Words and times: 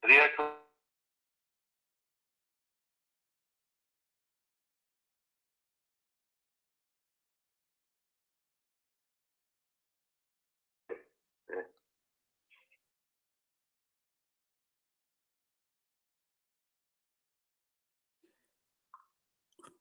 Riecco. 0.00 0.56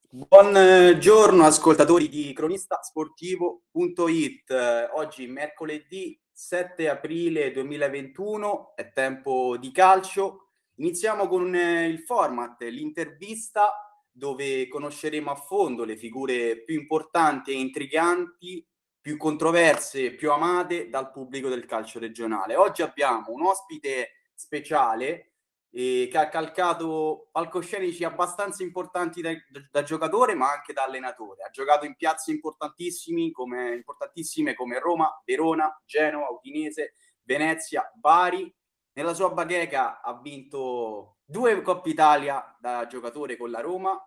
Buongiorno 0.09 1.45
ascoltatori 1.45 2.09
di 2.09 2.33
cronistasportivo.it. 2.33 4.51
Oggi 4.93 5.27
mercoledì 5.27 6.19
7 6.39 6.87
aprile 6.87 7.51
2021, 7.51 8.75
è 8.75 8.91
tempo 8.91 9.57
di 9.57 9.71
calcio. 9.71 10.49
Iniziamo 10.75 11.27
con 11.27 11.55
eh, 11.55 11.87
il 11.87 12.01
format, 12.01 12.61
l'intervista 12.61 13.71
dove 14.11 14.67
conosceremo 14.67 15.31
a 15.31 15.35
fondo 15.35 15.83
le 15.83 15.97
figure 15.97 16.61
più 16.61 16.75
importanti 16.79 17.49
e 17.49 17.55
intriganti, 17.55 18.63
più 19.01 19.17
controverse, 19.17 20.13
più 20.13 20.31
amate 20.31 20.89
dal 20.89 21.09
pubblico 21.09 21.49
del 21.49 21.65
calcio 21.65 21.97
regionale. 21.97 22.55
Oggi 22.55 22.83
abbiamo 22.83 23.31
un 23.31 23.41
ospite 23.41 24.09
speciale 24.35 25.36
eh, 25.77 26.07
che 26.09 26.17
ha 26.17 26.27
calcato 26.27 27.29
palcoscenici 27.31 28.03
abbastanza 28.03 28.63
importanti 28.63 29.21
da, 29.21 29.31
da, 29.69 29.83
giocatore 29.83 30.33
ma 30.33 30.51
anche 30.51 30.73
da 30.73 30.83
allenatore. 30.83 31.43
Ha 31.43 31.51
giocato 31.51 31.85
in 31.85 31.95
piazze 31.95 32.31
importantissimi 32.31 33.31
come, 33.31 33.75
importantissime 33.75 34.55
come 34.55 34.79
Roma, 34.79 35.21
Verona, 35.23 35.79
Genova, 35.85 36.29
Udinese, 36.29 36.95
Venezia, 37.21 37.87
Bari. 37.93 38.51
Nella 38.93 39.13
sua 39.13 39.29
bacheca 39.29 40.01
ha 40.01 40.19
vinto 40.19 41.17
due 41.23 41.61
Coppa 41.61 41.89
Italia 41.89 42.57
da 42.59 42.87
giocatore 42.87 43.37
con 43.37 43.51
la 43.51 43.61
Roma, 43.61 44.03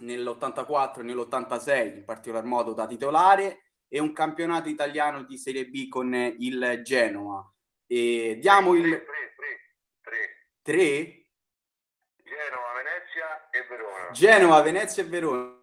nell'84 0.00 1.00
e 1.00 1.02
nell'86 1.04 1.96
in 1.96 2.04
particolar 2.04 2.44
modo 2.44 2.74
da 2.74 2.86
titolare 2.86 3.62
e 3.88 3.98
un 3.98 4.12
campionato 4.12 4.68
italiano 4.68 5.22
di 5.22 5.38
Serie 5.38 5.66
B 5.70 5.88
con 5.88 6.12
il 6.12 6.82
Genova. 6.84 7.50
E 7.86 8.36
diamo 8.38 8.74
il... 8.74 9.02
3? 10.62 11.26
Genova, 12.22 12.72
Venezia 12.74 13.50
e 13.50 13.66
Verona. 13.68 14.10
Genova, 14.12 14.62
Venezia 14.62 15.02
e 15.02 15.06
Verona. 15.06 15.60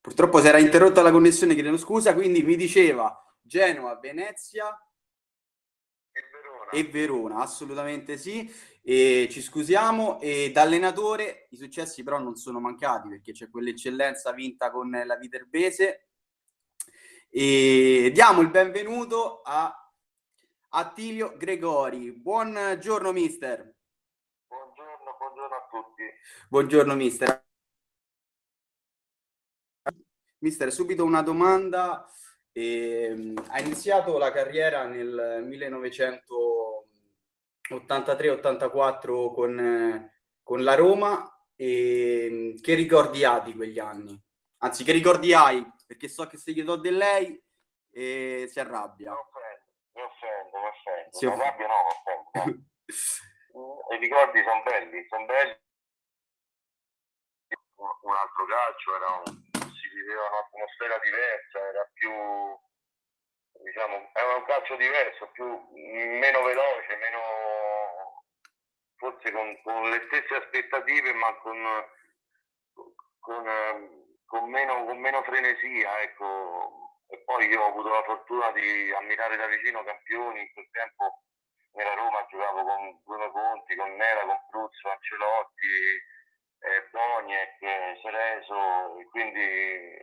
Purtroppo 0.00 0.40
si 0.40 0.48
era 0.48 0.58
interrotta 0.58 1.00
la 1.00 1.12
connessione, 1.12 1.54
chiedo 1.54 1.76
scusa, 1.78 2.12
quindi 2.12 2.42
mi 2.42 2.56
diceva 2.56 3.16
Genova, 3.40 3.96
Venezia. 4.00 4.76
E 6.72 6.84
Verona, 6.84 7.36
assolutamente 7.36 8.16
sì 8.16 8.50
e 8.84 9.28
ci 9.30 9.40
scusiamo 9.40 10.20
e 10.20 10.50
da 10.50 10.62
allenatore 10.62 11.46
i 11.50 11.56
successi 11.56 12.02
però 12.02 12.18
non 12.18 12.34
sono 12.34 12.58
mancati 12.58 13.08
perché 13.08 13.30
c'è 13.30 13.48
quell'eccellenza 13.48 14.32
vinta 14.32 14.72
con 14.72 14.90
la 14.90 15.16
Viterbese 15.16 16.08
e 17.30 18.10
diamo 18.12 18.40
il 18.40 18.50
benvenuto 18.50 19.40
a 19.42 19.74
Attilio 20.70 21.36
Gregori. 21.36 22.12
Buongiorno 22.12 23.12
mister. 23.12 23.74
Buongiorno, 24.48 25.16
buongiorno 25.18 25.54
a 25.54 25.68
tutti. 25.70 26.02
Buongiorno 26.48 26.94
mister. 26.94 27.44
Mister, 30.38 30.72
subito 30.72 31.04
una 31.04 31.22
domanda. 31.22 32.06
Eh, 32.52 33.34
ha 33.48 33.60
iniziato 33.60 34.18
la 34.18 34.30
carriera 34.30 34.84
nel 34.84 35.42
1900 35.46 36.86
83-84 37.70 39.32
con, 39.32 40.10
con, 40.42 40.62
la 40.62 40.74
Roma. 40.74 41.26
E 41.54 42.58
che 42.60 42.74
ricordi 42.74 43.24
ha 43.24 43.38
di 43.38 43.54
quegli 43.54 43.78
anni? 43.78 44.20
Anzi, 44.58 44.84
che 44.84 44.92
ricordi 44.92 45.32
hai? 45.32 45.64
Perché 45.86 46.08
so 46.08 46.26
che 46.26 46.36
se 46.36 46.52
gli 46.52 46.62
do 46.62 46.76
di 46.76 46.90
lei 46.90 47.40
eh, 47.92 48.46
si 48.48 48.60
arrabbia. 48.60 49.12
Mi 49.12 49.16
offendo, 49.16 49.88
mi 49.92 50.02
offendo, 50.02 50.58
mi 50.58 50.66
offendo. 50.66 51.16
Si 51.16 51.26
arrabbia 51.26 51.66
no, 51.66 51.74
mi 51.74 51.90
offendo. 51.90 52.64
I 53.94 53.98
ricordi 53.98 54.42
sono 54.42 54.62
belli, 54.62 55.06
sono 55.08 55.24
belli. 55.26 55.60
Un 58.02 58.14
altro 58.14 58.44
calcio, 58.46 58.96
era 58.96 59.22
un, 59.26 59.51
viveva 59.92 60.28
un'atmosfera 60.28 60.98
diversa, 60.98 61.58
era 61.68 61.90
più 61.94 62.10
diciamo, 63.62 64.10
è 64.12 64.22
un 64.22 64.44
calcio 64.44 64.76
diverso, 64.76 65.30
più, 65.32 65.44
meno 65.74 66.42
veloce, 66.42 66.96
meno, 66.96 68.24
forse 68.96 69.30
con, 69.30 69.60
con 69.62 69.90
le 69.90 70.02
stesse 70.06 70.34
aspettative, 70.34 71.12
ma 71.14 71.34
con, 71.36 71.58
con, 73.20 74.18
con, 74.24 74.50
meno, 74.50 74.84
con 74.84 74.98
meno 74.98 75.22
frenesia. 75.22 76.00
Ecco. 76.02 76.80
E 77.08 77.18
poi 77.24 77.46
io 77.46 77.60
ho 77.60 77.68
avuto 77.68 77.90
la 77.90 78.02
fortuna 78.04 78.50
di 78.52 78.90
ammirare 78.92 79.36
da 79.36 79.46
vicino 79.46 79.84
campioni, 79.84 80.40
in 80.40 80.52
quel 80.54 80.68
tempo 80.70 81.24
nella 81.72 81.94
Roma 81.94 82.26
giocavo 82.30 82.64
con 82.64 83.00
Bruno 83.04 83.30
Conti, 83.30 83.76
con 83.76 83.94
Nera, 83.96 84.20
con 84.24 84.40
Pruzzo, 84.50 84.88
Ancelotti, 84.88 86.02
eh, 86.62 86.88
Boniek, 86.90 87.58
Cereso, 88.00 88.94
quindi 89.10 89.98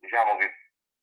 diciamo 0.00 0.36
che 0.36 0.48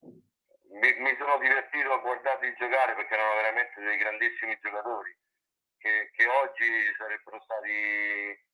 mi, 0.02 0.90
mi, 0.98 1.14
sono 1.18 1.38
divertito 1.38 1.92
a 1.92 1.98
guardarli 1.98 2.54
giocare 2.58 2.94
perché 2.94 3.14
erano 3.14 3.34
veramente 3.34 3.80
dei 3.80 3.96
grandissimi 3.96 4.58
giocatori 4.60 5.16
che, 5.78 6.10
che 6.12 6.26
oggi 6.26 6.66
sarebbero 6.98 7.40
stati 7.42 8.44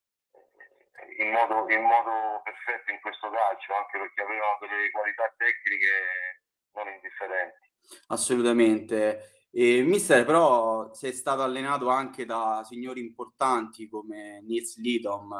in 1.18 1.30
modo, 1.32 1.68
in 1.72 1.82
modo, 1.82 2.42
perfetto 2.44 2.92
in 2.92 3.00
questo 3.00 3.30
calcio, 3.30 3.74
anche 3.74 3.98
perché 3.98 4.22
avevano 4.22 4.58
delle 4.60 4.90
qualità 4.90 5.32
tecniche 5.36 6.44
non 6.72 6.88
indifferenti. 6.92 7.70
Assolutamente. 8.08 9.48
E, 9.50 9.82
mister, 9.82 10.24
però 10.24 10.92
sei 10.92 11.12
stato 11.12 11.42
allenato 11.42 11.88
anche 11.88 12.24
da 12.24 12.62
signori 12.64 13.00
importanti 13.00 13.88
come 13.88 14.40
Nils 14.42 14.78
Lidom, 14.78 15.32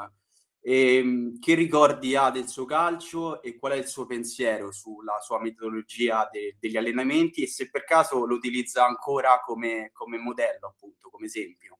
e, 0.62 0.97
ehm, 0.99 1.41
che 1.41 1.55
ricordi 1.55 2.15
ha 2.15 2.31
del 2.31 2.47
suo 2.47 2.65
calcio 2.65 3.43
e 3.43 3.59
qual 3.59 3.73
è 3.73 3.77
il 3.77 3.89
suo 3.89 4.06
pensiero 4.06 4.71
sulla 4.71 5.19
sua 5.21 5.41
metodologia 5.41 6.28
de- 6.31 6.56
degli 6.59 6.77
allenamenti 6.77 7.43
e 7.43 7.49
se 7.49 7.69
per 7.69 7.84
caso 7.84 8.25
lo 8.25 8.34
utilizza 8.34 8.87
ancora 8.87 9.41
come, 9.41 9.91
come 9.93 10.19
modello, 10.19 10.69
appunto, 10.69 11.11
come 11.11 11.27
esempio? 11.27 11.78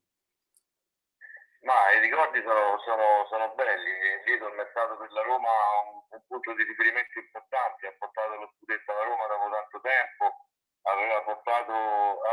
Ma 1.63 1.95
i 1.95 2.01
ricordi 2.01 2.43
sono, 2.43 2.75
sono, 2.83 3.25
sono 3.31 3.55
belli. 3.55 3.91
Dietro 4.25 4.49
il 4.49 4.55
mercato 4.59 4.97
per 4.97 5.13
la 5.13 5.23
Roma 5.23 5.47
un, 5.95 6.03
un 6.11 6.23
punto 6.27 6.55
di 6.55 6.65
riferimento 6.65 7.21
importante, 7.21 7.87
ha 7.87 7.95
portato 7.99 8.35
lo 8.35 8.51
scudetto 8.59 8.91
alla 8.91 9.07
Roma 9.07 9.27
dopo 9.31 9.47
tanto 9.47 9.79
tempo, 9.79 10.51
aveva, 10.91 11.23
portato, 11.23 11.73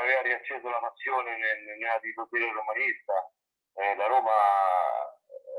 aveva 0.02 0.22
riacceso 0.22 0.68
la 0.70 0.82
passione 0.82 1.38
nella 1.38 2.00
tifoseria 2.02 2.52
romanista. 2.54 3.14
Eh, 3.74 3.96
la 3.96 4.08
Roma 4.08 4.32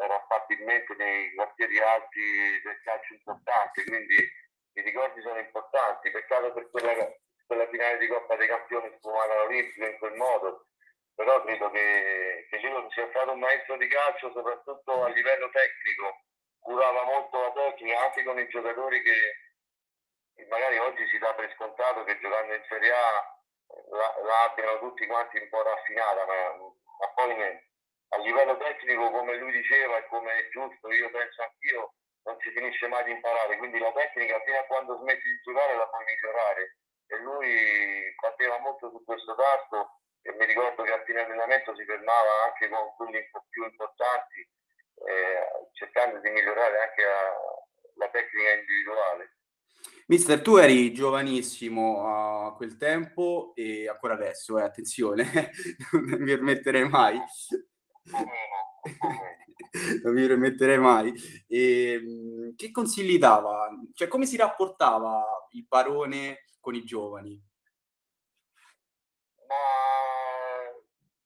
era 0.03 0.25
facilmente 0.29 0.95
nei 0.95 1.35
quartieri 1.35 1.79
alti 1.79 2.61
del 2.63 2.81
calcio 2.83 3.15
importante, 3.15 3.85
quindi 3.85 4.17
i 4.73 4.83
ricordi 4.83 5.21
sono 5.21 5.39
importanti. 5.39 6.11
Peccato 6.11 6.53
per 6.53 6.71
quella, 6.71 6.93
quella 7.47 7.69
finale 7.69 7.99
di 7.99 8.07
Coppa 8.07 8.37
dei 8.37 8.49
Campioni 8.49 8.95
sfumata 8.99 9.33
all'Olimpico 9.33 9.87
in 9.87 9.99
quel 9.99 10.15
modo, 10.15 10.67
però 11.15 11.43
credo 11.45 11.71
che, 11.71 12.47
che 12.49 12.61
lui 12.61 12.91
sia 12.91 13.09
stato 13.11 13.33
un 13.33 13.39
maestro 13.39 13.77
di 13.77 13.89
calcio 13.89 14.33
soprattutto 14.33 15.05
a 15.05 15.09
livello 15.09 15.51
tecnico, 15.51 16.25
curava 16.59 17.05
molto 17.05 17.41
la 17.41 17.53
tecnica 17.53 18.01
anche 18.01 18.23
con 18.23 18.39
i 18.39 18.49
giocatori 18.49 19.03
che 19.03 20.47
magari 20.49 20.79
oggi 20.79 21.07
si 21.09 21.19
dà 21.19 21.35
per 21.35 21.53
scontato 21.55 22.05
che 22.05 22.19
giocando 22.19 22.55
in 22.55 22.65
Serie 22.69 22.93
A 22.93 23.39
la, 23.91 24.15
la 24.25 24.43
abbiano 24.45 24.79
tutti 24.79 25.07
quanti 25.07 25.39
un 25.39 25.49
po' 25.49 25.63
raffinata, 25.63 26.25
ma, 26.25 26.57
ma 26.57 27.09
poi 27.15 27.35
niente 27.37 27.70
a 28.11 28.19
livello 28.19 28.57
tecnico, 28.57 29.11
come 29.11 29.37
lui 29.37 29.53
diceva 29.53 29.99
e 29.99 30.07
come 30.09 30.33
è 30.33 30.49
giusto, 30.51 30.91
io 30.91 31.11
penso 31.11 31.43
anch'io, 31.43 31.95
non 32.25 32.37
si 32.41 32.51
finisce 32.51 32.87
mai 32.89 33.05
di 33.05 33.13
imparare, 33.13 33.57
quindi 33.57 33.79
la 33.79 33.93
tecnica 33.93 34.41
fino 34.45 34.59
a 34.59 34.65
quando 34.65 34.99
smetti 34.99 35.29
di 35.29 35.41
giocare 35.43 35.77
la 35.77 35.89
puoi 35.89 36.05
migliorare 36.05 36.77
e 37.07 37.17
lui 37.19 38.15
batteva 38.21 38.59
molto 38.61 38.91
su 38.91 39.03
questo 39.05 39.35
tasto 39.35 40.01
e 40.23 40.33
mi 40.33 40.45
ricordo 40.45 40.83
che 40.83 40.93
a 40.93 41.03
fine 41.05 41.25
allenamento 41.25 41.75
si 41.75 41.85
fermava 41.85 42.45
anche 42.47 42.69
con 42.69 42.95
quelli 42.97 43.17
un 43.17 43.29
po' 43.31 43.47
più 43.49 43.65
importanti 43.65 44.41
eh, 45.07 45.71
cercando 45.73 46.21
di 46.21 46.31
migliorare 46.31 46.79
anche 46.79 47.03
a, 47.05 47.33
la 47.95 48.09
tecnica 48.11 48.53
individuale. 48.53 49.37
Mister, 50.07 50.43
tu 50.43 50.57
eri 50.57 50.93
giovanissimo 50.93 52.05
a 52.05 52.55
quel 52.55 52.77
tempo 52.77 53.53
e 53.55 53.89
ancora 53.89 54.15
adesso, 54.15 54.59
eh, 54.59 54.63
attenzione, 54.63 55.51
non 55.93 56.03
mi 56.03 56.27
permetterei 56.27 56.89
mai. 56.89 57.19
Non 60.03 60.15
mi 60.15 60.27
permetterei 60.27 60.79
mai. 60.79 61.13
E, 61.47 61.93
ehm, 61.93 62.55
che 62.57 62.71
consigli 62.71 63.19
dava? 63.19 63.69
Cioè, 63.95 64.09
come 64.09 64.27
si 64.27 64.37
rapportava 64.37 65.49
il 65.53 65.67
barone 65.67 66.45
con 66.61 66.75
i 66.75 66.85
giovani? 66.85 67.41
Ma 69.47 69.65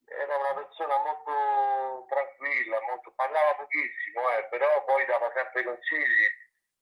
era 0.05 0.37
una 0.37 0.55
persona 0.55 0.97
molto 0.99 2.07
tranquilla, 2.09 2.81
molto... 2.89 3.13
parlava 3.15 3.55
pochissimo, 3.57 4.21
eh, 4.39 4.47
però 4.51 4.85
poi 4.85 5.05
dava 5.07 5.31
sempre 5.35 5.65
consigli, 5.65 6.27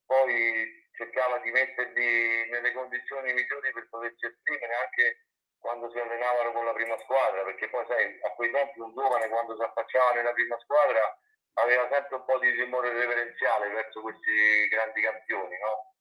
poi 0.06 0.90
cercava 0.92 1.38
di 1.38 1.50
metterli 1.50 2.50
nelle 2.50 2.72
condizioni 2.72 3.32
migliori 3.32 3.72
per 3.72 3.88
potersi 3.88 4.26
esprimere 4.26 4.74
anche 4.74 5.31
quando 5.62 5.88
si 5.90 5.98
allenavano 5.98 6.50
con 6.52 6.64
la 6.64 6.72
prima 6.72 6.98
squadra, 6.98 7.44
perché 7.44 7.68
poi 7.70 7.86
sai, 7.86 8.18
a 8.20 8.30
quei 8.34 8.50
tempi 8.50 8.80
un 8.80 8.92
giovane 8.92 9.28
quando 9.28 9.54
si 9.54 9.62
affacciava 9.62 10.12
nella 10.12 10.32
prima 10.32 10.58
squadra 10.58 11.16
aveva 11.54 11.88
sempre 11.88 12.16
un 12.16 12.24
po' 12.24 12.38
di 12.40 12.52
timore 12.54 12.92
reverenziale 12.92 13.68
verso 13.68 14.00
questi 14.00 14.66
grandi 14.68 15.00
campioni, 15.02 15.56
no? 15.58 15.94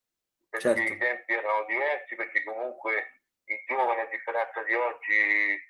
Perché 0.50 0.76
certo. 0.76 0.94
i 0.94 0.98
tempi 0.98 1.34
erano 1.34 1.64
diversi, 1.66 2.16
perché 2.16 2.44
comunque 2.44 3.22
i 3.46 3.64
giovani, 3.68 4.02
a 4.02 4.06
differenza 4.06 4.64
di 4.64 4.74
oggi, 4.74 5.70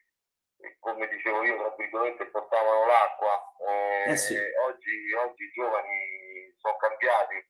come 0.80 1.08
dicevo 1.10 1.44
io, 1.44 1.58
tra 1.58 1.76
virgolette, 1.78 2.26
portavano 2.28 2.86
l'acqua. 2.86 3.54
Eh, 3.68 4.12
eh 4.12 4.18
sì. 4.18 4.38
oggi, 4.38 5.14
oggi 5.14 5.44
i 5.44 5.52
giovani 5.52 6.56
sono 6.58 6.78
cambiati, 6.78 7.46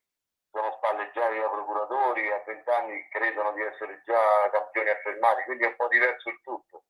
sono 0.51 0.75
spalleggiati 0.77 1.39
da 1.39 1.49
procuratori, 1.49 2.29
a 2.29 2.43
20 2.45 2.69
anni 2.69 3.07
credono 3.09 3.53
di 3.53 3.63
essere 3.63 4.03
già 4.05 4.51
campioni 4.51 4.89
affermati, 4.89 5.43
quindi 5.43 5.63
è 5.63 5.67
un 5.67 5.79
po' 5.79 5.87
diverso 5.87 6.29
il 6.29 6.39
tutto. 6.43 6.83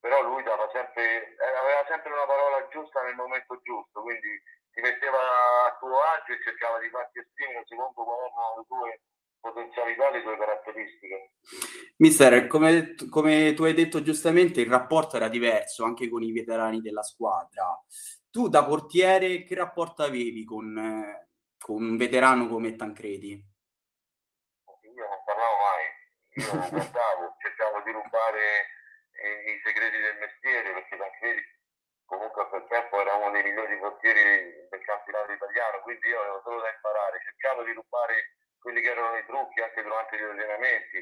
Però 0.00 0.20
lui 0.22 0.42
sempre, 0.72 1.36
eh, 1.36 1.56
aveva 1.60 1.84
sempre 1.86 2.10
una 2.10 2.26
parola 2.26 2.66
giusta 2.68 3.02
nel 3.02 3.14
momento 3.14 3.60
giusto, 3.62 4.02
quindi 4.02 4.40
ti 4.72 4.80
metteva 4.80 5.20
a 5.68 5.76
tuo 5.78 6.00
agio 6.00 6.32
e 6.32 6.42
cercava 6.42 6.80
di 6.80 6.88
farti 6.88 7.20
esprimere 7.20 7.62
secondo 7.68 8.02
quali 8.02 8.24
erano 8.26 8.56
le 8.56 8.64
tue 8.66 9.00
potenzialità, 9.38 10.10
le 10.10 10.22
tue 10.22 10.38
caratteristiche. 10.38 11.32
Mister, 11.98 12.46
come, 12.46 12.94
come 13.10 13.52
tu 13.54 13.64
hai 13.64 13.74
detto 13.74 14.02
giustamente, 14.02 14.60
il 14.60 14.70
rapporto 14.70 15.16
era 15.16 15.28
diverso 15.28 15.84
anche 15.84 16.08
con 16.08 16.22
i 16.22 16.32
veterani 16.32 16.80
della 16.80 17.02
squadra. 17.02 17.78
Tu 18.30 18.48
da 18.48 18.64
portiere 18.64 19.44
che 19.44 19.54
rapporto 19.54 20.02
avevi 20.02 20.44
con, 20.44 20.76
eh, 20.78 21.31
un 21.68 21.96
veterano 21.96 22.48
come 22.48 22.74
Tancredi? 22.74 23.38
Io 24.94 25.08
non 25.08 25.22
parlavo 25.24 25.56
mai, 25.56 25.84
io 26.34 26.52
non 26.54 26.68
guardavo, 26.68 27.36
cercavo 27.40 27.80
di 27.82 27.92
rubare 27.92 28.66
eh, 29.22 29.52
i 29.52 29.60
segreti 29.64 29.98
del 29.98 30.18
mestiere 30.18 30.72
perché 30.72 30.96
Tancredi 30.96 31.42
comunque 32.04 32.42
a 32.42 32.46
quel 32.46 32.66
tempo 32.68 33.00
era 33.00 33.14
uno 33.14 33.30
dei 33.30 33.42
migliori 33.42 33.78
portieri 33.78 34.68
del 34.68 34.84
campionato 34.84 35.32
italiano, 35.32 35.80
quindi 35.80 36.08
io 36.08 36.20
avevo 36.20 36.40
solo 36.44 36.60
da 36.60 36.68
imparare, 36.68 37.22
cercavo 37.24 37.62
di 37.64 37.72
rubare 37.72 38.36
quelli 38.58 38.80
che 38.82 38.90
erano 38.90 39.16
i 39.16 39.24
trucchi 39.24 39.60
anche 39.60 39.82
durante 39.82 40.18
gli 40.18 40.22
allenamenti 40.22 40.98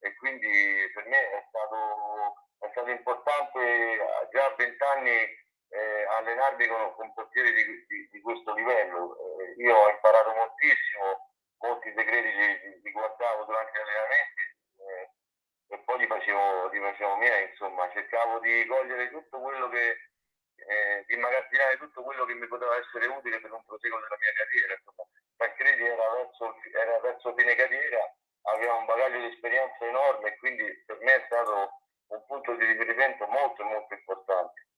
e 0.00 0.14
quindi 0.16 0.90
per 0.92 1.06
me 1.06 1.18
è 1.18 1.44
stato, 1.48 2.34
è 2.58 2.68
stato 2.70 2.90
importante 2.90 3.98
già 4.32 4.44
a 4.44 4.54
20 4.56 4.84
anni 4.84 5.48
eh, 5.70 6.04
allenarmi 6.04 6.66
con, 6.66 6.94
con 6.94 7.14
portieri 7.14 7.52
di, 7.52 7.64
di, 7.86 8.08
di, 8.10 8.20
questo 8.20 8.54
livello. 8.54 9.16
Eh, 9.38 9.62
io 9.62 9.76
ho 9.76 9.88
imparato 9.88 10.34
moltissimo, 10.34 11.30
molti 11.58 11.92
segreti 11.94 12.32
li, 12.32 12.80
li 12.82 12.90
guardavo 12.90 13.44
durante 13.44 13.78
gli 13.78 13.82
allenamenti 13.82 14.42
eh, 14.78 15.74
e 15.74 15.78
poi 15.84 15.98
li 15.98 16.06
facevo, 16.06 16.68
li 16.68 16.80
facevo 16.80 17.16
miei, 17.16 17.50
insomma, 17.50 17.90
cercavo 17.92 18.40
di 18.40 18.66
cogliere 18.66 19.10
tutto 19.10 19.38
quello 19.38 19.68
che, 19.68 20.10
eh, 20.56 21.04
di 21.06 21.14
immagazzinare 21.14 21.78
tutto 21.78 22.02
quello 22.02 22.24
che 22.24 22.34
mi 22.34 22.46
poteva 22.48 22.76
essere 22.76 23.06
utile 23.06 23.40
per 23.40 23.52
un 23.52 23.64
proseguo 23.64 24.00
della 24.00 24.18
mia 24.18 24.32
carriera. 24.32 24.74
Insomma. 24.74 25.08
Tancredi 25.36 25.84
era 25.86 26.10
verso, 26.10 26.56
era 26.74 26.98
verso 27.00 27.34
fine 27.34 27.54
carriera, 27.54 28.14
aveva 28.42 28.74
un 28.74 28.84
bagaglio 28.86 29.20
di 29.20 29.32
esperienza 29.32 29.86
enorme 29.86 30.28
e 30.28 30.36
quindi 30.36 30.82
per 30.84 30.98
me 31.00 31.14
è 31.14 31.24
stato 31.26 31.78
un 32.08 32.26
punto 32.26 32.54
di 32.56 32.64
riferimento 32.64 33.26
molto 33.26 33.64
molto 33.64 33.94
importante. 33.94 34.68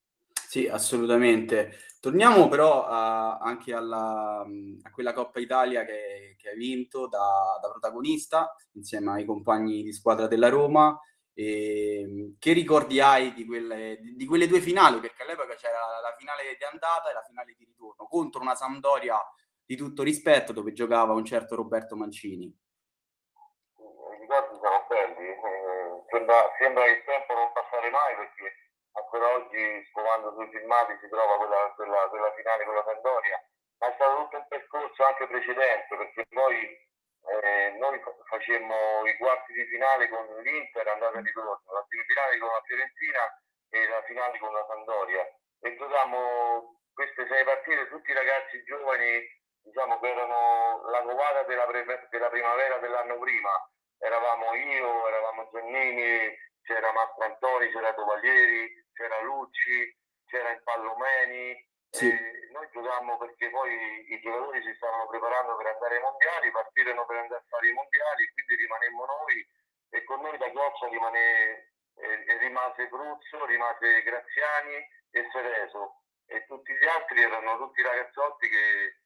Sì, 0.53 0.69
assolutamente. 0.69 1.79
Torniamo 1.99 2.47
però 2.49 2.85
a, 2.85 3.39
anche 3.39 3.73
alla, 3.73 4.45
a 4.83 4.91
quella 4.91 5.15
Coppa 5.15 5.41
Italia 5.41 5.83
che, 5.87 6.35
che 6.37 6.51
hai 6.51 6.57
vinto 6.59 7.09
da, 7.09 7.59
da, 7.59 7.71
protagonista 7.71 8.55
insieme 8.73 9.13
ai 9.13 9.25
compagni 9.25 9.83
di 9.83 9.95
squadra 9.95 10.27
della 10.27 10.51
Roma. 10.51 10.95
E, 11.33 12.35
che 12.39 12.53
ricordi 12.53 13.01
hai 13.01 13.33
di 13.33 13.47
quelle, 13.47 13.99
di 14.15 14.27
quelle 14.27 14.47
due 14.47 14.61
finali? 14.61 15.01
Perché 15.01 15.23
all'epoca 15.23 15.55
c'era 15.55 15.79
la 16.03 16.15
finale 16.19 16.55
di 16.59 16.65
andata 16.71 17.09
e 17.09 17.15
la 17.15 17.23
finale 17.23 17.55
di 17.57 17.65
ritorno 17.65 18.07
contro 18.07 18.43
una 18.43 18.55
Sampdoria 18.55 19.17
di 19.65 19.75
tutto 19.75 20.03
rispetto 20.03 20.53
dove 20.53 20.75
giocava 20.75 21.15
un 21.15 21.25
certo 21.25 21.55
Roberto 21.55 21.97
Mancini. 21.97 22.45
I 22.45 24.21
ricordi 24.21 24.59
sono 24.61 24.85
belli, 24.87 25.29
eh, 25.29 26.05
sembra, 26.11 26.45
sembra 26.59 26.85
il 26.91 27.03
tempo 27.07 27.33
non 27.33 27.51
passare 27.55 27.89
mai 27.89 28.17
perché 28.17 28.62
ancora 28.93 29.29
oggi 29.35 29.87
scovando 29.91 30.33
sui 30.35 30.51
filmati 30.51 30.99
si 31.01 31.09
trova 31.09 31.37
quella, 31.37 31.73
quella, 31.77 32.09
quella 32.09 32.33
finale 32.35 32.65
con 32.65 32.75
la 32.75 32.85
Sandoria, 32.85 33.43
ma 33.79 33.89
è 33.89 33.95
stato 33.95 34.23
tutto 34.23 34.37
un 34.37 34.47
percorso 34.49 35.05
anche 35.05 35.27
precedente 35.27 35.97
perché 35.97 36.27
poi 36.29 36.57
eh, 36.61 37.77
noi 37.79 38.01
facemmo 38.29 39.07
i 39.07 39.17
quarti 39.17 39.53
di 39.53 39.67
finale 39.67 40.09
con 40.09 40.27
l'Inter 40.43 40.89
andata 40.89 41.19
e 41.19 41.23
ritorno, 41.23 41.73
la 41.73 41.87
semifinale 41.89 42.39
con 42.39 42.49
la 42.49 42.63
Fiorentina 42.65 43.23
e 43.71 43.89
la 43.89 44.03
finale 44.03 44.39
con 44.39 44.53
la 44.53 44.67
Sandoria 44.69 45.23
e 45.61 45.77
giocammo 45.77 46.81
queste 46.93 47.27
sei 47.29 47.45
partite 47.45 47.89
tutti 47.89 48.11
i 48.11 48.15
ragazzi 48.15 48.63
giovani 48.65 49.23
diciamo 49.63 49.99
che 50.01 50.11
erano 50.11 50.89
la 50.91 51.03
covata 51.03 51.43
della, 51.45 51.67
pre- 51.67 52.09
della 52.11 52.29
primavera 52.29 52.79
dell'anno 52.79 53.19
prima. 53.19 53.51
Eravamo 53.99 54.55
io, 54.55 55.07
eravamo 55.07 55.49
Giannini, 55.53 56.37
c'era 56.63 56.93
Mastro 56.93 57.25
Antoni, 57.25 57.71
c'era 57.71 57.95
Tovaglieri, 57.95 58.82
c'era 59.03 59.21
Lucci, 59.23 59.99
c'era 60.27 60.51
il 60.51 60.63
Pallomeni. 60.63 61.71
Sì. 61.93 62.09
noi 62.53 62.67
giocammo 62.73 63.19
perché 63.19 63.51
poi 63.51 63.69
i 64.09 64.19
giocatori 64.21 64.63
si 64.63 64.73
stavano 64.77 65.07
preparando 65.09 65.57
per 65.57 65.67
andare 65.67 65.97
ai 65.97 66.01
mondiali, 66.01 66.51
partirono 66.51 67.05
per 67.05 67.17
andare 67.17 67.43
a 67.43 67.49
fare 67.51 67.69
i 67.69 67.73
mondiali, 67.73 68.33
quindi 68.33 68.57
rimanemmo 68.57 69.05
noi 69.05 69.47
e 69.91 70.05
con 70.05 70.21
noi 70.23 70.39
da 70.39 70.49
goccia 70.49 70.89
rimane, 70.89 71.75
eh, 72.01 72.39
rimase 72.39 72.89
Bruzzo, 72.89 73.45
rimase 73.45 74.03
Graziani 74.05 74.77
e 75.11 75.29
Sereso 75.33 76.01
e 76.25 76.47
tutti 76.47 76.73
gli 76.73 76.87
altri 76.87 77.25
erano 77.25 77.59
tutti 77.59 77.83
ragazzotti 77.83 78.49
che, 78.49 78.97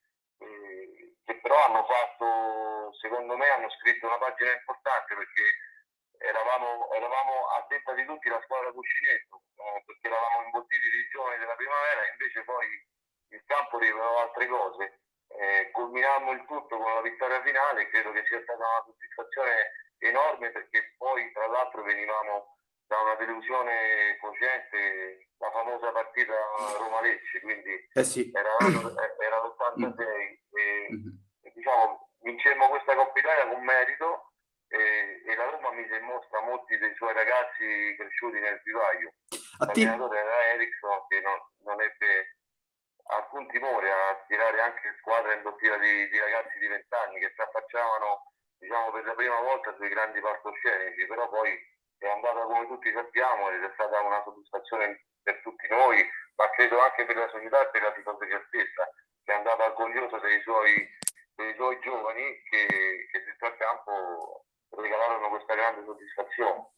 eh, 0.46 1.16
che 1.24 1.40
però 1.40 1.58
hanno 1.64 1.84
fatto, 1.90 2.94
secondo 3.02 3.36
me, 3.36 3.48
hanno 3.48 3.70
scritto 3.70 4.06
una 4.06 4.18
pagina 4.18 4.52
importante 4.52 5.16
perché 5.16 5.42
eravamo, 6.18 6.92
eravamo 6.92 7.46
a 7.48 7.66
detta 7.68 7.92
di 7.94 8.04
tutti 8.04 8.28
la 8.28 8.40
squadra 8.44 8.72
cuscinetto, 8.72 9.42
eh, 9.56 9.82
perché 9.84 10.06
eravamo 10.06 10.44
imbottiti 10.44 10.88
di 10.90 11.08
giovani 11.10 11.38
della 11.38 11.56
primavera, 11.56 12.08
invece 12.10 12.44
poi 12.44 12.66
il 13.30 13.42
campo 13.46 13.78
rivelava 13.78 14.22
altre 14.22 14.46
cose. 14.46 15.00
Eh, 15.28 15.70
culminammo 15.72 16.32
il 16.32 16.44
tutto 16.46 16.78
con 16.78 16.94
la 16.94 17.02
vittoria 17.02 17.42
finale 17.42 17.82
e 17.82 17.90
credo 17.90 18.12
che 18.12 18.24
sia 18.26 18.40
stata 18.42 18.62
una 18.62 18.84
soddisfazione 18.86 19.72
enorme 19.98 20.50
perché 20.50 20.94
poi 20.96 21.30
tra 21.32 21.46
l'altro 21.48 21.82
venivamo 21.82 22.56
da 22.86 23.00
una 23.00 23.14
delusione 23.16 24.16
cocente, 24.20 25.28
la 25.38 25.50
famosa 25.50 25.90
partita 25.90 26.32
Roma-Lecce, 26.78 27.40
quindi 27.40 27.88
eh 27.92 28.04
sì. 28.04 28.30
era, 28.32 28.56
era 29.18 29.42
l'86 29.42 30.00
e, 30.00 30.88
mm-hmm. 30.92 31.52
diciamo 31.52 32.10
vincemmo 32.22 32.68
questa 32.68 32.94
Coppa 32.94 33.18
Italia 33.18 33.48
con 33.48 33.62
merito 33.64 34.25
e, 34.68 35.22
e, 35.24 35.36
la 35.36 35.50
Roma 35.50 35.70
mise 35.72 35.96
in 35.96 36.04
mostra 36.04 36.40
molti 36.40 36.76
dei 36.78 36.94
suoi 36.94 37.12
ragazzi 37.12 37.94
cresciuti 37.96 38.38
nel 38.38 38.60
vivaio. 38.64 39.12
L'allenatore 39.58 40.18
era 40.18 40.44
Ericsson 40.54 41.06
che 41.08 41.20
non, 41.20 41.38
non, 41.64 41.80
ebbe 41.80 42.36
alcun 43.08 43.46
timore 43.48 43.90
a 43.90 44.24
tirare 44.26 44.60
anche 44.60 44.96
squadre 44.98 45.34
in 45.34 45.42
doppia 45.42 45.78
di, 45.78 46.08
di, 46.08 46.18
ragazzi 46.18 46.58
di 46.58 46.66
20 46.66 46.86
anni 46.94 47.20
che 47.20 47.32
si 47.34 47.40
affacciavano 47.40 48.32
diciamo, 48.58 48.90
per 48.90 49.04
la 49.04 49.14
prima 49.14 49.40
volta 49.40 49.74
sui 49.76 49.88
grandi 49.88 50.20
palcoscenici, 50.20 51.06
però 51.06 51.28
poi 51.28 51.54
è 51.98 52.08
andata 52.08 52.40
come 52.40 52.66
tutti 52.66 52.92
sappiamo 52.92 53.50
ed 53.50 53.62
è 53.62 53.70
stata 53.74 54.00
una 54.00 54.22
soddisfazione 54.24 55.06
per 55.22 55.40
tutti 55.42 55.66
noi, 55.68 56.06
ma 56.36 56.50
credo 56.50 56.80
anche 56.80 57.04
per 57.04 57.16
la 57.16 57.28
società 57.28 57.62
e 57.62 57.70
per 57.70 57.82
la 57.82 57.92
tifoseria 57.92 58.44
stessa, 58.48 58.90
che 59.24 59.32
è 59.32 59.36
andata 59.36 59.64
orgogliosa 59.64 60.18
dei 60.18 60.40
suoi, 60.42 60.74
dei 61.34 61.54
suoi 61.54 61.78
giovani 61.80 62.42
che, 62.50 62.66
che 63.10 63.24
dentro 63.24 63.46
al 63.46 63.56
campo 63.56 64.44
regalarono 64.80 65.28
questa 65.28 65.54
grande 65.54 65.84
soddisfazione. 65.84 66.70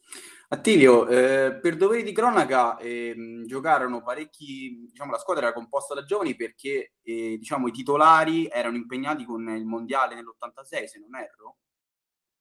Attilio, 0.51 1.07
eh, 1.09 1.59
per 1.61 1.77
doveri 1.77 2.03
di 2.03 2.13
cronaca 2.13 2.79
eh, 2.79 3.15
giocarono 3.45 4.03
parecchi, 4.03 4.89
diciamo 4.89 5.13
la 5.13 5.19
squadra 5.19 5.45
era 5.45 5.53
composta 5.53 5.95
da 5.95 6.05
giovani 6.05 6.35
perché 6.37 6.95
eh, 7.03 7.37
diciamo, 7.37 7.69
i 7.69 7.73
titolari 7.73 8.49
erano 8.49 8.77
impegnati 8.77 9.25
con 9.25 9.47
il 9.51 9.67
mondiale 9.67 10.15
nell'86 10.15 10.85
se 10.85 10.99
non 11.01 11.21
erro. 11.21 11.59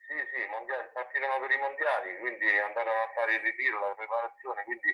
Sì, 0.08 0.16
sì, 0.32 0.40
mondiali, 0.50 0.88
partirono 0.94 1.36
per 1.44 1.52
i 1.52 1.60
mondiali, 1.60 2.18
quindi 2.20 2.48
andarono 2.48 2.96
a 2.96 3.12
fare 3.14 3.36
il 3.36 3.42
ritiro, 3.42 3.80
la 3.80 3.94
preparazione, 3.94 4.64
quindi 4.64 4.88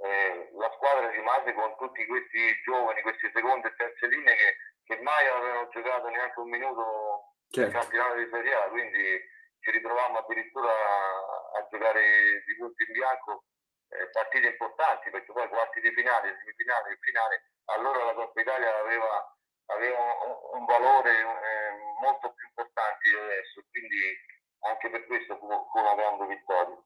eh, 0.00 0.48
la 0.56 0.72
squadra 0.76 1.10
rimase 1.10 1.52
con 1.52 1.76
tutti 1.76 2.06
questi 2.06 2.40
giovani, 2.64 3.02
queste 3.02 3.30
seconde 3.34 3.68
e 3.68 3.76
terze 3.76 4.08
linee 4.08 4.34
che, 4.34 4.56
che 4.84 4.96
mai 5.02 5.28
avevano 5.28 5.68
giocato 5.68 6.08
neanche 6.08 6.40
un 6.40 6.48
minuto 6.48 7.36
certo. 7.52 7.68
nel 7.68 7.80
campionato 7.80 8.16
di 8.16 8.28
Serie 8.32 8.54
A, 8.54 8.68
quindi 8.72 9.04
ci 9.66 9.74
ritrovammo 9.74 10.22
addirittura 10.22 10.70
a, 10.70 11.66
giocare 11.66 12.46
di 12.46 12.54
punto 12.54 12.78
in 12.86 12.92
bianco 12.94 13.50
eh, 13.90 14.06
partite 14.14 14.54
importanti, 14.54 15.10
perché 15.10 15.32
poi 15.34 15.48
quarti 15.50 15.80
di 15.82 15.90
finale, 15.90 16.38
semifinale 16.38 16.94
e 16.94 16.98
finale, 17.02 17.34
allora 17.74 18.04
la 18.06 18.14
Coppa 18.14 18.40
Italia 18.40 18.78
aveva, 18.78 19.10
aveva 19.74 19.98
un, 19.98 20.62
un, 20.62 20.64
valore 20.70 21.10
eh, 21.10 21.70
molto 21.98 22.30
più 22.30 22.46
importante 22.46 23.10
di 23.10 23.16
adesso, 23.18 23.58
quindi 23.74 23.98
anche 24.70 24.86
per 24.86 25.06
questo 25.06 25.34
fu, 25.34 25.50
fu 25.50 25.78
una 25.82 25.98
grande 25.98 26.26
vittoria. 26.30 26.78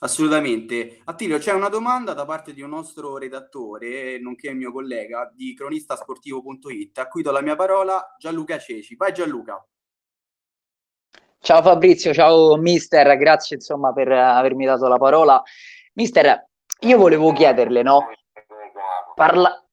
Assolutamente. 0.00 1.00
Attilio, 1.04 1.38
c'è 1.38 1.56
una 1.56 1.72
domanda 1.72 2.12
da 2.12 2.26
parte 2.26 2.52
di 2.52 2.60
un 2.60 2.68
nostro 2.68 3.16
redattore, 3.16 4.20
nonché 4.20 4.52
mio 4.52 4.72
collega 4.72 5.32
di 5.32 5.56
cronistasportivo.it, 5.56 6.98
a 6.98 7.08
cui 7.08 7.22
do 7.22 7.32
la 7.32 7.40
mia 7.40 7.56
parola, 7.56 8.14
Gianluca 8.18 8.58
Ceci. 8.58 8.94
Vai 8.94 9.14
Gianluca. 9.14 9.56
Ciao 11.46 11.62
Fabrizio, 11.62 12.12
ciao 12.12 12.56
mister, 12.56 13.16
grazie 13.16 13.54
insomma 13.54 13.92
per 13.92 14.10
avermi 14.10 14.64
dato 14.64 14.88
la 14.88 14.98
parola. 14.98 15.40
Mister, 15.92 16.48
io 16.80 16.98
volevo 16.98 17.32
chiederle, 17.32 17.82
no? 17.82 18.08
Parla... 19.14 19.64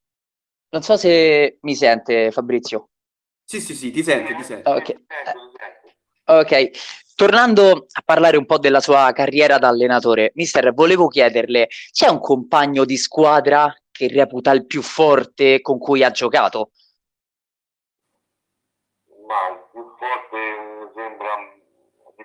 Non 0.69 0.83
so 0.83 0.97
se 0.97 1.57
mi 1.61 1.73
sente 1.73 2.29
Fabrizio. 2.29 2.89
Sì, 3.43 3.59
sì, 3.59 3.73
sì, 3.73 3.89
ti 3.89 4.03
sente, 4.03 4.35
ti 4.35 4.43
sente. 4.43 4.69
Ok. 4.69 5.01
Ok, 6.25 6.69
tornando 7.15 7.87
a 7.91 8.01
parlare 8.05 8.37
un 8.37 8.45
po' 8.45 8.59
della 8.59 8.79
sua 8.79 9.11
carriera 9.11 9.57
da 9.57 9.69
allenatore, 9.69 10.31
mister, 10.35 10.75
volevo 10.75 11.07
chiederle, 11.07 11.69
c'è 11.91 12.07
un 12.07 12.19
compagno 12.19 12.85
di 12.85 12.97
squadra 12.97 13.75
che 13.89 14.09
reputa 14.09 14.51
il 14.51 14.67
più 14.67 14.83
forte 14.83 15.59
con 15.61 15.79
cui 15.79 16.03
ha 16.03 16.11
giocato? 16.11 16.69
Ma 19.25 19.49
il 19.49 19.69
più 19.71 19.81
forte 19.97 20.62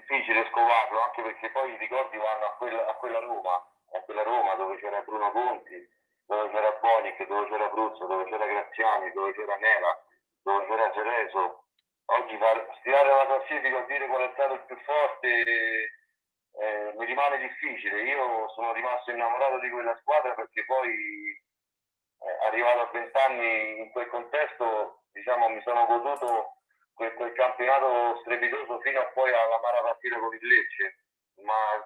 difficile 0.08 0.48
scovarlo, 0.50 1.02
anche 1.02 1.22
perché 1.22 1.50
poi 1.50 1.72
i 1.72 1.76
ricordi 1.76 2.16
vanno 2.16 2.46
a 2.46 2.54
quella, 2.56 2.86
a 2.86 2.94
quella 2.94 3.18
Roma, 3.20 3.54
a 3.92 4.00
quella 4.00 4.22
Roma 4.22 4.54
dove 4.54 4.78
c'era 4.78 5.02
Bruno 5.02 5.30
Conti, 5.32 5.86
dove 6.26 6.50
c'era 6.50 6.72
Bonic, 6.80 7.26
dove 7.26 7.48
c'era 7.48 7.68
Bruzzo, 7.68 8.06
dove 8.06 8.24
c'era 8.24 8.46
Graziani, 8.46 9.12
dove 9.12 9.34
c'era 9.34 9.56
Nera, 9.56 10.02
dove 10.42 10.66
c'era 10.66 10.92
Cereso 10.92 11.64
oggi 12.06 12.38
stirare 12.78 13.08
la 13.08 13.26
classifica 13.26 13.84
e 13.84 13.86
dire 13.86 14.06
qual 14.06 14.22
è 14.22 14.30
stato 14.32 14.54
il 14.54 14.64
più 14.64 14.76
forte 14.78 15.28
eh, 15.28 16.92
mi 16.96 17.04
rimane 17.04 17.38
difficile. 17.38 18.02
Io 18.02 18.48
sono 18.54 18.72
rimasto 18.72 19.10
innamorato 19.10 19.58
di 19.58 19.68
quella 19.68 19.96
squadra 20.00 20.32
perché 20.32 20.64
poi 20.64 20.88
eh, 20.88 22.46
arrivato 22.46 22.80
a 22.80 22.90
20 22.92 23.18
anni 23.28 23.78
in 23.80 23.90
quel 23.90 24.08
contesto 24.08 25.02
diciamo, 25.12 25.48
mi 25.50 25.60
sono 25.62 25.84
goduto 25.84 26.57
quel, 26.98 27.14
quel 27.14 27.32
campionato 27.32 28.18
strepitoso 28.26 28.80
fino 28.80 28.98
a 28.98 29.06
poi 29.14 29.30
alla 29.30 29.60
mala 29.62 29.80
partita 29.86 30.18
con 30.18 30.34
il 30.34 30.44
Lecce, 30.44 30.98
ma 31.46 31.78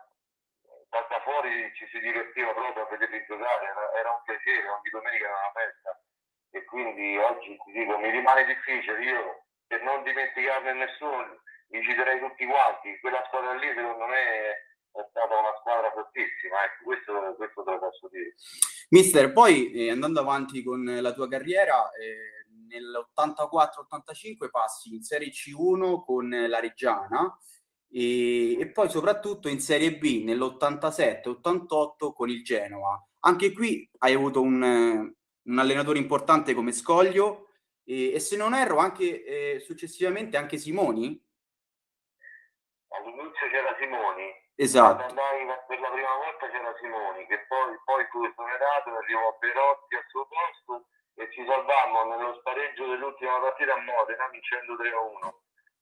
da, 0.88 1.07
da 1.09 1.21
fuori 1.21 1.71
ci 1.76 1.87
si 1.92 2.00
divertiva 2.00 2.52
proprio 2.52 2.83
a 2.83 2.88
vederli 2.88 3.23
giocare, 3.28 3.69
era, 3.69 3.92
era 3.92 4.11
un 4.11 4.23
piacere, 4.25 4.69
ogni 4.69 4.90
domenica 4.90 5.25
era 5.28 5.37
una 5.37 5.52
festa 5.52 6.00
e 6.50 6.64
quindi 6.64 7.16
oggi 7.16 7.57
ti 7.64 7.73
dico 7.73 7.99
mi 7.99 8.11
rimane 8.11 8.45
difficile, 8.45 9.04
io 9.04 9.45
per 9.66 9.83
non 9.83 10.02
dimenticarne 10.02 10.73
nessuno, 10.73 11.40
li 11.69 11.83
citerei 11.83 12.19
tutti 12.19 12.45
quanti. 12.45 12.99
Quella 13.00 13.25
squadra 13.26 13.54
lì 13.54 13.69
secondo 13.69 14.07
me 14.07 14.21
è 14.92 15.04
stata 15.09 15.38
una 15.38 15.57
squadra 15.61 15.90
fortissima, 15.92 16.64
ecco, 16.64 16.85
questo, 16.85 17.35
questo 17.37 17.62
te 17.64 17.71
lo 17.71 17.78
posso 17.78 18.09
dire. 18.09 18.35
Mister, 18.90 19.33
poi 19.33 19.73
eh, 19.73 19.90
andando 19.90 20.21
avanti 20.21 20.62
con 20.62 20.85
la 20.85 21.12
tua 21.12 21.28
carriera, 21.28 21.90
eh, 21.97 22.41
nell'84-85 22.73 24.49
passi 24.50 24.95
in 24.95 25.02
Serie 25.02 25.29
C1 25.29 26.02
con 26.05 26.29
la 26.29 26.61
Reggiana 26.61 27.37
e, 27.91 28.59
e, 28.59 28.71
poi 28.71 28.88
soprattutto 28.88 29.49
in 29.49 29.61
Serie 29.61 29.97
B 29.97 30.23
nell'87-88 30.25 32.12
con 32.12 32.31
il 32.31 32.43
Genova. 32.43 33.07
Anche 33.21 33.52
qui 33.52 33.88
hai 33.99 34.14
avuto 34.14 34.41
un, 34.41 34.62
un 34.62 35.59
allenatore 35.59 35.99
importante 35.99 36.55
come 36.55 36.73
Scoglio 36.73 37.49
e, 37.85 38.14
e 38.14 38.21
se 38.21 38.37
non 38.37 38.55
erro 38.55 38.79
anche 38.79 39.25
eh, 39.25 39.61
successivamente 39.61 40.37
anche 40.37 40.57
Simoni? 40.57 41.21
All'inizio 42.88 43.49
c'era 43.50 43.76
Simoni. 43.79 44.41
Esatto. 44.55 45.02
Andai 45.05 45.47
per 45.67 45.81
la 45.81 45.91
prima 45.91 46.14
volta 46.17 46.49
c'era 46.50 46.75
Simoni, 46.81 47.26
che 47.26 47.47
poi, 47.49 47.76
poi 47.85 48.05
fu 48.11 48.25
esonerato, 48.25 48.91
arrivò 48.91 49.37
Perotti 49.38 49.95
al 49.95 50.05
suo 50.09 50.26
posto 50.26 50.87
e 51.14 51.31
ci 51.33 51.45
salvammo 51.45 52.04
nello 52.04 52.35
spareggio 52.40 52.87
dell'ultima 52.87 53.38
partita 53.40 53.75
a 53.75 53.81
Modena 53.81 54.28
vincendo 54.31 54.75
3-1. 54.75 55.33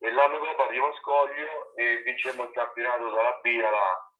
E 0.02 0.10
l'anno 0.12 0.38
dopo 0.38 0.62
arrivò 0.64 0.92
Scoglio 0.96 1.75
e 1.76 2.02
vincemmo 2.02 2.44
il 2.44 2.50
campionato 2.52 3.10
dalla 3.10 3.38
B 3.42 3.46
alla 3.58 3.84
A. 3.92 4.10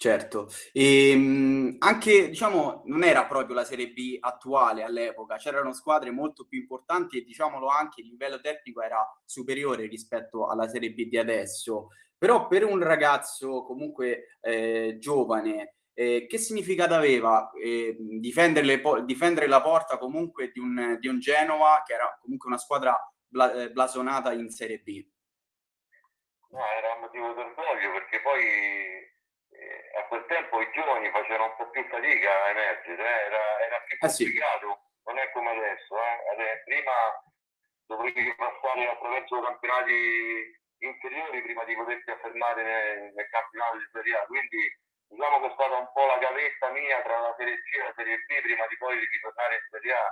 Certo, 0.00 0.48
e, 0.72 1.10
ehm, 1.10 1.76
anche 1.80 2.28
diciamo 2.28 2.82
non 2.86 3.02
era 3.02 3.26
proprio 3.26 3.56
la 3.56 3.64
Serie 3.64 3.88
B 3.88 4.16
attuale 4.20 4.84
all'epoca, 4.84 5.38
c'erano 5.38 5.72
squadre 5.72 6.12
molto 6.12 6.46
più 6.46 6.60
importanti 6.60 7.18
e 7.18 7.24
diciamolo 7.24 7.66
anche 7.66 8.02
il 8.02 8.06
livello 8.06 8.40
tecnico 8.40 8.80
era 8.80 9.04
superiore 9.24 9.86
rispetto 9.86 10.46
alla 10.46 10.68
Serie 10.68 10.92
B 10.92 11.08
di 11.08 11.18
adesso. 11.18 11.88
Però 12.16 12.46
per 12.46 12.64
un 12.64 12.80
ragazzo 12.80 13.64
comunque 13.64 14.38
eh, 14.40 14.98
giovane, 15.00 15.78
eh, 15.98 16.26
che 16.28 16.38
significato 16.38 16.94
aveva 16.94 17.50
eh, 17.60 17.96
difendere, 17.98 18.78
po- 18.78 19.00
difendere, 19.00 19.48
la 19.48 19.60
porta 19.60 19.98
comunque 19.98 20.52
di 20.52 20.60
un, 20.60 20.96
di 21.00 21.08
un, 21.08 21.18
Genova 21.18 21.82
che 21.84 21.94
era 21.94 22.16
comunque 22.22 22.46
una 22.46 22.56
squadra 22.56 22.94
bla- 23.26 23.52
eh, 23.52 23.72
blasonata 23.72 24.32
in 24.32 24.48
Serie 24.48 24.78
B? 24.78 25.04
No, 26.50 26.62
era 26.78 26.94
un 26.94 27.00
motivo 27.00 27.32
d'orgoglio 27.32 27.90
perché 27.98 28.20
poi 28.22 28.46
a 29.98 30.06
quel 30.06 30.24
tempo 30.28 30.60
i 30.60 30.70
giovani 30.72 31.10
facevano 31.10 31.50
un 31.50 31.56
po' 31.58 31.68
più 31.70 31.82
fatica 31.90 32.44
a 32.44 32.50
emergere, 32.50 33.02
eh? 33.02 33.26
era, 33.26 33.42
era, 33.66 33.80
più 33.82 33.98
complicato, 33.98 34.70
ah, 34.70 34.78
sì. 34.78 35.02
non 35.02 35.18
è 35.18 35.30
come 35.32 35.50
adesso. 35.50 35.98
Eh? 35.98 36.62
Prima 36.64 36.94
dovevi 37.86 38.34
passare 38.36 38.86
attraverso 38.86 39.40
campionati 39.40 40.62
inferiori 40.78 41.42
prima 41.42 41.64
di 41.64 41.74
poterti 41.74 42.10
affermare 42.10 42.62
nel, 42.62 43.12
nel 43.14 43.28
campionato 43.30 43.78
di 43.78 43.88
Serie 43.90 44.14
A, 44.14 44.26
quindi 44.26 44.62
diciamo 45.08 45.40
che 45.40 45.46
è 45.48 45.52
stata 45.54 45.76
un 45.76 45.90
po' 45.92 46.06
la 46.06 46.18
gavetta 46.18 46.70
mia 46.70 47.02
tra 47.02 47.18
la 47.18 47.34
Serie 47.36 47.56
C 47.62 47.74
e 47.74 47.82
la 47.82 47.94
Serie 47.96 48.16
B 48.26 48.40
prima 48.40 48.66
di 48.66 48.76
poi 48.76 48.98
ritornare 48.98 49.54
in 49.54 49.66
Serie 49.70 49.92
A. 49.92 50.06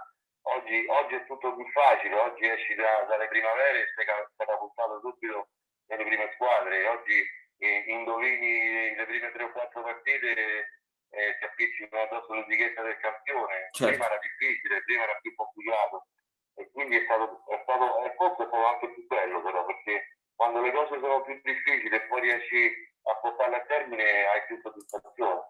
Oggi, 0.46 0.86
oggi, 0.88 1.14
è 1.14 1.26
tutto 1.26 1.54
più 1.54 1.66
facile, 1.70 2.14
oggi 2.14 2.46
esci 2.46 2.74
da, 2.74 3.04
dalle 3.08 3.28
primavere 3.28 3.82
e 3.82 3.92
sei 3.94 4.06
catapultato 4.36 5.00
subito 5.00 5.48
nelle 5.86 6.04
prime 6.04 6.30
squadre. 6.34 6.86
Oggi 6.86 7.24
e 7.58 7.84
indovini 7.88 8.94
le 8.94 9.06
prime 9.06 9.32
tre 9.32 9.44
o 9.44 9.50
quattro 9.50 9.82
partite 9.82 10.76
eh, 11.10 11.36
ti 11.38 11.44
appiccicano 11.44 12.02
addosso 12.02 12.34
l'etichetta 12.34 12.82
del 12.82 12.98
campione. 12.98 13.68
Certo. 13.72 13.92
Prima 13.92 14.06
era 14.06 14.18
difficile, 14.18 14.82
prima 14.82 15.02
era 15.02 15.18
più 15.20 15.34
complicato 15.34 16.06
e 16.54 16.70
quindi 16.72 16.96
è 16.96 17.04
stato, 17.04 17.44
è 17.48 17.60
stato, 17.62 18.04
e 18.04 18.14
forse 18.16 18.42
è 18.44 18.46
stato 18.46 18.66
anche 18.66 18.90
più 18.92 19.06
bello 19.06 19.42
però 19.42 19.64
perché 19.66 20.16
quando 20.34 20.60
le 20.60 20.72
cose 20.72 20.98
sono 21.00 21.22
più 21.22 21.38
difficili 21.42 21.94
e 21.94 22.00
poi 22.02 22.20
riesci 22.20 22.94
a 23.10 23.16
portarle 23.20 23.56
a 23.56 23.64
termine 23.66 24.02
hai 24.02 24.44
più 24.46 24.58
soddisfazione. 24.60 25.40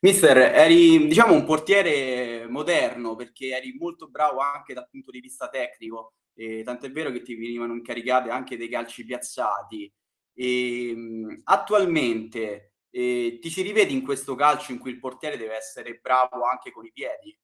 Mister, 0.00 0.36
eri 0.36 1.06
diciamo 1.06 1.34
un 1.34 1.44
portiere 1.44 2.46
moderno 2.48 3.14
perché 3.14 3.56
eri 3.56 3.76
molto 3.78 4.08
bravo 4.08 4.38
anche 4.38 4.74
dal 4.74 4.88
punto 4.88 5.10
di 5.10 5.20
vista 5.20 5.48
tecnico, 5.48 6.14
e 6.34 6.62
tant'è 6.62 6.90
vero 6.90 7.10
che 7.10 7.22
ti 7.22 7.34
venivano 7.34 7.72
incaricate 7.72 8.30
anche 8.30 8.56
dei 8.56 8.68
calci 8.68 9.04
piazzati. 9.04 9.92
E, 10.34 10.90
ehm, 10.90 11.40
attualmente 11.44 12.74
eh, 12.90 13.38
ti 13.40 13.50
ci 13.50 13.62
rivedi 13.62 13.94
in 13.94 14.04
questo 14.04 14.34
calcio 14.34 14.72
in 14.72 14.78
cui 14.78 14.90
il 14.90 14.98
portiere 14.98 15.36
deve 15.36 15.56
essere 15.56 15.94
bravo 15.94 16.44
anche 16.44 16.70
con 16.70 16.84
i 16.84 16.92
piedi? 16.92 17.38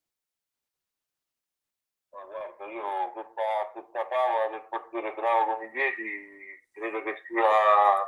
Ma 2.11 2.25
guarda, 2.25 2.67
io 2.73 3.13
questa, 3.13 3.71
questa 3.73 4.07
favola 4.09 4.49
del 4.51 4.67
portiere 4.69 5.15
bravo 5.15 5.57
con 5.57 5.65
i 5.65 5.71
piedi 5.71 6.61
credo 6.73 7.03
che 7.03 7.15
sia, 7.27 7.43
eh, 7.43 8.07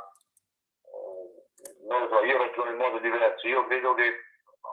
non 1.87 2.01
lo 2.01 2.07
so, 2.09 2.23
io 2.23 2.37
ragiono 2.37 2.71
in 2.71 2.77
modo 2.77 2.97
diverso. 2.99 3.47
Io 3.47 3.65
credo 3.67 3.93
che 3.93 4.21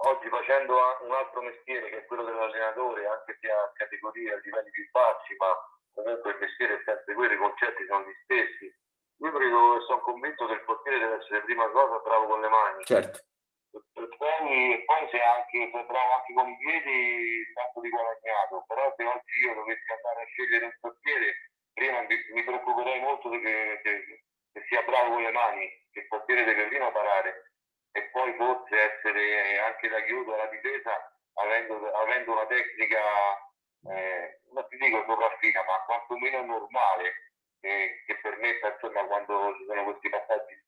oggi 0.06 0.28
facendo 0.28 0.76
un 1.02 1.12
altro 1.12 1.42
mestiere 1.42 1.88
che 1.90 1.98
è 1.98 2.06
quello 2.06 2.24
dell'allenatore, 2.24 3.06
anche 3.06 3.38
se 3.40 3.50
a 3.50 3.70
categorie 3.74 4.32
a 4.32 4.40
livelli 4.42 4.70
più 4.70 4.88
bassi, 4.90 5.34
ma 5.36 5.52
comunque 5.94 6.30
il 6.30 6.38
mestiere 6.40 6.74
è 6.74 6.82
sempre 6.84 7.14
quello, 7.14 7.32
i 7.32 7.38
concetti 7.38 7.84
sono 7.86 8.04
gli 8.04 8.14
stessi 8.24 8.80
io 9.22 9.30
credo 9.30 9.76
e 9.76 9.80
sono 9.86 10.00
convinto 10.00 10.46
che 10.46 10.54
il 10.54 10.64
portiere 10.64 10.98
deve 10.98 11.16
essere 11.22 11.42
prima 11.42 11.68
cosa 11.70 11.98
bravo 12.02 12.26
con 12.26 12.40
le 12.40 12.48
mani. 12.48 12.82
Certo. 12.82 13.22
E 13.70 14.08
poi, 14.18 14.82
poi 14.84 15.08
se, 15.10 15.20
anche, 15.22 15.70
se 15.70 15.84
bravo 15.86 16.10
anche 16.18 16.32
con 16.34 16.48
i 16.50 16.56
piedi, 16.58 17.52
tanto 17.54 17.80
di 17.80 17.88
guadagnato. 17.88 18.64
Però 18.66 18.92
se 18.96 19.04
oggi 19.04 19.38
io 19.46 19.54
dovessi 19.54 19.92
andare 19.92 20.22
a 20.22 20.26
scegliere 20.26 20.64
un 20.64 20.76
portiere, 20.80 21.34
prima 21.72 22.00
mi, 22.02 22.16
mi 22.34 22.42
preoccuperei 22.42 23.00
molto 23.00 23.30
che, 23.30 23.80
che, 23.82 24.24
che, 24.52 24.64
sia 24.68 24.82
bravo 24.82 25.14
con 25.14 25.22
le 25.22 25.30
mani, 25.30 25.68
che 25.90 26.00
il 26.00 26.08
portiere 26.08 26.44
deve 26.44 26.66
prima 26.66 26.90
parare 26.90 27.52
e 27.92 28.02
poi 28.10 28.34
forse 28.34 28.94
essere 28.94 29.58
anche 29.58 29.88
da 29.88 30.00
chiudo 30.02 30.34
alla 30.34 30.46
difesa 30.46 30.92
avendo, 31.34 31.90
avendo 31.92 32.32
una 32.32 32.46
tecnica, 32.46 33.00
eh, 33.90 34.40
non 34.52 34.66
ti 34.68 34.76
dico 34.76 35.04
sopraffina, 35.06 35.62
ma 35.64 35.82
quantomeno 35.84 36.44
normale, 36.44 37.32
eh, 37.60 38.02
che 38.06 38.18
permetta, 38.20 38.72
insomma, 38.72 39.04
quando 39.04 39.54
ci 39.56 39.64
sono 39.66 39.84
questi 39.84 40.08
passaggi 40.08 40.60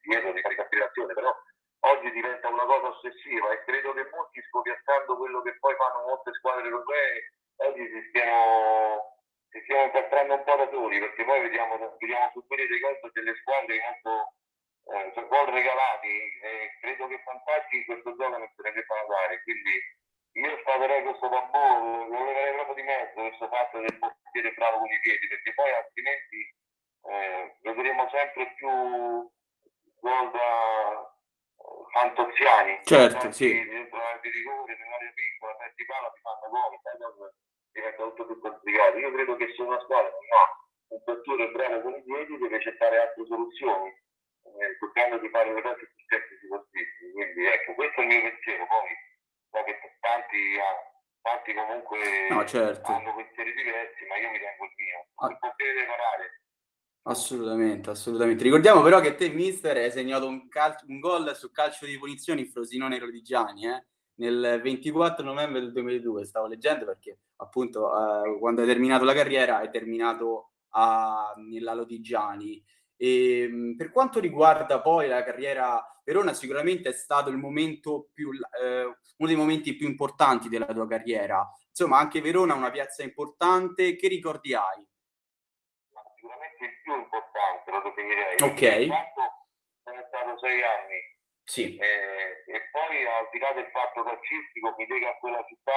dietro 0.00 0.32
di 0.32 0.42
caricazione, 0.42 1.14
però 1.14 1.34
oggi 1.80 2.10
diventa 2.10 2.48
una 2.48 2.64
cosa 2.64 2.88
ossessiva 2.88 3.50
e 3.52 3.64
credo 3.64 3.92
che 3.92 4.08
molti 4.10 4.42
scopiazzando 4.42 5.16
quello 5.16 5.42
che 5.42 5.56
poi 5.58 5.74
fanno 5.76 6.06
molte 6.06 6.32
squadre 6.34 6.68
europee 6.68 7.32
oggi 7.56 7.86
si 7.86 8.08
stiano, 8.08 9.21
si 9.52 9.60
stiano 9.62 9.84
incastrando 9.84 10.34
un 10.34 10.44
po' 10.44 10.56
da 10.56 10.68
soli 10.72 10.98
perché 10.98 11.24
poi 11.24 11.40
vediamo, 11.42 11.76
vediamo 11.76 12.30
subire 12.32 12.66
dei 12.66 12.80
gol 12.80 12.96
delle 13.12 13.36
squadre 13.36 13.76
molto 13.84 14.34
eh, 14.82 15.12
sono 15.12 15.28
gol 15.28 15.46
regalati 15.52 16.08
e 16.40 16.76
credo 16.80 17.06
che 17.06 17.20
Fantacci 17.22 17.76
in 17.76 17.84
questo 17.84 18.16
gioco 18.16 18.38
non 18.38 18.48
se 18.48 18.62
ne 18.62 18.72
debbano 18.72 19.06
dare 19.06 19.42
quindi 19.44 19.74
io 20.32 20.58
sfavorei 20.64 21.02
questo 21.04 21.28
tabù 21.28 22.08
lo 22.08 22.24
leverei 22.24 22.54
proprio 22.54 22.74
di 22.74 22.82
mezzo 22.82 23.20
questo 23.20 23.48
fatto 23.48 23.78
del 23.78 23.98
portiere 23.98 24.52
bravo 24.56 24.78
con 24.78 24.90
i 24.90 25.00
piedi 25.00 25.28
perché 25.28 25.52
poi 25.52 25.70
altrimenti 25.70 26.40
eh, 27.04 27.56
vedremo 27.60 28.08
sempre 28.08 28.54
più 28.56 28.72
gol 30.00 30.30
da 30.32 31.12
Fantoziani. 31.92 32.80
Certo, 32.84 33.30
sì. 33.30 33.52
Dentro 33.52 33.98
l'area 33.98 34.20
di 34.20 34.30
rigore, 34.30 34.76
nell'area 34.76 35.12
piccola, 35.14 35.54
perdi 35.56 35.84
palla, 35.84 36.10
ti 36.10 36.20
fanno 36.22 36.48
gol, 36.48 37.32
diventa 37.72 38.02
tutto 38.04 38.26
più 38.26 38.38
complicato. 38.40 38.98
Io 38.98 39.12
credo 39.12 39.36
che 39.36 39.52
se 39.56 39.62
una 39.62 39.80
squadra 39.80 40.10
non 40.10 40.32
ha 40.38 40.44
un 40.92 41.02
portiere 41.04 41.50
bravo 41.50 41.80
con 41.82 41.94
i 41.96 42.02
piedi 42.04 42.38
deve 42.38 42.60
cercare 42.60 43.00
altre 43.00 43.26
soluzioni, 43.26 43.88
eh, 43.88 44.76
cercando 44.78 45.18
di 45.18 45.28
fare 45.28 45.52
le 45.52 45.62
cose 45.62 45.82
più 45.88 46.04
semplici 46.06 46.46
possibili. 46.46 47.12
Quindi 47.12 47.40
ecco, 47.46 47.74
questo 47.74 48.00
è 48.00 48.02
il 48.04 48.08
mio 48.08 48.20
pensiero. 48.20 48.66
Poi 48.68 48.88
so 49.50 49.64
che 49.64 49.74
tanti, 50.00 50.40
tanti 51.20 51.50
comunque 51.54 51.98
no, 52.28 52.44
certo. 52.44 52.92
hanno 52.92 53.14
pensieri 53.16 53.52
diversi, 53.54 54.04
ma 54.06 54.16
io 54.16 54.30
mi 54.30 54.38
tengo 54.38 54.64
il 54.64 54.74
mio. 54.76 54.98
Ah. 55.16 55.28
Il 55.28 55.38
potere 55.40 55.86
parare 55.86 56.42
Assolutamente, 57.04 57.90
assolutamente. 57.90 58.44
Ricordiamo 58.44 58.80
però 58.80 59.00
che 59.00 59.16
te, 59.16 59.28
mister, 59.28 59.76
hai 59.76 59.90
segnato 59.90 60.28
un, 60.28 60.48
cal- 60.48 60.78
un 60.86 61.00
gol 61.00 61.34
su 61.34 61.50
calcio 61.50 61.84
di 61.84 61.98
punizione 61.98 62.40
in 62.42 62.48
Frosinone 62.48 62.98
Rodigiani, 62.98 63.66
eh? 63.66 63.86
Nel 64.16 64.60
24 64.62 65.24
novembre 65.24 65.60
del 65.60 65.72
2002, 65.72 66.24
stavo 66.24 66.46
leggendo 66.46 66.84
perché 66.84 67.18
appunto 67.36 67.88
eh, 67.88 68.38
quando 68.38 68.60
hai 68.60 68.66
terminato 68.66 69.04
la 69.04 69.14
carriera 69.14 69.58
hai 69.58 69.70
terminato 69.70 70.52
a, 70.70 71.34
nella 71.36 71.74
Lodigiani. 71.74 72.62
E, 72.96 73.40
ehm, 73.40 73.74
per 73.76 73.90
quanto 73.90 74.20
riguarda 74.20 74.80
poi 74.80 75.08
la 75.08 75.24
carriera 75.24 75.84
Verona, 76.04 76.32
sicuramente 76.32 76.88
è 76.88 76.92
stato 76.92 77.30
il 77.30 77.36
momento 77.36 78.08
più, 78.12 78.30
eh, 78.32 78.82
uno 78.82 79.28
dei 79.28 79.36
momenti 79.36 79.76
più 79.76 79.86
importanti 79.86 80.48
della 80.48 80.66
tua 80.66 80.86
carriera. 80.88 81.48
Insomma, 81.68 81.98
anche 81.98 82.20
Verona 82.20 82.54
è 82.54 82.56
una 82.56 82.70
piazza 82.70 83.02
importante. 83.04 83.94
Che 83.94 84.08
ricordi 84.08 84.54
hai? 84.54 84.86
il 86.64 86.80
più 86.82 86.94
importante, 86.94 87.70
lo 87.70 87.82
definirei. 87.82 88.34
Ok. 88.42 89.10
Sono 89.82 90.04
stato 90.06 90.38
sei 90.38 90.62
anni. 90.62 91.11
Sì. 91.44 91.76
E, 91.76 92.44
e, 92.46 92.68
poi 92.70 93.06
al 93.06 93.28
di 93.30 93.38
là 93.38 93.52
del 93.52 93.68
fatto 93.70 94.02
calcistico 94.02 94.74
mi 94.78 94.86
lega 94.86 95.10
a 95.10 95.18
quella 95.18 95.44
città 95.48 95.72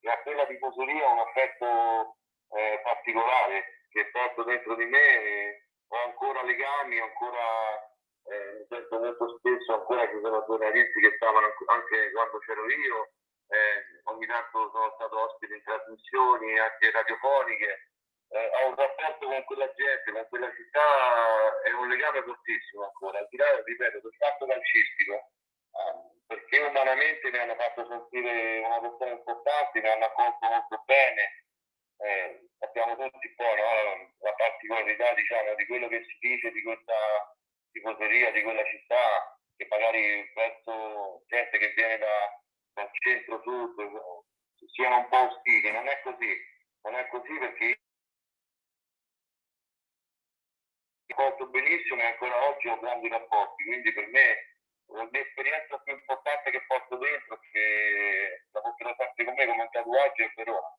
e 0.00 0.10
a 0.10 0.18
quella 0.22 0.46
tifoseria 0.46 1.08
un 1.08 1.18
affetto 1.18 2.16
eh, 2.50 2.80
particolare 2.82 3.84
che 3.90 4.10
porto 4.10 4.42
dentro 4.44 4.74
di 4.74 4.84
me 4.86 5.68
ho 5.88 5.96
ancora 6.04 6.42
legami, 6.42 6.98
ancora 6.98 7.78
eh, 8.24 8.58
mi 8.58 8.66
sento 8.68 8.98
molto 8.98 9.38
spesso 9.38 9.74
ancora 9.74 10.08
ci 10.08 10.18
sono 10.20 10.44
giornalisti 10.46 11.00
che 11.00 11.14
stavano 11.16 11.46
anche 11.46 12.10
quando 12.12 12.38
c'ero 12.38 12.64
io, 12.68 13.12
eh, 13.48 14.00
ogni 14.04 14.26
tanto 14.26 14.70
sono 14.72 14.90
stato 14.94 15.20
ospite 15.20 15.54
in 15.54 15.62
trasmissioni 15.62 16.58
anche 16.58 16.90
radiofoniche 16.90 17.93
eh, 18.34 18.50
ho 18.50 18.68
un 18.68 18.74
rapporto 18.74 19.26
con 19.26 19.44
quella 19.44 19.72
gente, 19.74 20.10
con 20.10 20.26
quella 20.28 20.50
città, 20.54 21.62
è 21.62 21.70
un 21.70 21.88
legame 21.88 22.22
fortissimo 22.22 22.84
ancora, 22.84 23.18
al 23.18 23.28
di 23.30 23.36
là, 23.36 23.62
ripeto, 23.62 24.00
del 24.00 24.14
fatto 24.18 24.46
calcistico, 24.46 25.14
eh, 25.14 25.94
perché 26.26 26.58
umanamente 26.58 27.30
mi 27.30 27.38
hanno 27.38 27.54
fatto 27.54 27.86
sentire 27.86 28.58
una 28.58 28.80
persona 28.80 29.12
importante, 29.12 29.80
mi 29.80 29.88
hanno 29.88 30.04
accolto 30.04 30.46
molto 30.48 30.82
bene, 30.84 31.44
eh, 31.98 32.48
sappiamo 32.58 32.96
tutti 32.96 33.26
un 33.28 33.34
po' 33.36 33.54
no? 33.54 34.14
la 34.18 34.34
particolarità 34.34 35.14
diciamo, 35.14 35.54
di 35.54 35.66
quello 35.66 35.86
che 35.86 36.02
si 36.02 36.16
dice 36.18 36.50
di 36.50 36.62
questa 36.62 37.38
tifoseria, 37.70 38.32
di 38.32 38.42
quella 38.42 38.64
città, 38.64 39.38
che 39.56 39.66
magari 39.70 40.32
verso 40.34 41.22
gente 41.28 41.58
che 41.58 41.72
viene 41.76 41.98
da, 41.98 42.42
dal 42.74 42.90
centro-sud 42.98 43.78
siano 44.74 44.96
un 44.98 45.08
po' 45.08 45.30
ostili, 45.30 45.70
non 45.70 45.86
è 45.86 46.00
così, 46.02 46.34
non 46.82 46.94
è 46.96 47.06
così 47.08 47.38
perché 47.38 47.78
ricordo 51.14 51.46
benissimo 51.46 52.02
e 52.02 52.06
ancora 52.06 52.34
oggi 52.50 52.66
ho 52.66 52.78
grandi 52.80 53.08
rapporti, 53.08 53.62
quindi 53.62 53.92
per 53.92 54.08
me 54.10 54.50
l'esperienza 55.10 55.78
più 55.78 55.94
importante 55.94 56.50
che 56.50 56.64
porto 56.66 56.98
dentro 56.98 57.38
che 57.52 58.42
la 58.50 58.60
porterò 58.60 58.94
sempre 58.98 59.24
con 59.24 59.34
me 59.34 59.46
come 59.46 59.62
un 59.62 59.70
tatuaggio 59.70 60.22
è 60.22 60.32
Verona. 60.34 60.70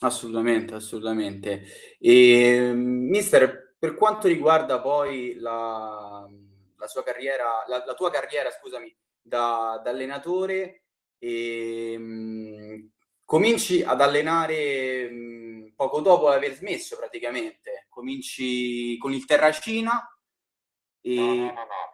Assolutamente, 0.00 0.74
assolutamente. 0.74 1.62
E, 1.98 2.72
mister, 2.74 3.74
per 3.78 3.94
quanto 3.94 4.28
riguarda 4.28 4.80
poi 4.80 5.34
la, 5.38 6.28
la 6.76 6.86
sua 6.86 7.02
carriera, 7.02 7.64
la, 7.66 7.82
la, 7.86 7.94
tua 7.94 8.10
carriera, 8.10 8.50
scusami, 8.50 8.94
da, 9.20 9.80
da 9.82 9.90
allenatore, 9.90 10.84
e, 11.18 11.92
ehm, 11.92 12.90
cominci 13.24 13.82
ad 13.82 14.00
allenare 14.00 15.08
mh, 15.08 15.43
poco 15.74 16.00
dopo 16.00 16.28
aver 16.28 16.52
smesso 16.54 16.96
praticamente, 16.96 17.86
cominci 17.88 18.96
con 18.98 19.12
il 19.12 19.24
Terracina 19.24 20.00
e... 21.00 21.14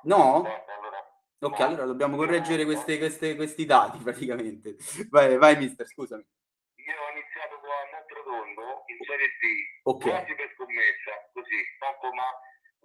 No? 0.02 0.42
no, 0.42 0.42
no, 0.42 0.90
no. 0.90 1.00
Ok, 1.42 1.58
no. 1.58 1.66
allora 1.66 1.84
dobbiamo 1.84 2.16
correggere 2.16 2.64
queste, 2.64 2.98
queste, 2.98 3.34
questi 3.34 3.64
dati 3.64 3.98
praticamente. 4.04 4.76
Vai, 5.08 5.36
vai 5.36 5.56
mister, 5.56 5.86
scusami. 5.86 6.22
Io 6.22 6.94
ho 6.94 7.10
iniziato 7.16 7.58
con 7.60 7.68
Montrotondo 7.92 8.84
in 8.86 8.98
Serie 9.04 9.28
D, 9.40 9.44
okay. 9.84 10.10
quasi 10.10 10.34
per 10.34 10.52
scommessa, 10.54 11.12
così, 11.32 11.58
poco 11.78 12.14
ma... 12.14 12.28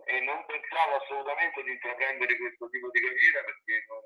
E 0.07 0.19
non 0.21 0.45
pensavo 0.45 1.01
assolutamente 1.01 1.63
di 1.63 1.71
intraprendere 1.71 2.37
questo 2.37 2.69
tipo 2.69 2.89
di 2.91 2.99
carriera 3.01 3.41
perché 3.41 3.85
non, 3.89 4.03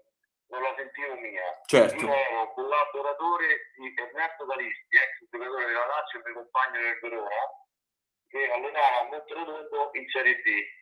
non 0.49 0.61
la 0.61 0.73
sentivo 0.75 1.15
mia. 1.15 1.61
Certo. 1.65 1.95
Io 1.95 2.13
ero 2.13 2.53
collaboratore 2.53 3.71
di 3.77 3.93
Ernesto 3.95 4.45
Calisti, 4.45 4.95
ex 4.97 5.29
giocatore 5.29 5.65
della 5.65 5.85
Lazio 5.85 6.19
e 6.19 6.23
mio 6.25 6.33
compagno 6.33 6.81
del 6.81 6.99
Verona, 6.99 7.41
che 8.27 8.51
allenava 8.51 8.99
a 8.99 9.03
Monterotondo 9.03 9.89
in 9.93 10.09
Serie 10.09 10.41
D. 10.41 10.77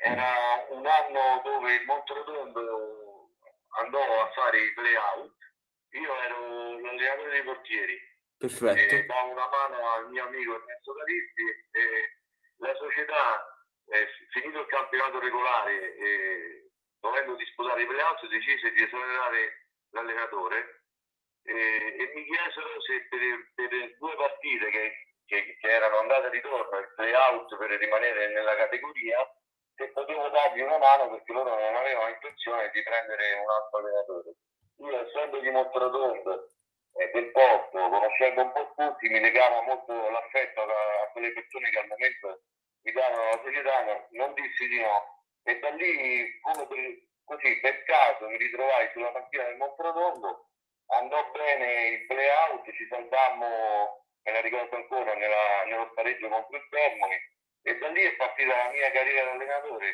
Era 0.00 0.66
un 0.70 0.86
anno 0.86 1.40
dove 1.42 1.74
il 1.74 1.84
Monterotondo 1.84 3.30
andò 3.78 4.22
a 4.22 4.30
fare 4.32 4.58
i 4.58 4.72
play-out, 4.72 5.34
io 5.90 6.22
ero 6.22 6.80
l'allenatore 6.80 7.30
dei 7.30 7.42
portieri. 7.42 8.16
Perfetto. 8.38 8.94
E 8.94 9.04
davo 9.04 9.32
una 9.32 9.48
mano 9.48 9.90
al 9.94 10.10
mio 10.10 10.24
amico 10.24 10.54
Ernesto 10.54 10.94
Calisti 10.94 11.42
e 11.72 12.16
la 12.58 12.74
società, 12.76 13.44
eh, 13.90 14.06
finito 14.30 14.60
il 14.60 14.66
campionato 14.66 15.18
regolare, 15.18 15.96
eh, 15.96 16.67
dovendo 17.00 17.34
disputare 17.34 17.82
i 17.82 17.86
playout, 17.86 18.26
decise 18.28 18.70
di 18.72 18.82
esonerare 18.82 19.68
l'allenatore 19.90 20.82
eh, 21.44 21.96
e 21.96 22.12
mi 22.14 22.24
chiesero 22.24 22.80
se 22.82 23.06
per, 23.08 23.20
per 23.54 23.96
due 23.96 24.14
partite 24.16 24.70
che, 24.70 24.92
che, 25.26 25.56
che, 25.58 25.68
erano 25.68 25.98
andate 25.98 26.26
e 26.26 26.30
ritorno, 26.30 26.78
il 26.78 26.92
playout 26.94 27.56
per 27.56 27.70
rimanere 27.70 28.28
nella 28.32 28.54
categoria, 28.56 29.18
se 29.74 29.88
potevo 29.92 30.28
dargli 30.28 30.60
una 30.60 30.78
mano 30.78 31.10
perché 31.10 31.32
loro 31.32 31.50
non 31.50 31.76
avevano 31.76 32.08
intenzione 32.08 32.70
di 32.70 32.82
prendere 32.82 33.32
un 33.34 33.48
altro 33.48 33.78
allenatore. 33.78 34.34
Io 34.78 35.06
essendo 35.06 35.38
di 35.40 35.50
Montrotondo 35.50 36.48
e 36.94 37.10
del 37.12 37.30
posto, 37.30 37.78
conoscendo 37.78 38.42
un 38.42 38.52
po' 38.52 38.74
tutti, 38.76 39.08
mi 39.08 39.20
legava 39.20 39.62
molto 39.62 39.92
l'affetto 40.10 40.60
a, 40.60 41.02
a 41.02 41.10
quelle 41.12 41.32
persone 41.32 41.70
che 41.70 41.78
al 41.78 41.86
momento 41.86 42.42
mi 42.82 42.92
davano 42.92 43.24
la 43.30 43.40
serietà, 43.42 44.06
non 44.10 44.34
dissi 44.34 44.68
di 44.68 44.80
no 44.80 45.17
e 45.48 45.58
da 45.60 45.70
lì, 45.70 46.38
come 46.40 46.66
per, 46.66 46.78
così 47.24 47.58
per 47.60 47.82
caso, 47.84 48.28
mi 48.28 48.36
ritrovai 48.36 48.90
sulla 48.92 49.10
panchina 49.12 49.44
del 49.44 49.56
Montrotondo, 49.56 50.50
andò 50.88 51.30
bene 51.30 51.88
il 51.88 52.06
play-out, 52.06 52.70
ci 52.72 52.86
salvammo, 52.90 54.04
me 54.24 54.32
la 54.32 54.40
ricordo 54.42 54.76
ancora, 54.76 55.14
nella, 55.14 55.64
nello 55.64 55.88
spareggio 55.92 56.28
contro 56.28 56.56
il 56.56 56.68
Termoli, 56.68 57.16
e 57.62 57.78
da 57.78 57.88
lì 57.88 58.02
è 58.02 58.16
partita 58.16 58.56
la 58.56 58.70
mia 58.70 58.90
carriera 58.90 59.24
da 59.24 59.32
allenatore, 59.32 59.88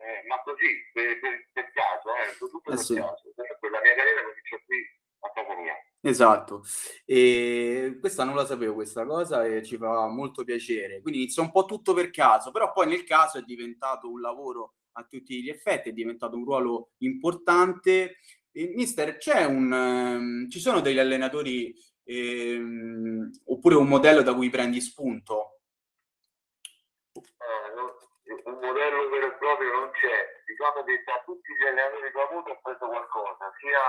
eh, 0.00 0.22
ma 0.26 0.38
così, 0.42 0.90
per, 0.92 1.18
per, 1.18 1.48
per 1.50 1.72
caso, 1.72 2.16
eh, 2.16 2.36
tutto 2.36 2.60
per 2.60 2.74
eh 2.74 2.76
sì. 2.76 2.94
caso. 2.96 3.32
La 3.36 3.80
mia 3.80 3.94
carriera 3.94 4.22
cominciò 4.22 4.58
qui 4.66 4.84
a 5.24 5.32
casa 5.32 5.54
mia. 5.60 5.74
Esatto, 6.00 6.62
e 7.06 7.96
questa 7.98 8.24
non 8.24 8.34
la 8.34 8.44
sapevo 8.44 8.74
questa 8.74 9.06
cosa 9.06 9.44
e 9.44 9.62
ci 9.64 9.78
fa 9.78 10.06
molto 10.06 10.44
piacere. 10.44 11.00
Quindi 11.00 11.22
inizia 11.22 11.42
un 11.42 11.50
po' 11.50 11.64
tutto 11.64 11.94
per 11.94 12.10
caso, 12.10 12.50
però 12.50 12.72
poi 12.72 12.86
nel 12.86 13.04
caso 13.04 13.38
è 13.38 13.42
diventato 13.42 14.10
un 14.10 14.20
lavoro 14.20 14.74
a 14.92 15.04
tutti 15.04 15.42
gli 15.42 15.48
effetti, 15.48 15.88
è 15.88 15.92
diventato 15.92 16.36
un 16.36 16.44
ruolo 16.44 16.90
importante 16.98 18.16
mister, 18.52 19.16
c'è 19.16 19.44
un, 19.44 19.72
um, 19.72 20.48
ci 20.48 20.60
sono 20.60 20.80
degli 20.80 20.98
allenatori 20.98 21.74
ehm, 22.04 23.30
oppure 23.46 23.74
un 23.74 23.88
modello 23.88 24.22
da 24.22 24.34
cui 24.34 24.50
prendi 24.50 24.80
spunto? 24.80 25.60
Eh, 27.14 28.42
un 28.44 28.58
modello 28.60 29.08
vero 29.08 29.26
e 29.26 29.36
proprio 29.38 29.72
non 29.72 29.90
c'è. 29.90 30.42
Diciamo 30.46 30.84
che 30.84 31.02
da 31.04 31.22
tutti 31.24 31.52
gli 31.52 31.66
allenatori 31.66 32.12
che 32.12 32.18
ho 32.18 32.28
avuto 32.28 32.50
ho 32.50 32.60
preso 32.62 32.86
qualcosa, 32.86 33.50
sia 33.58 33.82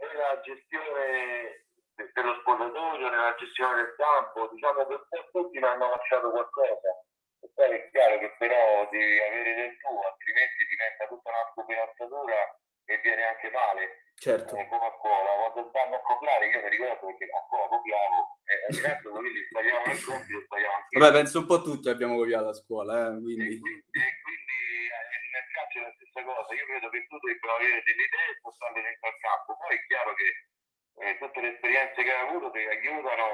nella 0.00 0.40
gestione 0.40 1.66
dello 2.14 2.34
spogliatoio, 2.40 3.08
nella 3.08 3.34
gestione 3.36 3.76
del 3.76 3.94
campo, 3.96 4.48
diciamo 4.52 4.86
che 4.86 5.28
tutti 5.30 5.58
mi 5.58 5.66
hanno 5.66 5.90
lasciato 5.90 6.30
qualcosa. 6.30 6.90
E 7.40 7.50
poi 7.54 7.70
è 7.70 7.90
chiaro 7.90 8.18
che 8.18 8.34
però 8.38 8.88
devi 8.90 9.20
avere 9.20 9.54
del 9.54 9.76
tuo, 9.78 10.00
altrimenti 10.00 10.64
diventa 10.68 11.06
tutta 11.08 11.30
una 11.30 11.48
scopiazzatura 11.52 12.38
e 12.84 13.00
viene 13.02 13.24
anche 13.24 13.50
male. 13.50 14.08
Certo. 14.20 14.54
Eh, 14.54 14.68
come 14.68 14.84
a 14.84 14.92
scuola, 15.00 15.30
quando 15.48 15.68
stanno 15.70 15.96
a 15.96 16.02
copiare, 16.02 16.48
io 16.48 16.60
mi 16.60 16.68
ricordo 16.68 17.16
che 17.16 17.24
a 17.24 17.40
scuola 17.48 17.68
copiavo, 17.68 18.18
e 18.44 18.52
eh, 18.52 18.72
certo 18.74 19.10
quelli 19.10 19.44
sbagliavano 19.48 19.92
il 19.92 20.04
compito, 20.04 20.40
sbagliavano 20.44 20.76
anche 20.76 20.98
Vabbè, 20.98 21.12
penso 21.12 21.38
un 21.38 21.46
po' 21.46 21.62
tutti 21.62 21.88
abbiamo 21.88 22.16
copiato 22.16 22.48
a 22.48 22.52
scuola, 22.52 22.92
eh, 23.08 23.16
quindi... 23.22 23.56
E 23.56 23.60
quindi, 23.60 23.80
e 23.80 24.12
quindi 24.20 24.60
eh, 24.92 25.19
nel 25.30 25.46
calcio 25.52 25.78
è 25.78 25.82
la 25.82 25.94
stessa 25.94 26.22
cosa, 26.22 26.54
io 26.54 26.66
credo 26.66 26.88
che 26.90 27.06
tu 27.06 27.18
debba 27.18 27.54
avere 27.54 27.82
delle 27.82 28.04
idee 28.04 28.28
e 28.30 28.40
portarle 28.40 28.82
dentro 28.82 29.08
al 29.08 29.18
campo, 29.18 29.56
poi 29.56 29.76
è 29.76 29.86
chiaro 29.86 30.14
che 30.14 30.28
eh, 31.00 31.18
tutte 31.18 31.40
le 31.40 31.54
esperienze 31.54 32.02
che 32.02 32.12
hai 32.12 32.26
avuto 32.28 32.50
ti 32.50 32.58
aiutano 32.58 33.26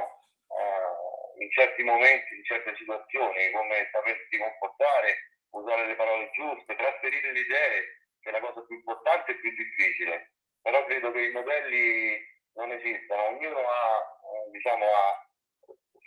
eh, 0.48 1.42
in 1.42 1.50
certi 1.50 1.82
momenti, 1.82 2.36
in 2.36 2.44
certe 2.44 2.74
situazioni, 2.76 3.50
come 3.50 3.88
sapersi 3.90 4.38
comportare, 4.38 5.32
usare 5.50 5.86
le 5.86 5.96
parole 5.96 6.30
giuste, 6.30 6.76
trasferire 6.76 7.32
le 7.32 7.40
idee, 7.40 7.80
che 8.20 8.28
è 8.30 8.32
la 8.32 8.40
cosa 8.40 8.64
più 8.64 8.76
importante 8.76 9.32
e 9.32 9.40
più 9.40 9.50
difficile. 9.54 10.32
Però 10.62 10.84
credo 10.86 11.12
che 11.12 11.20
i 11.22 11.30
modelli 11.30 12.18
non 12.54 12.72
esistano, 12.72 13.28
ognuno 13.28 13.58
ha, 13.58 13.98
eh, 14.00 14.50
diciamo, 14.50 14.84
ha, 14.84 15.28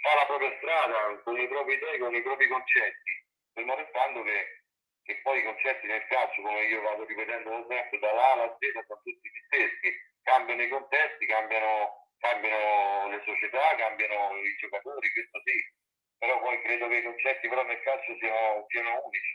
fa 0.01 0.15
la 0.15 0.25
propria 0.25 0.55
strada 0.57 1.21
con 1.23 1.33
le 1.35 1.47
proprie 1.47 1.75
idee, 1.75 1.97
con 1.99 2.15
i 2.15 2.21
propri 2.21 2.47
concetti, 2.47 3.25
fermo 3.53 3.75
restando 3.75 4.23
che, 4.23 4.58
che 5.09 5.19
poi 5.23 5.39
i 5.39 5.43
concetti 5.43 5.87
nel 5.87 6.05
calcio, 6.05 6.43
come 6.43 6.69
io 6.69 6.81
vado 6.81 7.03
ripetendo 7.03 7.65
sempre, 7.67 7.97
dalla 7.97 8.29
A 8.29 8.31
alla 8.33 8.57
Z 8.61 8.85
sono 8.85 9.01
tutti 9.01 9.25
gli 9.25 9.41
stessi, 9.49 9.89
cambiano 10.21 10.61
i 10.61 10.69
contesti, 10.69 11.25
cambiano, 11.25 12.13
cambiano 12.21 13.09
le 13.09 13.19
società, 13.25 13.73
cambiano 13.73 14.37
i 14.37 14.53
giocatori, 14.61 15.09
questo 15.09 15.41
sì, 15.41 15.57
però 16.13 16.39
poi 16.39 16.61
credo 16.61 16.87
che 16.87 16.97
i 16.97 17.03
concetti 17.03 17.49
però 17.49 17.65
nel 17.65 17.81
calcio 17.81 18.13
siano, 18.21 18.65
siano 18.69 19.01
unici. 19.01 19.33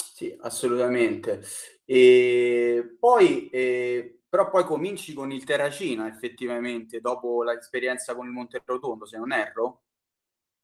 Sì, 0.00 0.38
assolutamente. 0.40 1.40
E 1.84 2.96
poi 2.98 3.50
eh, 3.50 4.22
però 4.32 4.48
poi 4.48 4.64
cominci 4.64 5.12
con 5.12 5.30
il 5.30 5.44
Terracina 5.44 6.08
effettivamente 6.08 7.00
dopo 7.00 7.42
l'esperienza 7.42 8.14
con 8.14 8.24
il 8.24 8.32
Monterotondo, 8.32 9.04
se 9.04 9.18
non 9.18 9.30
erro. 9.30 9.82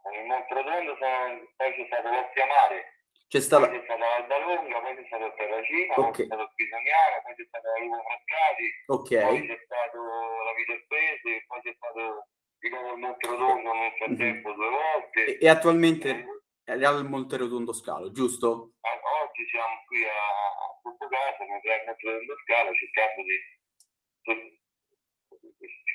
Con 0.00 0.14
il 0.14 0.24
Monterotondo 0.24 0.96
poi 0.96 1.74
c'è 1.74 1.84
stato 1.84 2.08
l'Ostia 2.08 2.46
Mare, 2.46 2.97
c'è 3.28 3.40
stata... 3.40 3.68
poi 3.68 3.78
c'è 3.78 3.84
stata 3.84 4.04
l'Albalonga, 4.08 4.80
poi 4.80 4.96
c'è 4.96 5.04
stato 5.04 5.24
il 5.26 5.34
Terracina, 5.36 5.94
okay. 5.94 6.00
poi 6.00 6.12
c'è 6.12 6.24
stato 6.24 6.52
Pisaniano, 6.56 7.16
poi 7.22 7.34
c'è 7.36 7.44
stato 7.44 7.66
la 7.68 7.78
Lupo 7.78 8.00
Frascati, 8.08 8.66
okay. 8.86 9.22
poi 9.28 9.46
c'è 9.46 9.60
stato 9.68 9.98
la 10.48 10.54
Vita 10.56 10.76
Spese, 10.82 11.44
poi 11.46 11.60
c'è 11.60 11.74
stato 11.76 12.02
di 12.58 12.68
nuovo 12.70 12.92
il 12.92 12.98
Monterotondo 12.98 13.72
nel 13.72 13.92
frattempo 14.00 14.48
mm-hmm. 14.48 14.58
due 14.58 14.70
volte. 14.72 15.18
E, 15.24 15.38
e 15.44 15.48
attualmente 15.48 16.08
è 16.64 16.72
al 16.72 17.04
Monterotondo 17.04 17.72
Scalo, 17.72 18.10
giusto? 18.12 18.72
Ah, 18.80 18.96
oggi 19.22 19.44
siamo 19.48 19.84
qui 19.86 20.04
a, 20.04 20.08
a 20.08 20.96
Capo, 20.96 21.44
ma 21.44 21.60
al 21.60 21.84
Monterotondo 21.84 22.34
Scalo 22.44 22.72
cercando 22.72 23.22
di 23.22 23.36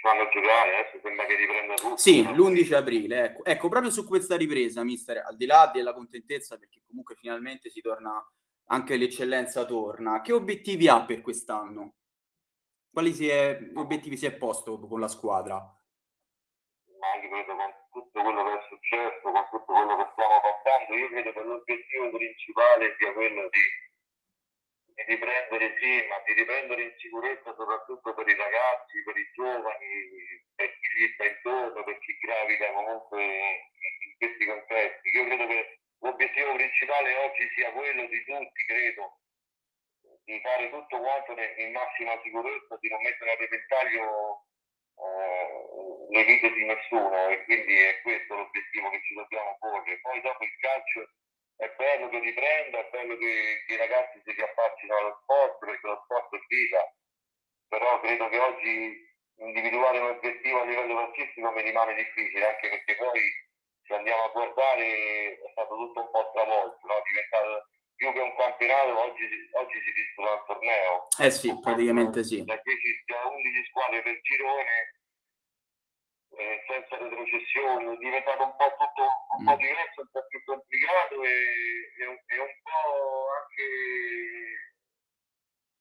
fanno 0.04 0.28
giocare, 0.28 0.80
adesso 0.80 1.00
sembra 1.02 1.26
che 1.26 1.36
riprenda 1.38 1.76
tutto. 1.76 1.96
Sì, 1.96 2.22
l'11 2.22 2.74
aprile, 2.74 3.24
ecco. 3.24 3.46
ecco, 3.46 3.70
proprio 3.70 3.90
su 3.90 4.06
questa 4.06 4.36
ripresa, 4.36 4.84
mister, 4.84 5.24
al 5.26 5.38
di 5.38 5.46
là 5.46 5.72
della 5.74 5.94
contentezza, 5.94 6.58
perché 6.58 6.82
comunque 6.86 7.16
finalmente 7.16 7.70
si 7.70 7.80
torna, 7.80 8.22
anche 8.68 8.98
l'eccellenza 8.98 9.64
torna, 9.64 10.20
che 10.22 10.34
obiettivi 10.34 10.90
ha 10.90 11.06
per 11.06 11.22
quest'anno? 11.22 11.94
Quali 12.92 13.14
si 13.14 13.30
è, 13.30 13.58
obiettivi 13.76 14.18
si 14.18 14.26
è 14.26 14.34
posto 14.34 14.78
con 14.78 15.00
la 15.00 15.08
squadra? 15.08 15.56
Ma 15.56 17.08
anche 17.16 17.30
credo 17.30 17.56
con 17.56 17.74
tutto 17.94 18.22
quello 18.22 18.44
che 18.44 18.52
è 18.52 18.62
successo, 18.68 19.22
con 19.24 19.48
tutto 19.52 19.72
quello 19.72 19.96
che 19.96 20.10
stiamo 20.12 20.36
passando, 20.44 21.00
io 21.00 21.08
credo 21.08 21.32
che 21.32 21.44
l'obiettivo 21.44 22.10
principale 22.12 22.96
sia 23.00 23.14
quello 23.14 23.48
di 23.50 23.60
di 24.94 25.04
riprendere 25.08 25.76
sì, 25.80 26.06
ma 26.08 26.22
di 26.26 26.34
riprendere 26.34 26.84
in 26.84 26.94
sicurezza 26.98 27.54
soprattutto 27.56 28.14
per 28.14 28.28
i 28.28 28.36
ragazzi, 28.36 29.04
per 29.04 29.18
i 29.18 29.30
giovani, 29.34 30.46
per 30.56 30.70
chi 30.80 30.88
gli 30.98 31.08
sta 31.14 31.26
intorno, 31.26 31.84
per 31.84 31.98
chi 32.00 32.18
gravita 32.22 32.72
comunque 32.74 33.24
in 33.24 34.18
questi 34.18 34.46
contesti. 34.46 35.10
Io 35.10 35.26
credo 35.26 35.48
che 35.48 35.80
l'obiettivo 36.00 36.54
principale 36.54 37.16
oggi 37.16 37.50
sia 37.56 37.72
quello 37.72 38.06
di 38.06 38.24
tutti, 38.24 38.66
credo, 38.66 39.18
di 40.24 40.40
fare 40.42 40.70
tutto 40.70 41.00
quanto 41.00 41.32
in 41.34 41.72
massima 41.72 42.20
sicurezza, 42.22 42.78
di 42.80 42.90
non 42.90 43.02
mettere 43.02 43.32
a 43.32 43.36
repentaglio 43.36 44.46
eh, 44.94 46.08
le 46.10 46.24
vite 46.24 46.52
di 46.54 46.66
nessuno 46.66 47.28
e 47.30 47.44
quindi 47.46 47.76
è 47.76 48.02
questo 48.02 48.36
l'obiettivo 48.36 48.90
che 48.90 49.02
ci 49.04 49.14
dobbiamo 49.16 49.58
porre. 49.60 50.00
Poi 50.02 50.22
dopo 50.22 50.44
il 50.44 50.56
calcio 50.60 51.10
è 51.58 51.74
bello 51.78 52.10
che 52.10 52.20
riprenda, 52.20 52.80
è 52.80 52.90
bello 52.92 53.18
che, 53.18 53.64
che 53.66 53.74
i 53.74 53.78
ragazzi 53.78 54.22
si 54.24 54.32
riappaccino 54.32 54.98
allo 54.98 55.20
sport 55.22 55.58
perché 55.60 55.88
lo 55.88 56.02
sport 56.04 56.36
è 56.36 56.40
vita, 56.48 56.94
però 57.68 58.00
credo 58.02 58.30
che 58.30 58.40
oggi 58.40 59.12
individuare 59.38 60.00
un 60.00 60.10
obiettivo 60.10 60.62
a 60.62 60.66
livello 60.66 60.96
calcistico 60.96 61.52
mi 61.52 61.62
rimane 61.62 61.96
difficile, 61.96 62.46
anche 62.46 62.70
perché 62.70 62.96
poi 62.96 63.22
se 63.84 63.94
andiamo 63.94 64.24
a 64.24 64.30
guardare 64.30 65.40
è 65.40 65.50
stato 65.52 65.76
tutto 65.76 66.00
un 66.02 66.12
po' 66.12 66.28
stravolto, 66.30 66.88
no? 66.88 67.02
diventato 67.06 67.68
più 67.96 68.12
che 68.12 68.20
un 68.20 68.36
campionato, 68.36 69.00
oggi, 69.00 69.26
oggi 69.54 69.78
si 69.82 69.92
disputa 69.92 70.34
un 70.34 70.44
torneo. 70.48 71.08
Eh 71.20 71.32
sì, 71.32 71.60
praticamente 71.60 72.24
sì. 72.24 72.44
Da 72.44 72.60
10 72.62 73.04
a 73.14 73.28
11 73.28 73.66
squadre 73.70 74.02
per 74.02 74.20
girone 74.22 75.03
eh, 76.38 76.64
senza 76.68 76.98
retrocessioni, 76.98 77.94
è 77.94 77.98
diventato 77.98 78.44
un 78.44 78.56
po' 78.56 78.76
tutto 78.78 79.04
un 79.38 79.46
po' 79.46 79.54
mm. 79.54 79.62
diverso, 79.62 80.02
un 80.02 80.10
po' 80.12 80.26
più 80.28 80.44
complicato 80.44 81.24
e, 81.24 81.36
e, 82.00 82.06
un, 82.06 82.18
e 82.26 82.40
un 82.40 82.54
po' 82.64 83.28
anche 83.38 83.68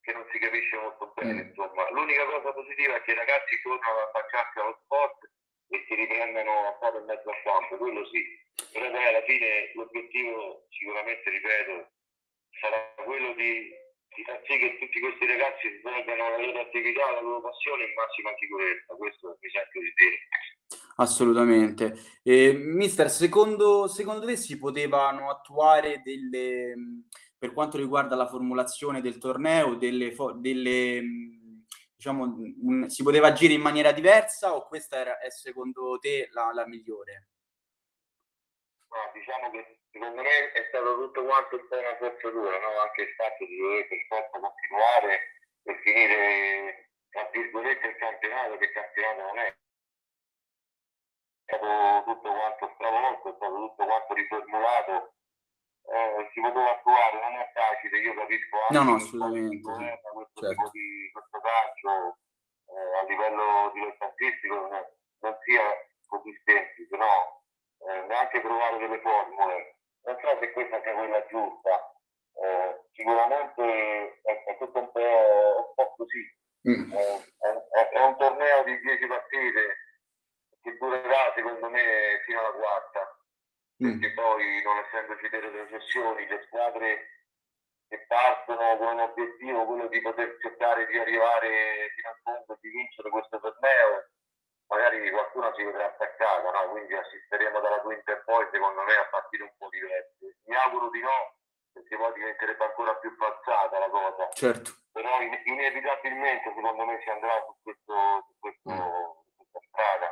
che 0.03 0.13
non 0.13 0.27
si 0.33 0.39
capisce 0.39 0.77
molto 0.77 1.13
bene. 1.15 1.33
Mm. 1.33 1.49
Insomma. 1.49 1.91
L'unica 1.91 2.25
cosa 2.27 2.53
positiva 2.53 2.97
è 2.97 3.03
che 3.03 3.13
i 3.13 3.15
ragazzi 3.15 3.61
tornano 3.63 3.99
a 3.99 4.05
affacciarsi 4.05 4.59
allo 4.59 4.79
sport 4.85 5.31
e 5.69 5.85
si 5.87 5.95
riprendono 5.95 6.69
a 6.69 6.77
fare 6.79 6.99
in 6.99 7.05
mezzo 7.05 7.31
al 7.31 7.43
campo, 7.43 7.77
quello 7.77 8.05
sì. 8.07 8.23
Però 8.73 8.91
poi 8.91 9.05
alla 9.05 9.23
fine 9.23 9.73
l'obiettivo 9.75 10.67
sicuramente, 10.69 11.31
ripeto, 11.31 11.91
sarà 12.61 12.95
quello 13.05 13.33
di 13.35 13.73
di 14.15 14.25
far 14.25 14.41
sì 14.47 14.59
che 14.59 14.79
tutti 14.79 15.01
questi 15.01 15.27
ragazzi 15.27 15.69
svolgano 15.79 16.31
la 16.31 16.39
loro 16.39 16.61
attività, 16.61 17.11
la 17.11 17.21
loro 17.21 17.41
passione 17.41 17.85
in 17.85 17.93
massima 17.95 18.31
sicurezza, 18.39 18.95
questo 18.95 19.39
mi 19.41 19.51
sento 19.51 19.79
di 19.81 19.93
dire. 19.97 20.19
Assolutamente. 20.97 22.21
Eh, 22.23 22.53
mister, 22.53 23.11
secondo, 23.11 23.89
secondo 23.89 24.27
te 24.27 24.37
si 24.37 24.59
potevano 24.59 25.31
attuare 25.31 26.03
delle, 26.03 26.75
per 27.37 27.53
quanto 27.53 27.77
riguarda 27.77 28.15
la 28.15 28.29
formulazione 28.29 29.01
del 29.01 29.19
torneo, 29.19 29.75
delle, 29.75 30.15
delle 30.37 31.03
diciamo, 31.97 32.25
un, 32.25 32.89
si 32.89 33.03
poteva 33.03 33.29
agire 33.29 33.55
in 33.55 33.61
maniera 33.61 33.93
diversa 33.93 34.55
o 34.55 34.67
questa 34.67 34.97
era, 34.97 35.19
è 35.19 35.31
secondo 35.31 35.99
te 35.99 36.29
la, 36.33 36.51
la 36.53 36.67
migliore? 36.67 37.29
No, 38.89 39.11
diciamo 39.15 39.51
che 39.51 39.82
secondo 39.93 40.23
me 40.23 40.53
è 40.53 40.65
stato 40.69 40.95
tutto 40.97 41.25
quanto 41.25 41.57
un 41.57 41.69
po' 41.69 41.79
una 41.79 41.97
forzatura, 41.97 42.59
no? 42.59 42.81
anche 42.81 43.03
il 43.03 43.15
fatto 43.15 43.45
di 43.45 43.57
dover 43.57 43.87
per 43.89 44.07
forza 44.09 44.41
continuare 44.41 45.21
per 45.63 45.77
finire 45.85 46.91
tra 47.11 47.29
virgolette 47.31 47.87
il 47.87 47.97
campionato, 47.97 48.57
che 48.57 48.65
il 48.65 48.73
campionato 48.73 49.21
non 49.21 49.39
è. 49.39 49.57
È 51.45 51.57
stato 51.57 52.05
tutto 52.05 52.33
quanto 52.33 52.73
stravolto, 52.75 53.29
è 53.29 53.35
stato 53.37 53.55
tutto 53.55 53.85
quanto 53.85 54.15
riformulato. 54.15 55.15
Eh, 55.85 56.31
si 56.33 56.41
poteva 56.41 56.71
attuare, 56.71 57.21
non 57.21 57.35
è 57.35 57.51
facile, 57.53 57.99
io 57.99 58.15
capisco 58.15 58.57
anche 58.61 58.75
no, 58.75 58.83
no, 58.83 58.95
assolutamente. 58.95 59.61
Governo, 59.61 60.11
questo 60.15 60.41
certo. 60.41 60.55
tipo 60.55 60.71
di 60.73 61.11
questo 61.13 61.41
calcio 61.41 62.17
eh, 62.71 62.99
a 62.99 63.03
livello 63.03 63.71
dilettantistico 63.75 64.55
non, 64.55 64.71
non 64.71 65.37
sia 65.43 65.63
così 66.07 66.41
semplice, 66.45 66.97
no? 66.97 67.43
Eh, 67.83 68.07
neanche 68.07 68.41
provare 68.41 68.79
delle 68.79 69.01
formule 69.01 69.82
non 70.05 70.17
so 70.21 70.39
se 70.41 70.53
questa 70.53 70.81
sia 70.83 70.95
quella 70.95 71.27
giusta, 71.27 71.95
eh, 72.35 72.81
sicuramente 72.93 74.21
è, 74.23 74.45
è, 74.45 74.59
tutto 74.59 74.79
un 74.79 74.91
po', 74.93 75.67
un 75.69 75.75
po 75.75 75.95
così. 75.97 76.41
Mm. 76.69 76.93
Eh, 76.93 77.25
è, 77.39 77.89
è, 77.89 78.01
un 78.05 78.17
torneo 78.17 78.63
di 78.65 78.79
10 78.81 79.07
partite 79.07 79.77
che 80.63 80.77
durerà 80.79 81.33
secondo 81.35 81.69
me 81.69 82.21
fino 82.25 82.39
alla 82.39 82.53
quarta, 82.53 83.19
mm. 83.83 83.91
perché 83.91 84.15
poi 84.15 84.63
non 84.63 84.79
essendoci 84.79 85.29
delle 85.29 85.51
retrocessioni 85.51 86.27
le 86.27 86.43
squadre 86.47 87.07
che 87.89 88.05
partono 88.07 88.77
con 88.79 88.87
un 88.87 89.01
obiettivo, 89.01 89.67
quello 89.67 89.87
di 89.89 90.01
poter 90.01 90.37
cercare 90.41 90.87
di 90.87 90.99
arrivare 90.99 91.91
fino 91.95 92.09
a 92.09 92.19
fondo, 92.23 92.59
di 92.61 92.71
vincere 92.71 93.11
questo 93.11 93.39
torneo, 93.39 94.09
magari 94.73 95.11
qualcuno 95.11 95.53
si 95.55 95.63
vedrà 95.63 95.85
attaccata, 95.85 96.49
no? 96.49 96.71
quindi 96.73 96.97
assisteremo 96.97 97.61
dalla 97.61 97.81
Quinta 97.85 98.13
e 98.13 98.23
poi 98.25 98.49
secondo 98.51 98.81
me 98.83 98.95
a 98.97 99.09
partire 99.13 99.43
un 99.45 99.55
po' 99.59 99.69
diverse. 99.69 100.41
Mi 100.49 100.57
auguro 100.57 100.89
di 100.89 101.01
no, 101.01 101.37
perché 101.73 101.97
poi 101.97 102.13
diventerebbe 102.15 102.65
ancora 102.65 102.97
più 102.97 103.13
falsata 103.21 103.79
la 103.79 103.91
cosa. 103.93 104.29
Certo. 104.33 104.71
Però 104.93 105.21
in- 105.21 105.41
inevitabilmente 105.45 106.53
secondo 106.57 106.85
me 106.85 107.01
si 107.05 107.11
andrà 107.11 107.37
su, 107.45 107.53
questo, 107.61 107.95
su 108.25 108.33
questo, 108.41 108.73
mm. 108.73 109.37
questa 109.37 109.61
strada 109.69 110.09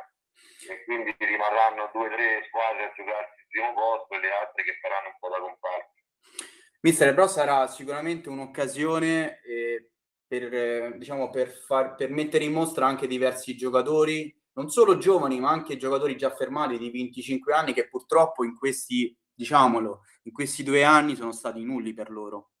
e 0.69 0.83
quindi 0.85 1.15
rimarranno 1.17 1.89
due 1.93 2.05
o 2.05 2.11
tre 2.13 2.45
squadre 2.45 2.85
a 2.85 2.93
giocarsi 2.93 3.39
il 3.41 3.47
primo 3.49 3.73
posto 3.73 4.13
e 4.13 4.19
le 4.19 4.31
altre 4.31 4.63
che 4.63 4.77
faranno 4.77 5.07
un 5.09 5.17
po' 5.17 5.29
da 5.29 5.39
comparsa. 5.41 5.89
Mister, 6.81 7.13
però 7.13 7.27
sarà 7.27 7.67
sicuramente 7.67 8.29
un'occasione 8.29 9.41
eh, 9.41 9.91
per, 10.25 10.53
eh, 10.53 10.97
diciamo, 10.97 11.29
per, 11.29 11.49
far, 11.49 11.95
per 11.95 12.09
mettere 12.09 12.45
in 12.45 12.53
mostra 12.53 12.87
anche 12.87 13.05
diversi 13.05 13.55
giocatori, 13.55 14.33
non 14.53 14.69
solo 14.69 14.97
giovani, 14.97 15.39
ma 15.39 15.49
anche 15.49 15.77
giocatori 15.77 16.15
già 16.15 16.33
fermati 16.35 16.77
di 16.77 16.91
25 16.91 17.53
anni 17.53 17.73
che 17.73 17.87
purtroppo 17.87 18.43
in 18.43 18.55
questi, 18.55 19.15
diciamolo, 19.33 20.03
in 20.23 20.33
questi 20.33 20.63
due 20.63 20.83
anni 20.83 21.15
sono 21.15 21.31
stati 21.31 21.63
nulli 21.63 21.93
per 21.93 22.09
loro. 22.09 22.51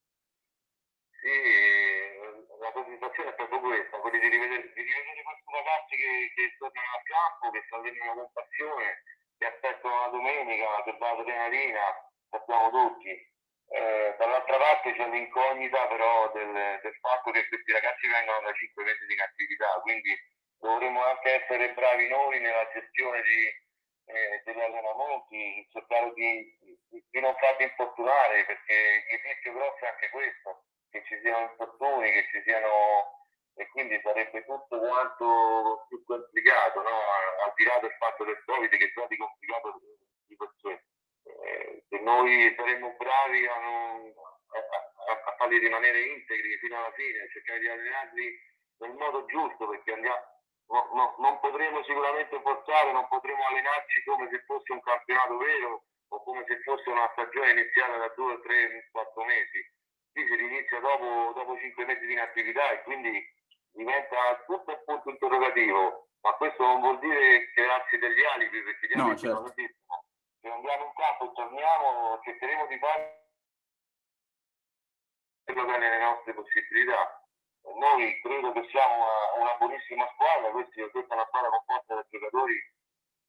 Sì, 1.21 2.59
la 2.59 2.71
presentazione 2.71 3.29
è 3.29 3.35
proprio 3.35 3.59
questa, 3.59 3.97
quella 3.97 4.19
di 4.19 4.27
rivedere, 4.29 4.71
di 4.73 4.81
rivedere 4.81 5.21
questi 5.23 5.51
ragazzi 5.51 5.95
che, 5.95 6.11
che 6.35 6.55
tornano 6.57 6.91
al 6.95 7.03
campo, 7.03 7.51
che 7.51 7.63
stanno 7.67 7.83
venendo 7.83 8.13
con 8.13 8.31
passione, 8.33 9.03
che 9.37 9.45
aspettano 9.45 9.95
la 10.01 10.09
domenica, 10.09 10.83
che 10.83 10.95
va 10.97 11.13
l'adrenalina, 11.13 11.83
sappiamo 12.29 12.69
tutti 12.71 13.29
eh, 13.71 14.15
dall'altra 14.17 14.57
parte 14.57 14.93
c'è 14.93 15.07
l'incognita 15.07 15.87
però 15.87 16.29
del, 16.33 16.51
del, 16.51 16.95
fatto 16.99 17.31
che 17.31 17.47
questi 17.47 17.71
ragazzi 17.71 18.05
vengono 18.05 18.41
da 18.41 18.51
5 18.51 18.83
mesi 18.83 19.05
di 19.05 19.13
inattività, 19.13 19.79
quindi 19.81 20.11
dovremmo 20.59 21.01
anche 21.05 21.41
essere 21.41 21.71
bravi 21.71 22.09
noi 22.09 22.41
nella 22.41 22.67
gestione 22.73 23.21
di, 23.21 23.47
eh, 24.11 24.41
degli 24.43 24.59
allenamenti, 24.59 25.65
cercare 25.71 26.11
di, 26.13 26.51
di, 26.59 27.05
di, 27.09 27.19
non 27.21 27.33
farli 27.39 27.63
infortunare, 27.63 28.43
perché 28.43 29.07
il 29.07 29.19
rischio 29.23 29.53
grosso 29.53 29.85
è 29.85 29.87
anche 29.87 30.09
questo, 30.09 30.65
che 30.91 31.03
ci 31.07 31.17
siano 31.23 31.51
infortuni, 31.51 32.11
che 32.11 32.27
ci 32.27 32.41
siano 32.43 33.23
e 33.55 33.67
quindi 33.69 33.99
sarebbe 34.03 34.43
quanto 35.21 35.85
più 35.87 36.03
complicato, 36.03 36.81
no? 36.81 36.97
al 37.45 37.53
di 37.55 37.63
là 37.63 37.77
del 37.79 37.95
fatto 37.99 38.25
del 38.25 38.41
Covid 38.45 38.69
che 38.69 38.91
già 38.91 39.05
di 39.05 39.17
complicato 39.17 39.79
di 40.25 40.35
per 40.35 40.49
sé 40.61 40.81
se 41.87 41.99
noi 41.99 42.53
saremmo 42.57 42.95
bravi 42.97 43.45
a, 43.45 43.59
non, 43.59 44.13
a, 44.15 45.11
a, 45.11 45.35
farli 45.37 45.59
rimanere 45.59 46.01
integri 46.01 46.57
fino 46.57 46.77
alla 46.77 46.91
fine, 46.93 47.29
cercare 47.31 47.59
di 47.59 47.67
allenarli 47.67 48.39
nel 48.79 48.93
modo 48.93 49.25
giusto, 49.25 49.67
perché 49.67 49.93
andiamo, 49.93 50.17
no, 50.67 50.89
no, 50.93 51.15
non 51.19 51.39
potremo 51.39 51.83
sicuramente 51.83 52.41
forzare, 52.41 52.91
non 52.91 53.07
potremo 53.07 53.45
allenarci 53.45 54.03
come 54.03 54.29
se 54.31 54.41
fosse 54.45 54.71
un 54.71 54.81
campionato 54.81 55.37
vero 55.37 55.83
o 56.09 56.23
come 56.23 56.43
se 56.47 56.59
fosse 56.61 56.89
una 56.89 57.09
stagione 57.11 57.51
iniziata 57.51 57.97
da 57.97 58.11
due, 58.15 58.41
tre, 58.41 58.89
quattro 58.91 59.23
mesi. 59.25 59.61
Qui 60.11 60.25
si 60.25 60.33
inizia 60.33 60.79
dopo, 60.79 61.33
dopo 61.35 61.57
cinque 61.59 61.85
mesi 61.85 62.05
di 62.05 62.13
inattività 62.13 62.71
e 62.71 62.81
quindi 62.83 63.23
diventa 63.73 64.43
punto 65.01 65.09
interrogativo, 65.09 66.09
ma 66.21 66.33
questo 66.33 66.63
non 66.63 66.79
vuol 66.79 66.99
dire 66.99 67.51
crearsi 67.53 67.97
degli 67.97 68.23
alibi 68.23 68.61
perché 68.61 68.87
gli 68.87 68.95
no, 68.95 69.15
certo. 69.15 69.39
non 69.39 69.53
se 69.53 70.49
andiamo 70.49 70.85
in 70.85 70.93
campo 70.93 71.25
e 71.25 71.31
torniamo, 71.33 72.19
cercheremo 72.23 72.67
di 72.67 72.77
fare 72.77 73.19
nelle 75.45 75.99
nostre 75.99 76.33
possibilità. 76.33 77.25
Noi 77.75 78.19
credo 78.21 78.51
che 78.53 78.67
siamo 78.69 78.95
una, 78.95 79.41
una 79.41 79.55
buonissima 79.57 80.07
squadra, 80.13 80.49
questa 80.49 80.81
è 80.81 81.13
una 81.13 81.25
squadra 81.27 81.49
composta 81.49 81.95
da 81.95 82.05
giocatori 82.09 82.57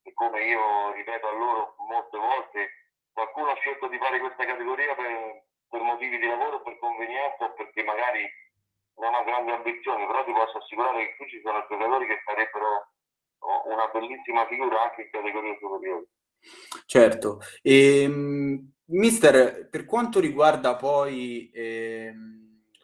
che 0.03 0.13
come 0.15 0.45
io 0.45 0.93
ripeto 0.93 1.29
a 1.29 1.33
loro 1.33 1.75
molte 1.79 2.19
volte, 2.19 2.71
qualcuno 3.13 3.51
ha 3.51 3.57
scelto 3.57 3.89
di 3.89 3.99
fare 3.99 4.19
questa 4.19 4.45
categoria 4.45 4.95
per, 4.95 5.45
per 5.69 5.81
motivi 5.83 6.19
di 6.19 6.27
lavoro, 6.27 6.63
per 6.63 6.79
convenienza 6.79 7.45
o 7.45 7.53
perché 7.53 7.83
magari 7.83 8.29
non 8.97 9.15
ha 9.15 9.23
grandi 9.23 9.51
ambizioni, 9.51 10.07
però 10.07 10.25
ti 10.25 10.33
posso 10.33 10.59
assicurare 10.59 11.07
che 11.07 11.17
qui 11.17 11.29
ci 11.29 11.41
sono 11.43 11.65
giocatori 11.69 12.07
che 12.07 12.23
farebbero 12.25 12.93
una 13.67 13.89
bellissima 13.93 14.47
figura 14.47 14.83
anche 14.83 15.03
in 15.03 15.11
categorie 15.11 15.59
superiori. 15.59 16.07
Certo. 16.87 17.41
E, 17.61 18.03
ehm, 18.03 18.73
mister, 18.87 19.69
per 19.69 19.85
quanto 19.85 20.21
riguarda 20.21 20.77
poi 20.77 21.51
eh, 21.51 22.13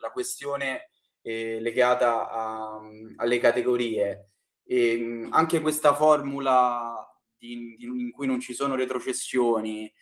la 0.01 0.11
questione 0.11 0.91
eh, 1.23 1.61
legata 1.61 2.31
a, 2.31 2.81
alle 3.17 3.39
categorie, 3.39 4.31
eh, 4.65 5.29
anche 5.31 5.61
questa 5.61 5.95
formula 5.95 7.05
di, 7.37 7.77
in 7.79 8.11
cui 8.13 8.27
non 8.27 8.41
ci 8.41 8.55
sono 8.55 8.75
retrocessioni 8.75 9.93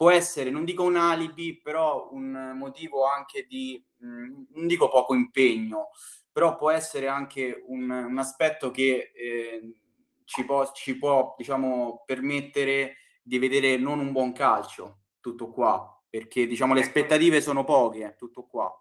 può 0.00 0.10
essere, 0.10 0.48
non 0.48 0.64
dico 0.64 0.82
un 0.82 0.96
alibi, 0.96 1.60
però 1.60 2.08
un 2.12 2.54
motivo 2.56 3.04
anche 3.04 3.44
di, 3.44 3.86
mh, 3.98 4.06
mm, 4.06 4.44
non 4.54 4.66
dico 4.66 4.88
poco 4.88 5.12
impegno, 5.12 5.90
però 6.32 6.56
può 6.56 6.70
essere 6.70 7.06
anche 7.06 7.62
un, 7.66 7.90
un 7.90 8.18
aspetto 8.18 8.70
che 8.70 9.12
ehm, 9.14 9.70
ci 10.24 10.46
può, 10.46 10.72
ci 10.72 10.96
può 10.96 11.34
diciamo, 11.36 12.02
permettere 12.06 12.96
di 13.22 13.38
vedere 13.38 13.76
non 13.76 13.98
un 13.98 14.10
buon 14.10 14.32
calcio, 14.32 15.00
tutto 15.20 15.50
qua, 15.50 16.02
perché 16.08 16.46
diciamo 16.46 16.72
le 16.72 16.80
aspettative 16.80 17.42
sono 17.42 17.64
poche, 17.64 18.14
tutto 18.16 18.46
qua. 18.46 18.72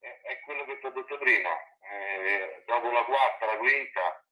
È, 0.00 0.08
è 0.08 0.40
quello 0.44 0.64
che 0.64 0.80
ti 0.80 0.86
ho 0.86 0.90
detto 0.90 1.16
prima, 1.16 1.50
eh, 1.78 2.64
dopo 2.66 2.90
la 2.90 3.04
quarta, 3.04 3.46
la 3.46 3.58
quinta 3.58 4.26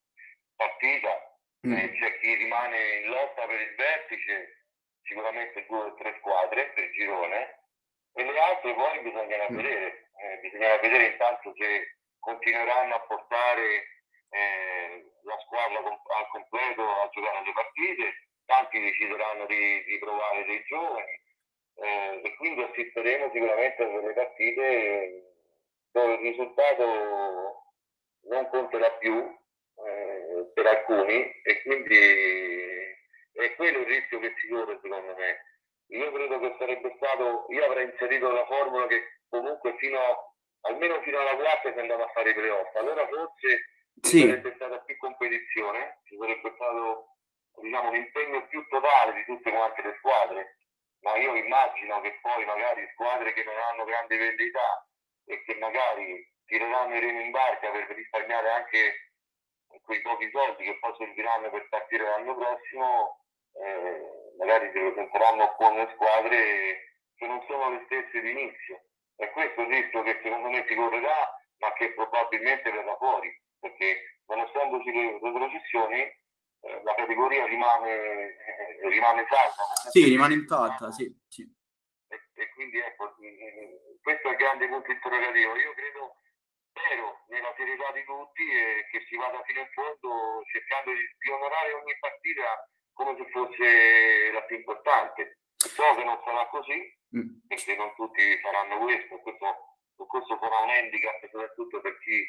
partita, 0.57 1.39
mm. 1.65 1.73
eh, 1.75 1.93
c'è 1.93 2.19
chi 2.19 2.35
rimane 2.35 3.03
in 3.05 3.09
lotta 3.09 3.47
per 3.47 3.61
il 3.61 3.75
vertice, 3.77 4.62
sicuramente 5.03 5.65
due 5.69 5.85
o 5.85 5.95
tre 5.95 6.15
squadre 6.19 6.73
per 6.75 6.91
girone, 6.91 7.61
e 8.15 8.25
le 8.25 8.39
altre 8.39 8.75
poi 8.75 9.01
bisognerà 9.01 9.47
mm. 9.51 9.57
vedere, 9.57 10.11
eh, 10.17 10.39
bisognerà 10.41 10.79
vedere 10.79 11.07
intanto 11.07 11.53
se 11.57 11.97
continueranno 12.19 12.95
a 12.95 13.01
portare 13.01 13.85
eh, 14.31 15.05
la 15.23 15.39
squadra 15.45 15.79
al 15.79 16.29
completo 16.31 16.83
a 16.83 17.09
giocare 17.11 17.45
le 17.45 17.53
partite, 17.53 18.29
tanti 18.47 18.81
decideranno 18.81 19.47
di, 19.47 19.85
di 19.85 19.99
provare 19.99 20.45
dei 20.45 20.63
giovani 20.65 21.21
eh, 21.77 22.21
e 22.23 22.35
quindi 22.37 22.63
assisteremo 22.63 23.31
sicuramente 23.33 23.83
a 23.83 23.87
delle 23.87 24.13
partite 24.13 25.23
dove 25.93 26.13
il 26.15 26.21
risultato 26.21 27.65
non 28.29 28.49
conterà 28.49 28.91
più 28.93 29.17
eh, 29.87 30.51
per 30.55 30.67
alcuni 30.67 31.41
e 31.43 31.63
quindi 31.63 32.62
è 33.45 33.55
quello 33.55 33.79
il 33.79 33.87
rischio 33.87 34.19
che 34.19 34.35
si 34.37 34.49
corre 34.49 34.79
secondo 34.83 35.15
me. 35.17 35.45
Io 35.89 36.13
credo 36.13 36.39
che 36.39 36.55
sarebbe 36.59 36.93
stato, 36.97 37.47
io 37.49 37.65
avrei 37.65 37.85
inserito 37.85 38.31
la 38.31 38.47
formula 38.47 38.87
che 38.87 39.21
comunque 39.29 39.77
fino 39.77 39.99
a, 39.99 40.17
almeno 40.69 41.01
fino 41.03 41.19
alla 41.19 41.37
quarta 41.37 41.73
si 41.73 41.79
andava 41.79 42.05
a 42.05 42.13
fare 42.13 42.31
i 42.31 42.35
playoff, 42.35 42.75
allora 42.77 43.07
forse 43.09 43.69
sì. 44.01 44.21
ci 44.21 44.29
sarebbe 44.29 44.53
stata 44.55 44.79
più 44.81 44.97
competizione, 44.97 46.01
ci 46.05 46.17
sarebbe 46.17 46.53
stato 46.55 47.17
diciamo, 47.61 47.89
un 47.89 47.97
impegno 47.97 48.47
più 48.47 48.67
totale 48.69 49.13
di 49.15 49.25
tutte 49.25 49.51
quante 49.51 49.83
le 49.83 49.95
squadre, 49.99 50.57
ma 51.01 51.17
io 51.17 51.35
immagino 51.35 52.01
che 52.01 52.19
poi 52.23 52.45
magari 52.45 52.89
squadre 52.93 53.33
che 53.33 53.45
non 53.45 53.57
hanno 53.57 53.85
grande 53.85 54.17
vendita 54.17 54.87
e 55.27 55.43
che 55.43 55.55
magari 55.57 56.27
tireranno 56.47 56.95
i 56.95 57.01
remi 57.01 57.25
in 57.25 57.31
barca 57.31 57.71
per 57.71 57.87
risparmiare 57.89 58.49
anche 58.51 59.13
quei 59.83 60.01
pochi 60.03 60.31
soldi 60.31 60.65
che 60.65 60.79
poi 60.79 60.95
serviranno 60.97 61.51
per 61.51 61.69
partire 61.69 62.05
l'anno 62.05 62.37
prossimo, 62.37 63.22
eh, 63.53 64.35
magari 64.39 64.71
si 64.73 64.79
presenteranno 64.79 65.55
con 65.57 65.75
le 65.77 65.91
squadre 65.95 66.39
che 67.15 67.27
non 67.27 67.43
sono 67.47 67.71
le 67.71 67.83
stesse 67.87 68.21
di 68.21 68.31
inizio. 68.31 68.85
E 69.17 69.31
questo 69.31 69.63
è 69.63 69.67
rischio 69.67 70.03
che 70.03 70.21
secondo 70.23 70.49
me 70.49 70.65
si 70.67 70.75
correrà, 70.75 71.29
ma 71.59 71.73
che 71.75 71.93
probabilmente 71.93 72.71
verrà 72.71 72.97
fuori, 72.97 73.31
perché 73.61 74.19
non 74.27 74.41
essendoci 74.41 74.91
le 74.91 75.19
retrocessioni 75.21 76.01
eh, 76.63 76.83
la 76.85 76.95
categoria 76.95 77.45
rimane, 77.47 77.91
eh, 77.91 78.89
rimane 78.89 79.27
salda. 79.29 79.91
Sì, 79.91 80.05
rimane 80.05 80.35
intatta, 80.35 80.91
sì. 80.91 81.13
sì. 81.29 81.43
E, 82.09 82.17
e, 82.35 82.49
quindi 82.55 82.79
ecco, 82.79 83.15
questo 84.01 84.29
è 84.29 84.31
il 84.31 84.37
grande 84.37 84.69
punto 84.69 84.91
interrogativo. 84.91 85.57
Io 85.57 85.73
credo, 85.75 86.17
spero 86.71 87.25
nella 87.29 87.53
serietà 87.57 87.91
di 87.93 88.05
tutti 88.05 88.43
e 88.47 88.87
che 88.91 89.05
si 89.09 89.17
vada 89.17 89.43
fino 89.43 89.61
in 89.61 89.71
fondo 89.75 90.43
cercando 90.51 90.93
di, 90.93 91.05
di 91.19 91.31
onorare 91.31 91.73
ogni 91.73 91.97
partita 91.99 92.71
come 93.03 93.17
se 93.19 93.31
fosse 93.31 94.31
la 94.33 94.43
più 94.43 94.57
importante. 94.57 95.39
So 95.57 95.95
che 95.95 96.05
non 96.05 96.21
sarà 96.25 96.47
così, 96.49 96.79
mm. 97.17 97.47
perché 97.49 97.77
non 97.77 97.95
tutti 97.95 98.39
faranno 98.39 98.79
questo, 98.79 99.19
questo, 99.21 99.47
questo 99.97 100.39
sarà 100.41 100.59
un 100.59 100.71
handicap 100.71 101.21
soprattutto 101.31 101.81
per 101.81 101.99
chi 101.99 102.27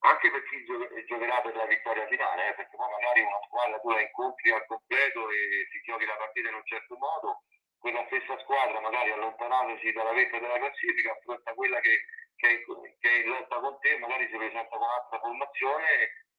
anche 0.00 0.30
per 0.30 0.42
chi 0.44 0.62
giocherà 1.06 1.40
per 1.40 1.56
la 1.56 1.66
vittoria 1.66 2.06
finale, 2.06 2.50
eh, 2.50 2.54
perché 2.54 2.76
poi 2.76 2.90
magari 2.90 3.20
una 3.22 3.40
squadra 3.46 3.80
tu 3.80 3.90
la 3.90 4.00
incontri 4.00 4.52
al 4.52 4.66
completo 4.66 5.30
e 5.30 5.66
ti 5.72 5.80
giochi 5.82 6.04
la 6.04 6.16
partita 6.16 6.48
in 6.48 6.54
un 6.54 6.66
certo 6.66 6.96
modo 6.96 7.42
quella 7.78 8.04
stessa 8.06 8.38
squadra, 8.40 8.80
magari 8.80 9.10
allontanatasi 9.10 9.92
dalla 9.92 10.12
vetta 10.12 10.38
della 10.38 10.58
classifica, 10.58 11.12
affronta 11.12 11.54
quella 11.54 11.80
che, 11.80 12.04
che, 12.36 12.48
è, 12.50 12.64
che 13.00 13.08
è 13.08 13.18
in 13.24 13.28
lotta 13.28 13.58
con 13.58 13.78
te, 13.80 13.98
magari 13.98 14.28
si 14.28 14.36
presenta 14.36 14.76
con 14.76 14.82
altra 14.82 15.18
formazione 15.18 15.86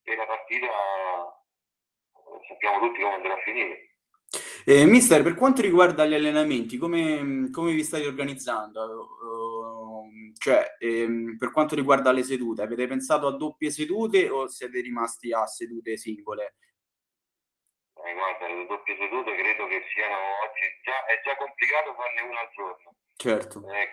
e 0.04 0.16
la 0.16 0.26
partita 0.26 0.68
sappiamo 2.48 2.80
tutti 2.80 3.02
come 3.02 3.16
andrà 3.16 3.34
a 3.34 3.42
finire. 3.44 3.88
Eh, 4.66 4.86
mister, 4.86 5.24
per 5.24 5.36
quanto 5.36 5.62
riguarda 5.62 6.06
gli 6.06 6.14
allenamenti, 6.14 6.78
come, 6.78 7.50
come 7.52 7.72
vi 7.72 7.84
state 7.84 8.06
organizzando? 8.06 9.08
Uh, 9.24 10.34
cioè, 10.38 10.76
ehm, 10.80 11.38
per 11.38 11.52
quanto 11.52 11.74
riguarda 11.74 12.12
le 12.12 12.24
sedute, 12.24 12.64
avete 12.64 12.86
pensato 12.86 13.28
a 13.28 13.38
doppie 13.38 13.72
sedute 13.72 14.28
o 14.28 14.48
siete 14.48 14.82
rimasti 14.82 15.32
a 15.32 15.46
sedute 15.46 15.96
singole? 15.96 16.56
Eh, 17.96 18.14
guarda, 18.14 18.48
le 18.48 18.68
doppie 18.68 18.98
sedute 18.98 19.36
credo 19.36 19.68
che 19.68 19.84
siano 19.94 20.20
oggi 20.44 20.68
già, 20.84 21.06
è 21.06 21.22
già 21.24 21.36
complicato 21.38 21.96
farne 21.96 22.22
una 22.22 22.42
al 22.42 22.50
giorno. 22.52 22.96
Certo. 23.16 23.64
Eh, 23.72 23.88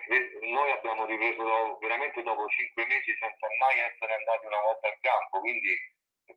noi 0.51 0.71
abbiamo 0.71 1.05
ripreso 1.05 1.77
veramente 1.79 2.21
dopo 2.21 2.45
cinque 2.47 2.85
mesi 2.85 3.15
senza 3.15 3.47
mai 3.59 3.79
essere 3.79 4.13
andati 4.13 4.45
una 4.45 4.61
volta 4.61 4.87
al 4.91 4.99
campo, 4.99 5.39
quindi 5.39 5.71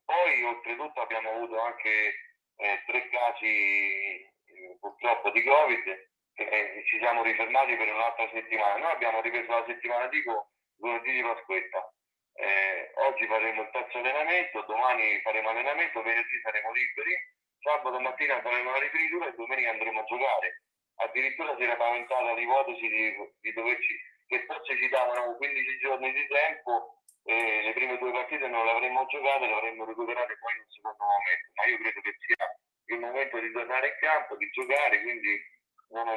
poi 0.05 0.43
oltretutto 0.45 1.01
abbiamo 1.01 1.31
avuto 1.31 1.61
anche 1.61 2.15
eh, 2.57 2.83
tre 2.87 3.09
casi 3.09 3.47
eh, 3.47 4.77
purtroppo 4.81 5.31
di 5.31 5.43
Covid 5.43 6.07
e 6.35 6.85
ci 6.87 6.99
siamo 6.99 7.23
rifermati 7.23 7.77
per 7.77 7.93
un'altra 7.93 8.29
settimana. 8.33 8.79
Noi 8.79 8.93
abbiamo 8.93 9.21
ripreso 9.21 9.51
la 9.51 9.65
settimana 9.67 10.09
tipo 10.09 10.51
lunedì 10.79 11.13
di 11.13 11.23
Pasquetta. 11.23 11.93
Eh, 12.35 12.93
oggi 12.95 13.27
faremo 13.27 13.63
il 13.63 13.71
terzo 13.73 13.99
allenamento, 13.99 14.63
domani 14.63 15.21
faremo 15.23 15.49
allenamento, 15.49 16.03
venerdì 16.03 16.41
saremo 16.43 16.73
liberi, 16.73 17.15
sabato 17.59 17.99
mattina 17.99 18.41
faremo 18.41 18.71
la 18.71 18.79
ripetitura 18.79 19.27
e 19.27 19.35
domenica 19.35 19.71
andremo 19.71 20.01
a 20.01 20.05
giocare. 20.05 20.63
Addirittura 21.01 21.57
si 21.57 21.63
era 21.63 21.77
paventata 21.77 22.35
l'ipotesi 22.35 22.89
di, 22.89 23.15
di 23.41 23.53
doverci, 23.53 24.01
che 24.29 24.45
forse 24.47 24.77
ci 24.77 24.89
davano 24.89 25.37
15 25.37 25.79
giorni 25.79 26.13
di 26.13 26.27
tempo 26.29 26.98
eh, 27.29 27.61
le 27.63 27.73
prime 27.75 27.99
due 27.99 28.11
partite 28.11 28.49
non 28.49 28.65
le 28.65 28.71
avremmo 28.71 29.05
giocate, 29.05 29.47
le 29.47 29.53
avremmo 29.53 29.85
recuperate 29.85 30.39
poi 30.41 30.53
in 30.55 30.61
un 30.65 30.71
secondo 30.73 31.05
momento, 31.05 31.49
ma 31.53 31.65
io 31.69 31.77
credo 31.77 32.01
che 32.01 32.17
sia 32.25 32.45
il 32.89 32.99
momento 33.01 33.39
di 33.39 33.53
tornare 33.53 33.87
in 33.89 33.97
campo, 34.01 34.37
di 34.37 34.49
giocare, 34.49 35.03
quindi 35.03 35.37
non, 35.91 36.09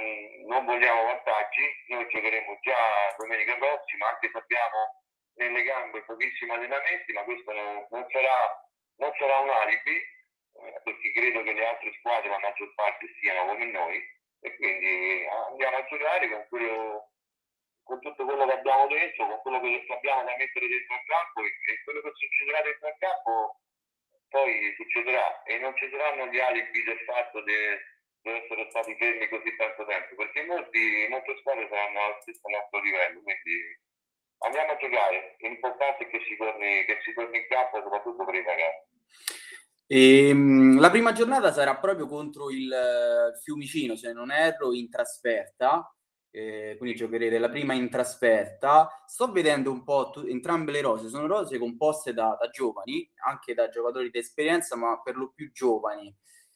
non 0.47 0.65
vogliamo 0.65 1.03
vantaggi, 1.03 1.67
noi 1.87 2.07
giocheremo 2.07 2.59
già 2.61 3.13
domenica 3.17 3.57
prossima, 3.57 4.07
anche 4.07 4.29
se 4.31 4.37
abbiamo 4.37 5.03
nelle 5.35 5.63
gambe 5.63 6.01
pochissimi 6.03 6.51
allenamenti, 6.51 7.11
ma 7.11 7.23
questo 7.23 7.51
non, 7.51 7.87
non, 7.91 8.05
sarà, 8.07 8.63
non 9.03 9.11
sarà, 9.19 9.39
un 9.39 9.49
alibi, 9.49 9.95
eh, 9.99 10.79
perché 10.81 11.11
credo 11.11 11.43
che 11.43 11.51
le 11.51 11.67
altre 11.67 11.91
squadre, 11.99 12.29
la 12.29 12.39
maggior 12.39 12.73
parte, 12.75 13.11
siano 13.19 13.51
come 13.51 13.65
noi, 13.65 13.99
e 14.39 14.55
quindi 14.55 15.27
andiamo 15.27 15.75
a 15.75 15.85
giocare 15.87 16.29
con 16.29 16.45
quello 16.47 17.10
con 17.83 17.99
tutto 17.99 18.25
quello 18.25 18.45
che 18.45 18.53
abbiamo 18.53 18.87
dentro, 18.87 19.27
con 19.27 19.39
quello 19.41 19.59
che 19.59 19.85
abbiamo 19.93 20.23
da 20.23 20.35
mettere 20.37 20.67
dentro 20.67 20.95
il 20.95 21.05
campo 21.05 21.37
e, 21.41 21.49
e 21.49 21.83
quello 21.83 22.01
che 22.01 22.11
succederà 22.13 22.61
dentro 22.61 22.87
il 22.87 22.97
campo 22.99 23.61
poi 24.31 24.73
succederà. 24.77 25.43
E 25.43 25.59
non 25.59 25.75
ci 25.75 25.89
saranno 25.91 26.31
gli 26.31 26.39
alibi 26.39 26.83
del 26.83 26.99
fatto 27.05 27.43
di 27.43 27.53
essere 28.21 28.67
stati 28.69 28.95
fermi 28.95 29.27
così 29.27 29.55
tanto 29.57 29.85
tempo, 29.85 30.15
perché 30.15 30.45
molti, 30.45 31.07
molte 31.09 31.37
squadre 31.39 31.67
saranno 31.69 31.99
allo 31.99 32.17
stesso 32.21 32.47
nostro 32.47 32.79
livello, 32.81 33.21
quindi 33.21 33.55
andiamo 34.45 34.71
a 34.71 34.77
giocare, 34.77 35.35
l'importante 35.39 36.05
è 36.05 36.07
che 36.07 36.21
si 36.27 36.37
torni, 36.37 36.85
che 36.85 36.99
si 37.03 37.13
torni 37.13 37.37
in 37.37 37.47
campo 37.47 37.81
soprattutto 37.81 38.25
per 38.25 38.35
i 38.35 38.43
ragazzi. 38.43 38.89
E, 39.87 40.29
ehm, 40.29 40.79
la 40.79 40.89
prima 40.89 41.11
giornata 41.11 41.51
sarà 41.51 41.75
proprio 41.77 42.07
contro 42.07 42.49
il 42.49 42.71
Fiumicino, 43.43 43.95
se 43.95 44.13
non 44.13 44.31
erro, 44.31 44.73
in 44.73 44.89
trasferta 44.89 45.93
eh, 46.31 46.75
quindi 46.77 46.95
giocherete 46.95 47.37
la 47.37 47.49
prima 47.49 47.73
in 47.73 47.89
trasferta. 47.89 49.03
Sto 49.05 49.31
vedendo 49.31 49.71
un 49.71 49.83
po' 49.83 50.09
tu, 50.11 50.21
entrambe 50.21 50.71
le 50.71 50.81
rose, 50.81 51.09
sono 51.09 51.27
rose 51.27 51.57
composte 51.57 52.13
da, 52.13 52.37
da 52.39 52.49
giovani, 52.49 53.09
anche 53.27 53.53
da 53.53 53.69
giocatori 53.69 54.09
di 54.09 54.17
esperienza, 54.17 54.75
ma 54.75 54.99
per 55.01 55.17
lo 55.17 55.31
più 55.35 55.51
giovani. 55.51 56.13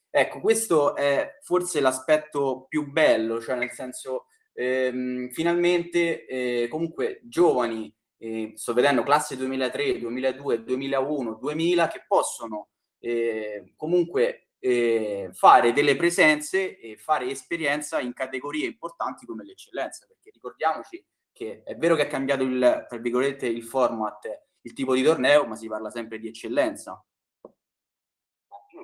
Ecco, 0.10 0.40
questo 0.40 0.96
è 0.96 1.40
forse 1.44 1.82
l'aspetto 1.82 2.66
più 2.70 2.90
bello, 2.90 3.42
cioè 3.42 3.58
nel 3.58 3.72
senso, 3.72 4.28
ehm, 4.54 5.30
finalmente, 5.32 6.26
eh, 6.26 6.68
comunque, 6.70 7.20
giovani, 7.24 7.94
eh, 8.18 8.54
sto 8.56 8.74
vedendo 8.74 9.04
classe 9.04 9.36
2003, 9.36 10.00
2002, 10.00 10.64
2001, 10.64 11.36
2000, 11.36 11.88
che 11.90 12.06
possono 12.08 12.70
eh, 13.00 13.74
comunque 13.76 14.45
eh, 14.66 15.30
fare 15.32 15.74
delle 15.74 15.96
presenze 15.96 16.80
e 16.80 16.98
fare 16.98 17.30
esperienza 17.30 18.00
in 18.00 18.14
categorie 18.14 18.66
importanti 18.66 19.28
come 19.28 19.44
l'eccellenza, 19.44 20.08
perché 20.08 20.32
ricordiamoci 20.34 21.06
che 21.32 21.62
è 21.64 21.76
vero 21.76 21.94
che 21.94 22.04
è 22.04 22.08
cambiato 22.08 22.42
il, 22.42 22.86
tra 22.90 22.98
virgolette, 22.98 23.46
il 23.46 23.62
format, 23.62 24.26
il 24.62 24.74
tipo 24.74 24.96
di 24.96 25.04
torneo, 25.04 25.46
ma 25.46 25.56
si 25.56 25.68
parla 25.68 25.92
sempre 25.92 26.18
di 26.18 26.30
eccellenza. 26.30 26.98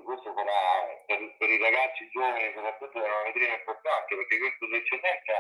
Questo 0.06 0.34
sarà 0.38 0.62
per, 1.08 1.18
per, 1.40 1.50
i 1.50 1.58
ragazzi 1.58 2.08
giovani 2.14 2.54
soprattutto 2.54 3.02
è 3.02 3.08
una 3.10 3.24
vetrina 3.26 3.58
importante, 3.58 4.16
perché 4.16 4.38
questo 4.38 4.68
l'eccellenza, 4.68 5.34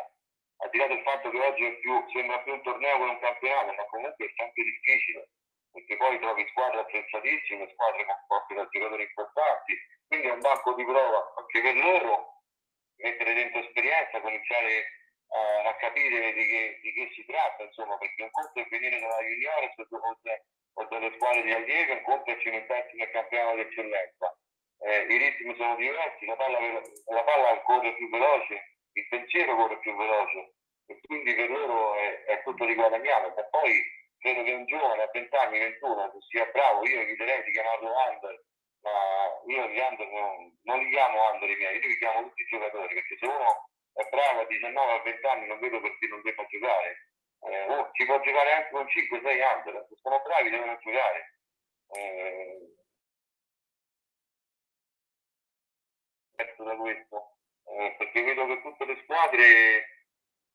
al 0.65 0.69
di 0.71 0.77
là 0.79 0.87
del 0.87 1.03
fatto 1.05 1.29
che 1.29 1.37
oggi 1.37 1.77
più, 1.85 1.93
sembra 2.09 2.41
più 2.41 2.53
un 2.53 2.63
torneo 2.63 2.97
che 2.97 3.13
un 3.13 3.19
campionato, 3.19 3.73
ma 3.77 3.85
comunque 3.93 4.25
è 4.25 4.33
sempre 4.33 4.63
difficile, 4.63 5.29
perché 5.69 5.97
poi 5.97 6.17
trovi 6.17 6.47
squadre 6.49 6.79
attrezzatissime, 6.81 7.69
squadre 7.77 8.05
composte 8.09 8.55
da 8.55 8.65
giocatori 8.73 9.03
importanti, 9.03 9.73
quindi 10.11 10.27
è 10.27 10.31
un 10.31 10.41
banco 10.41 10.73
di 10.73 10.83
prova 10.83 11.33
anche 11.37 11.61
per 11.61 11.75
loro, 11.75 12.43
mettere 12.97 13.33
dentro 13.33 13.63
esperienza, 13.63 14.19
cominciare 14.19 14.99
a, 15.31 15.69
a 15.69 15.75
capire 15.77 16.33
di 16.33 16.45
che, 16.47 16.79
di 16.83 16.91
che, 16.91 17.11
si 17.15 17.23
tratta, 17.23 17.63
insomma, 17.63 17.97
perché 17.97 18.23
un 18.23 18.31
conto 18.31 18.59
è 18.59 18.67
venire 18.67 18.99
dalla 18.99 19.23
juniores 19.23 19.71
o 20.73 20.85
dalle 20.85 21.13
squadre 21.15 21.43
di 21.43 21.53
allievi, 21.53 21.91
un 21.91 22.03
conto 22.03 22.29
è 22.29 22.37
cimentarsi 22.39 22.97
nel 22.97 23.09
campionato 23.11 23.55
d'eccellenza. 23.55 24.37
Eh, 24.79 25.01
I 25.07 25.17
ritmi 25.17 25.55
sono 25.55 25.75
diversi, 25.77 26.25
la 26.25 26.35
palla, 26.35 26.59
la 26.59 27.23
palla 27.23 27.61
corre 27.61 27.95
più 27.95 28.09
veloce, 28.09 28.79
il 28.91 29.07
pensiero 29.07 29.55
corre 29.55 29.79
più 29.79 29.95
veloce 29.95 30.55
e 30.87 30.99
quindi 31.07 31.33
per 31.35 31.49
loro 31.49 31.95
è, 31.95 32.23
è 32.25 32.43
tutto 32.43 32.65
riguadagnato. 32.65 33.33
Ma 33.33 33.43
poi 33.45 33.79
credo 34.19 34.43
che 34.43 34.51
un 34.51 34.65
giovane 34.65 35.03
a 35.03 35.09
20 35.13 35.35
anni, 35.37 35.59
21, 35.59 36.17
sia 36.27 36.45
bravo, 36.51 36.85
io 36.85 36.99
eviterei 36.99 37.43
di 37.43 37.51
chiamarlo 37.51 37.93
under, 38.11 38.43
ma 38.81 39.41
io 39.47 39.67
gli 39.69 39.79
under 39.79 40.07
non, 40.07 40.59
non 40.63 40.79
li 40.79 40.89
chiamo 40.89 41.31
under 41.31 41.49
i 41.49 41.55
miei, 41.55 41.79
io 41.79 41.87
li 41.87 41.97
chiamo 41.97 42.27
tutti 42.27 42.41
i 42.41 42.45
giocatori, 42.45 42.93
perché 42.93 43.17
se 43.17 43.25
uno 43.25 43.69
è 43.93 44.07
bravo 44.09 44.41
a 44.41 44.45
19 44.45 44.91
a 44.91 45.01
20 45.01 45.25
anni 45.27 45.47
non 45.47 45.59
vedo 45.59 45.81
perché 45.81 46.07
non 46.07 46.21
debba 46.21 46.45
giocare. 46.45 47.09
Eh, 47.43 47.67
oh, 47.69 47.89
ci 47.93 48.05
può 48.05 48.19
giocare 48.21 48.53
anche 48.53 48.69
con 48.69 48.85
5-6 48.85 49.57
under, 49.57 49.85
se 49.89 49.95
sono 50.01 50.21
bravi 50.21 50.49
devono 50.49 50.77
giocare. 50.77 51.33
Eh, 51.93 52.71
da 56.63 56.75
questo, 56.75 57.37
eh, 57.65 57.95
perché 57.97 58.21
vedo 58.21 58.45
che 58.45 58.61
tutte 58.61 58.85
le 58.85 58.99
squadre 59.03 60.01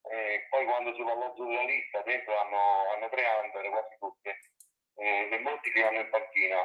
eh, 0.03 0.47
poi 0.51 0.65
quando 0.65 0.95
si 0.95 1.03
va 1.03 1.13
all'oggi 1.13 1.45
della 1.45 1.65
lista 1.65 2.01
dentro 2.03 2.39
hanno, 2.39 2.91
hanno 2.93 3.09
tre 3.09 3.25
under 3.43 3.69
quasi 3.71 3.97
tutte 3.99 4.41
eh, 4.97 5.29
e 5.31 5.39
molti 5.41 5.71
che 5.73 5.85
hanno 5.85 6.01
in 6.01 6.11
panchina 6.11 6.59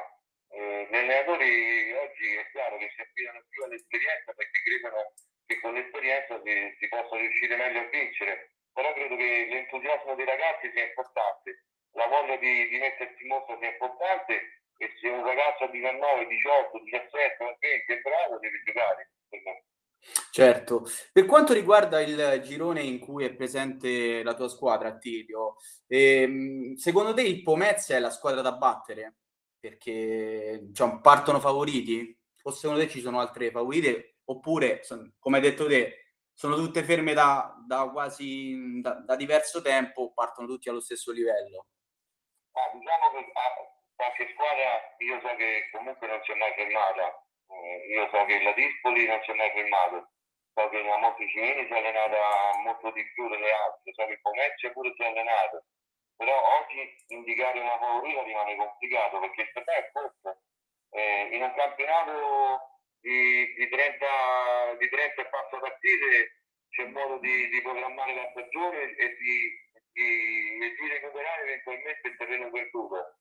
eh, 0.52 0.88
gli 0.90 0.96
allenatori 0.96 1.94
oggi 1.94 2.36
è 2.36 2.46
chiaro 2.52 2.78
che 2.78 2.92
si 2.96 3.02
affidano 3.02 3.40
più 3.50 3.64
all'esperienza 3.64 4.34
perché 4.34 4.60
credono 4.62 5.14
che 5.46 5.60
con 5.60 5.74
l'esperienza 5.74 6.42
si, 6.44 6.76
si 6.80 6.88
possa 6.88 7.16
riuscire 7.16 7.56
meglio 7.56 7.80
a 7.80 7.90
vincere, 7.90 8.52
però 8.74 8.94
credo 8.94 9.16
che 9.16 9.48
l'entusiasmo 9.50 10.16
dei 10.16 10.26
ragazzi 10.26 10.72
sia 10.72 10.86
importante, 10.86 11.66
la 11.94 12.08
voglia 12.08 12.36
di, 12.38 12.68
di 12.68 12.78
mettersi 12.78 13.24
in 13.24 13.30
mostra 13.30 13.58
sia 13.60 13.72
importante 13.72 14.64
e 14.78 14.92
se 15.00 15.08
un 15.10 15.24
ragazzo 15.24 15.66
a 15.66 15.70
19, 15.70 16.28
18, 16.28 16.80
17, 16.84 17.58
20 17.60 17.94
è 17.94 18.02
bravo 18.02 18.40
deve 18.40 18.62
giocare. 18.64 19.12
Certo, 20.32 20.84
per 21.12 21.26
quanto 21.26 21.54
riguarda 21.54 22.02
il 22.02 22.42
girone 22.44 22.82
in 22.82 23.00
cui 23.00 23.24
è 23.24 23.34
presente 23.36 24.24
la 24.24 24.34
tua 24.34 24.48
squadra, 24.48 24.90
Attilio, 24.90 25.58
ehm, 25.88 26.74
secondo 26.76 27.14
te 27.14 27.22
il 27.22 27.44
Pomezia 27.44 27.98
è 27.98 28.00
la 28.00 28.10
squadra 28.10 28.42
da 28.42 28.54
battere? 28.54 29.21
Perché 29.62 30.60
diciamo, 30.64 31.00
partono 31.00 31.40
favoriti? 31.40 32.18
O 32.44 32.52
secondo 32.52 32.82
te 32.82 32.90
ci 32.90 33.00
sono 33.00 33.20
altre 33.20 33.52
favorite? 33.52 34.18
Oppure, 34.26 34.82
come 35.20 35.38
hai 35.38 35.44
detto 35.44 35.68
te, 35.68 36.16
sono 36.34 36.56
tutte 36.56 36.84
ferme 36.84 37.14
da, 37.14 37.54
da 37.68 37.88
quasi 37.92 38.82
da, 38.82 38.94
da, 39.06 39.16
diverso 39.16 39.62
tempo, 39.62 40.12
partono 40.14 40.48
tutti 40.48 40.68
allo 40.68 40.82
stesso 40.82 41.12
livello? 41.12 41.68
Ah, 42.54 42.72
diciamo 42.74 43.12
che 43.12 43.32
ah, 43.38 43.54
qualche 43.96 44.34
squadra 44.34 44.96
io 44.98 45.20
so 45.22 45.36
che 45.36 45.70
comunque 45.72 46.08
non 46.08 46.20
si 46.24 46.32
è 46.32 46.36
mai 46.36 46.54
fermata. 46.56 47.24
Eh, 47.48 47.94
io 47.94 48.10
so 48.10 48.26
che 48.26 48.42
la 48.42 48.54
Dispoli 48.54 49.06
non 49.06 49.22
si 49.22 49.32
è 49.32 49.34
mai 49.36 49.52
fermata. 49.52 50.10
So 50.54 50.70
che 50.70 50.82
la 50.82 50.98
Monticimini 50.98 51.66
si 51.68 51.72
è 51.72 51.78
allenata 51.78 52.58
molto 52.64 52.92
di 52.92 53.06
più 53.14 53.30
delle 53.30 53.52
altre. 53.54 53.94
So 53.94 54.06
che 54.08 54.20
Pomezia 54.22 54.72
pure 54.72 54.92
si 54.96 55.04
è 55.04 55.06
allenata 55.06 55.64
però 56.22 56.38
oggi 56.62 57.04
indicare 57.08 57.60
una 57.60 57.80
favorita 57.80 58.22
rimane 58.22 58.56
complicato 58.56 59.20
perché 59.22 59.42
il 59.42 59.52
torneo 59.54 59.76
è 59.76 59.90
corto. 59.92 60.42
Eh, 60.92 61.30
in 61.32 61.42
un 61.42 61.54
campionato 61.56 62.78
di, 63.00 63.56
di, 63.56 63.68
30, 63.68 64.06
di 64.78 64.88
30 64.88 65.22
e 65.22 65.26
passa 65.26 65.58
partite 65.58 66.42
c'è 66.70 66.86
modo 66.86 67.18
di, 67.18 67.50
di, 67.50 67.62
programmare 67.64 68.14
la 68.14 68.30
stagione 68.30 68.96
e 68.98 69.18
di, 69.18 69.50
di, 69.94 70.76
di 70.78 70.88
recuperare 70.90 71.42
eventualmente 71.42 72.08
il 72.08 72.18
terreno 72.18 72.52
perduto. 72.52 73.18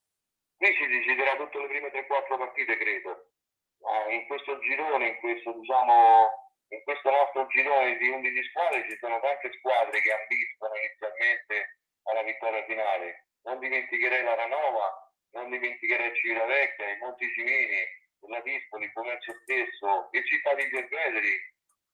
Qui 0.59 0.77
si 0.77 0.87
deciderà 0.87 1.37
tutte 1.37 1.59
le 1.59 1.69
prime 1.69 1.89
3-4 1.89 2.37
partite, 2.37 2.77
credo. 2.77 3.31
Uh, 3.79 4.11
in 4.11 4.27
questo 4.27 4.59
girone, 4.59 5.09
in 5.09 5.19
questo, 5.21 5.53
diciamo, 5.53 6.53
in 6.69 6.83
questo 6.85 7.11
nostro 7.11 7.47
girone 7.47 7.97
di 7.97 8.11
11 8.11 8.45
squadre 8.51 8.87
ci 8.91 8.97
sono 8.99 9.19
tante 9.21 9.51
squadre 9.57 10.03
che 10.03 10.13
ambiscono 10.13 10.75
inizialmente 10.77 11.80
alla 12.11 12.23
vittoria 12.23 12.65
finale. 12.65 13.27
Non 13.43 13.59
dimenticherei 13.59 14.23
la 14.23 14.35
Ranova, 14.35 15.13
non 15.33 15.51
dimenticherei 15.51 16.15
Civitavecchia, 16.15 16.91
i 16.91 16.99
Monti 16.99 17.33
Cimini, 17.33 17.87
la 18.29 18.41
Dispoli, 18.41 18.85
il 18.85 18.93
Commercio 18.93 19.33
stesso, 19.43 20.09
il 20.13 20.27
Città 20.27 20.55
di 20.55 20.69
Gervederi, 20.69 21.41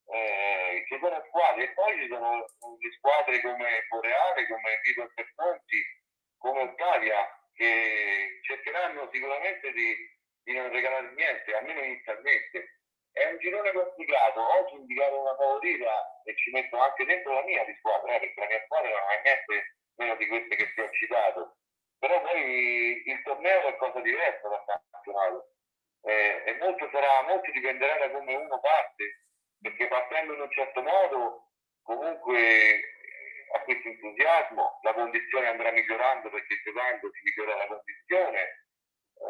eh, 0.08 0.84
ci 0.86 0.98
sono 1.00 1.22
squadre 1.28 1.64
e 1.64 1.72
poi 1.74 2.00
ci 2.00 2.08
sono 2.08 2.38
le 2.38 2.90
squadre 2.98 3.40
come 3.40 3.86
Boreale, 3.88 4.46
come 4.46 4.80
Vito 4.82 5.10
Perponti, 5.14 5.82
come 6.38 6.60
Ottavia 6.62 7.26
che 7.54 8.38
cercheranno 8.42 9.08
sicuramente 9.12 9.72
di, 9.72 9.96
di 10.44 10.52
non 10.54 10.70
regalare 10.70 11.10
niente, 11.14 11.54
almeno 11.54 11.80
inizialmente. 11.82 12.80
È 13.10 13.24
un 13.30 13.38
girone 13.38 13.72
complicato, 13.72 14.46
oggi 14.60 14.74
indicare 14.74 15.14
una 15.14 15.34
favorita 15.34 16.20
e 16.24 16.36
ci 16.36 16.50
metto 16.50 16.78
anche 16.78 17.04
dentro 17.06 17.32
la 17.32 17.44
mia 17.44 17.64
di 17.64 17.74
squadra, 17.78 18.14
eh, 18.14 18.20
perché 18.20 18.40
la 18.40 18.46
mia 18.46 18.62
squadra 18.64 18.88
non 18.90 18.98
ha 18.98 19.20
niente 19.22 19.76
meno 19.96 20.16
di 20.16 20.26
queste 20.26 20.56
che 20.56 20.72
ti 20.74 20.80
ho 20.80 20.90
citato. 20.90 21.56
Però 21.98 22.20
poi 22.22 23.02
il 23.06 23.22
torneo 23.22 23.58
è 23.58 23.76
qualcosa 23.76 24.00
di 24.00 24.10
diverso 24.10 24.48
dal 24.48 24.64
campionato 24.64 25.50
eh, 26.02 26.42
e 26.46 26.56
molto, 26.60 26.88
sarà, 26.92 27.22
molto 27.22 27.50
dipenderà 27.50 28.06
da 28.06 28.10
come 28.10 28.34
uno 28.34 28.60
parte 28.60 29.26
perché 29.60 29.88
partendo 29.88 30.34
in 30.34 30.40
un 30.40 30.50
certo 30.50 30.82
modo 30.82 31.50
comunque 31.82 32.38
eh, 32.38 32.82
a 33.54 33.60
questo 33.60 33.88
entusiasmo 33.88 34.78
la 34.82 34.92
condizione 34.92 35.48
andrà 35.48 35.72
migliorando 35.72 36.30
perché 36.30 36.60
giocando 36.62 37.10
si 37.12 37.20
migliora 37.24 37.56
la 37.56 37.66
condizione. 37.66 38.64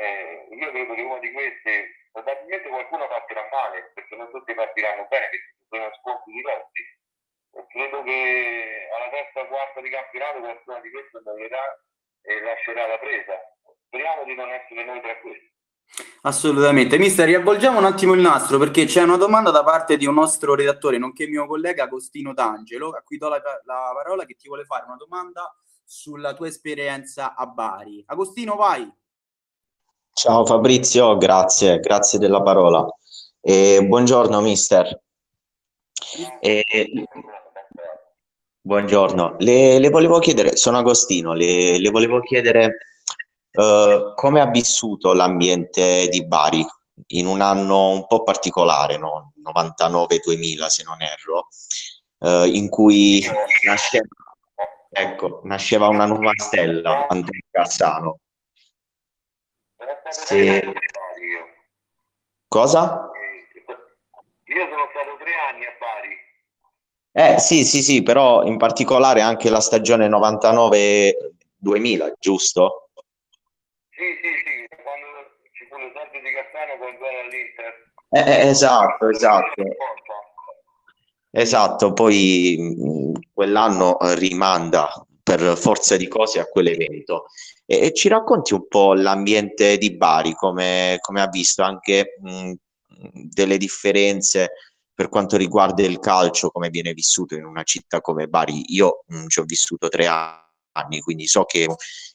Eh, 0.01 0.49
io 0.51 0.71
credo 0.71 0.95
che 0.95 1.03
una 1.03 1.19
di 1.19 1.33
queste, 1.33 2.09
probabilmente 2.11 2.69
qualcuno 2.69 3.07
partirà 3.07 3.49
male 3.51 3.93
perché 3.95 4.17
non 4.17 4.31
tutti 4.31 4.53
partiranno 4.53 5.07
bene, 5.07 5.29
perché 5.29 5.55
sono 5.69 5.95
scontri 6.01 6.33
diversi. 6.33 6.96
Credo 7.69 8.03
che 8.03 8.89
alla 8.93 9.11
terza 9.11 9.41
o 9.41 9.49
quarta 9.49 9.81
di 9.81 9.89
campionato 9.89 10.41
qualcuna 10.41 10.81
di 10.81 10.91
queste 10.91 11.21
morirà 11.25 11.65
e 12.21 12.41
lascerà 12.41 12.87
la 12.87 12.99
presa. 12.99 13.33
Speriamo 13.87 14.25
di 14.25 14.35
non 14.35 14.49
essere 14.51 14.85
noi 14.85 15.01
tra 15.01 15.17
questi. 15.21 15.55
Assolutamente. 16.23 16.99
Mister, 16.99 17.27
riavvolgiamo 17.27 17.79
un 17.79 17.85
attimo 17.85 18.13
il 18.13 18.21
nastro 18.21 18.59
perché 18.59 18.85
c'è 18.85 19.03
una 19.03 19.17
domanda 19.17 19.51
da 19.51 19.63
parte 19.63 19.97
di 19.97 20.07
un 20.07 20.15
nostro 20.15 20.55
redattore, 20.55 20.99
nonché 20.99 21.27
mio 21.29 21.47
collega 21.47 21.85
Agostino 21.85 22.35
D'Angelo, 22.35 22.91
a 22.91 23.03
cui 23.03 23.17
do 23.17 23.29
la, 23.29 23.41
la 23.65 23.93
parola, 23.95 24.25
che 24.25 24.35
ti 24.35 24.49
vuole 24.49 24.65
fare 24.65 24.85
una 24.87 24.97
domanda 24.97 25.55
sulla 25.85 26.35
tua 26.35 26.49
esperienza 26.49 27.35
a 27.35 27.47
Bari. 27.47 28.03
Agostino, 28.07 28.57
vai. 28.57 28.91
Ciao 30.13 30.45
Fabrizio, 30.45 31.17
grazie, 31.17 31.79
grazie 31.79 32.19
della 32.19 32.43
parola. 32.43 32.85
E 33.41 33.85
buongiorno 33.85 34.41
mister. 34.41 35.01
E... 36.41 36.65
Buongiorno, 38.67 39.37
le, 39.39 39.79
le, 39.79 39.91
volevo 39.91 40.19
chiedere, 40.19 40.57
sono 40.57 40.79
Agostino, 40.79 41.35
le, 41.35 41.79
le 41.79 41.91
volevo 41.91 42.21
chiedere 42.21 42.79
Uh, 43.57 44.13
come 44.15 44.43
ha 44.43 44.51
vissuto 44.51 45.15
l'ambiente 45.15 46.09
di 46.09 46.27
Bari 46.27 46.63
in 47.13 47.25
un 47.25 47.41
anno 47.41 47.89
un 47.89 48.07
po' 48.07 48.23
particolare, 48.23 48.99
no? 48.99 49.33
99-2000 49.43 50.67
se 50.67 50.83
non 50.83 51.01
erro, 51.01 51.49
uh, 52.19 52.45
in 52.45 52.69
cui 52.69 53.25
nasceva, 53.65 54.05
ecco, 54.91 55.41
nasceva 55.45 55.89
una 55.89 56.05
nuova 56.05 56.33
stella, 56.37 57.07
Andrea 57.09 57.41
Cassano. 57.51 58.19
Se... 60.11 60.73
Cosa? 62.47 63.11
Io 64.45 64.69
sono 64.69 64.87
stato 64.91 65.17
tre 65.19 65.33
anni 65.51 65.65
a 65.65 65.77
Bari. 65.81 65.96
Eh 67.19 67.39
sì, 67.39 67.65
sì, 67.65 67.81
sì, 67.83 68.03
però 68.03 68.45
in 68.45 68.59
particolare 68.59 69.23
anche 69.23 69.49
la 69.49 69.61
stagione 69.61 70.07
99-2000, 70.07 72.13
giusto? 72.21 72.91
Sì, 73.89 74.05
sì, 74.21 74.29
sì, 74.45 74.69
quando 74.83 75.07
ci 75.53 75.65
fu 75.71 75.77
l'esordio 75.79 76.21
di 76.21 76.31
Cassano 76.35 76.77
con 76.79 76.95
gol 76.99 77.15
all'Inter. 77.25 77.73
Eh, 78.11 78.45
eh, 78.45 78.49
esatto, 78.51 79.09
esatto. 79.09 79.63
Esatto, 81.31 81.93
poi 81.95 83.15
quell'anno 83.33 83.97
rimanda 84.15 84.91
per 85.23 85.57
forza 85.57 85.97
di 85.97 86.09
cose 86.09 86.39
a 86.41 86.45
quell'evento. 86.47 87.29
E, 87.65 87.87
e 87.87 87.93
ci 87.95 88.09
racconti 88.09 88.53
un 88.53 88.69
po' 88.69 88.93
l'ambiente 88.93 89.79
di 89.79 89.97
Bari, 89.97 90.35
come, 90.35 90.99
come 91.01 91.23
ha 91.23 91.29
visto 91.29 91.63
anche 91.63 92.19
mh, 92.23 92.53
delle 93.31 93.57
differenze 93.57 94.51
per 94.97 95.11
quanto 95.11 95.37
riguarda 95.37 95.83
il 95.83 96.01
calcio, 96.01 96.49
come 96.49 96.71
viene 96.71 96.95
vissuto 96.95 97.37
in 97.37 97.45
una 97.45 97.63
città 97.63 98.01
come 98.01 98.27
Bari. 98.27 98.75
Io 98.75 99.05
mh, 99.07 99.27
ci 99.27 99.41
ho 99.41 99.45
vissuto 99.45 99.89
tre 99.89 100.07
anni 100.07 100.45
anni, 100.77 101.01
quindi 101.01 101.27
so 101.27 101.45
che 101.45 101.67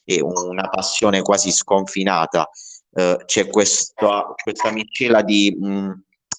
è 0.04 0.20
una 0.20 0.68
passione 0.68 1.22
quasi 1.22 1.50
sconfinata. 1.50 2.48
Eh, 2.94 3.22
c'è 3.24 3.48
questa, 3.48 4.34
questa 4.40 4.70
miscela 4.70 5.22
di, 5.22 5.56
mh, 5.58 5.66
mm, 5.66 5.90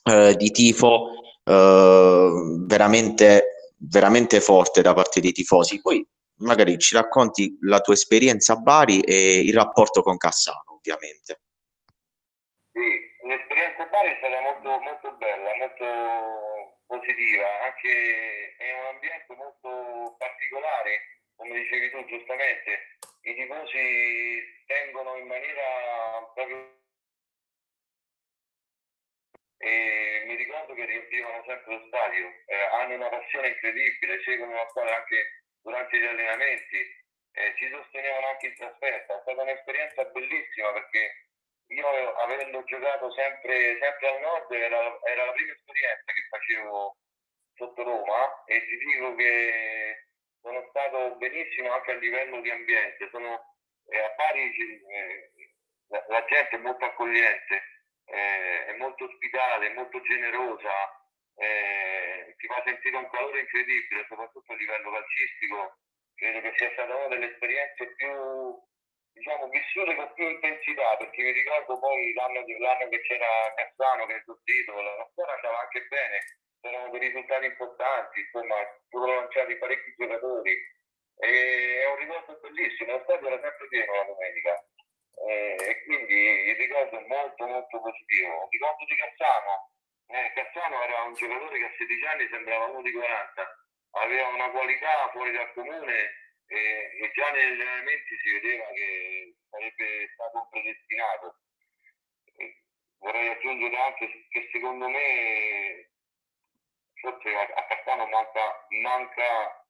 eh, 0.03 0.35
di 0.35 0.51
tifo 0.51 1.09
eh, 1.43 2.31
veramente, 2.65 3.73
veramente 3.77 4.39
forte 4.39 4.81
da 4.81 4.93
parte 4.93 5.19
dei 5.19 5.31
tifosi. 5.31 5.81
Poi 5.81 6.05
magari 6.37 6.77
ci 6.77 6.95
racconti 6.95 7.57
la 7.61 7.79
tua 7.79 7.93
esperienza 7.93 8.53
a 8.53 8.57
Bari 8.57 9.01
e 9.01 9.39
il 9.39 9.53
rapporto 9.53 10.01
con 10.01 10.17
Cassano, 10.17 10.63
ovviamente. 10.77 11.41
Sì, 12.71 13.12
l'esperienza 13.23 13.83
a 13.83 13.87
Bari 13.87 14.09
è 14.09 14.17
stata 14.17 14.41
molto, 14.41 14.79
molto 14.79 15.11
bella, 15.13 15.55
molto 15.55 16.79
positiva, 16.87 17.61
anche 17.63 18.55
è 18.57 18.73
un 18.79 18.85
ambiente 18.85 19.33
molto 19.35 20.15
particolare 20.17 21.13
come 21.35 21.59
dicevi 21.59 21.89
tu 21.89 22.05
giustamente, 22.05 22.97
i 23.21 23.35
tifosi 23.35 24.63
tengono 24.65 25.17
in 25.17 25.27
maniera 25.27 26.31
proprio... 26.33 26.81
E 29.57 30.23
mi 30.25 30.35
ricordo 30.35 30.73
che 30.73 30.85
riempivano 30.85 31.41
sempre 31.47 31.73
lo 31.73 31.85
stadio, 31.87 32.27
eh, 32.47 32.55
hanno 32.73 32.95
una 32.95 33.07
passione 33.07 33.47
incredibile, 33.47 34.21
seguono 34.23 34.53
la 34.53 34.67
squadra 34.67 34.97
anche 34.97 35.43
durante 35.61 35.97
gli 35.97 36.05
allenamenti, 36.05 36.77
eh, 37.31 37.53
ci 37.55 37.69
sostenevano 37.69 38.27
anche 38.27 38.47
in 38.47 38.55
trasferta, 38.55 39.17
è 39.17 39.21
stata 39.21 39.41
un'esperienza 39.41 40.03
bellissima 40.03 40.73
perché 40.73 41.27
io 41.67 42.15
avendo 42.15 42.63
giocato 42.65 43.11
sempre, 43.11 43.77
sempre 43.79 44.07
al 44.07 44.21
nord 44.21 44.51
era, 44.51 44.99
era 45.03 45.25
la 45.25 45.31
prima 45.31 45.53
esperienza 45.53 46.11
che 46.11 46.27
facevo 46.29 46.97
sotto 47.55 47.83
Roma 47.83 48.43
e 48.45 48.65
ti 48.67 48.77
dico 48.77 49.15
che 49.15 50.07
sono 50.41 50.65
stato 50.69 51.15
benissimo 51.15 51.71
anche 51.71 51.91
a 51.91 51.95
livello 51.95 52.41
di 52.41 52.49
ambiente, 52.49 53.09
sono 53.09 53.55
eh, 53.87 53.99
a 53.99 54.09
Parigi 54.11 54.81
eh, 54.87 55.31
la, 55.87 56.03
la, 56.09 56.25
gente 56.25 56.55
è 56.55 56.59
molto 56.59 56.85
accogliente, 56.85 57.63
eh, 58.05 58.65
è 58.65 58.73
molto 58.77 59.05
ospitale, 59.05 59.73
molto 59.73 60.01
generosa, 60.01 60.71
eh, 61.35 62.35
ti 62.37 62.47
fa 62.47 62.61
sentire 62.65 62.97
un 62.97 63.09
calore 63.09 63.39
incredibile, 63.41 64.05
soprattutto 64.07 64.51
a 64.51 64.55
livello 64.55 64.91
calcistico, 64.91 65.77
credo 66.15 66.41
che 66.41 66.53
sia 66.57 66.71
stata 66.71 66.95
una 66.95 67.07
delle 67.07 67.31
esperienze 67.31 67.93
più 67.95 68.11
diciamo, 69.13 69.47
vissute 69.49 69.95
con 69.95 70.11
più 70.13 70.27
intensità, 70.27 70.97
perché 70.97 71.21
mi 71.21 71.31
ricordo 71.31 71.79
poi 71.79 72.13
l'anno, 72.13 72.43
l'anno 72.59 72.89
che 72.89 73.01
c'era 73.01 73.53
Cassano 73.55 74.05
che 74.05 74.15
è 74.15 74.23
titolo, 74.43 74.81
la 74.81 75.07
squadra 75.11 75.35
andava 75.35 75.59
anche 75.61 75.85
bene, 75.87 76.19
c'erano 76.61 76.89
dei 76.89 76.99
risultati 76.99 77.45
importanti, 77.45 78.19
insomma, 78.19 78.55
furono 78.89 79.19
lanciati 79.21 79.57
parecchi 79.57 79.93
giocatori. 79.97 80.53
E 81.17 81.81
è 81.81 81.85
un 81.89 81.97
ricordo 81.97 82.39
bellissimo, 82.41 82.91
lo 82.91 83.01
stadio 83.03 83.27
era 83.27 83.41
sempre 83.41 83.67
pieno 83.67 83.93
la 83.93 84.03
domenica. 84.03 84.65
E 85.25 85.83
quindi 85.85 86.49
il 86.49 86.55
ricordo 86.55 86.99
è 86.99 87.05
molto 87.07 87.45
molto 87.45 87.79
positivo. 87.79 88.33
Il 88.43 88.59
ricordo 88.59 88.83
di 88.85 88.95
Cassano, 88.95 89.71
eh, 90.07 90.31
Cassano 90.33 90.83
era 90.83 91.01
un 91.03 91.13
giocatore 91.13 91.59
che 91.59 91.65
a 91.65 91.73
16 91.77 92.05
anni 92.05 92.27
sembrava 92.29 92.65
uno 92.65 92.81
di 92.81 92.91
40, 92.91 93.65
aveva 93.91 94.27
una 94.27 94.49
qualità 94.49 95.09
fuori 95.13 95.31
dal 95.31 95.53
comune 95.53 96.22
e, 96.53 97.03
e 97.03 97.11
già 97.13 97.31
negli 97.31 97.61
allenamenti 97.61 98.17
si 98.21 98.31
vedeva 98.31 98.65
che 98.67 99.35
sarebbe 99.49 100.09
stato 100.13 100.37
un 100.37 100.49
predestinato. 100.49 101.35
E 102.37 102.61
vorrei 102.99 103.27
aggiungere 103.29 103.77
anche 103.77 104.27
che 104.29 104.49
secondo 104.51 104.87
me 104.87 105.89
forse 107.01 107.35
a 107.35 107.65
Cassano 107.67 108.07
manca, 108.07 108.65
manca 108.69 109.65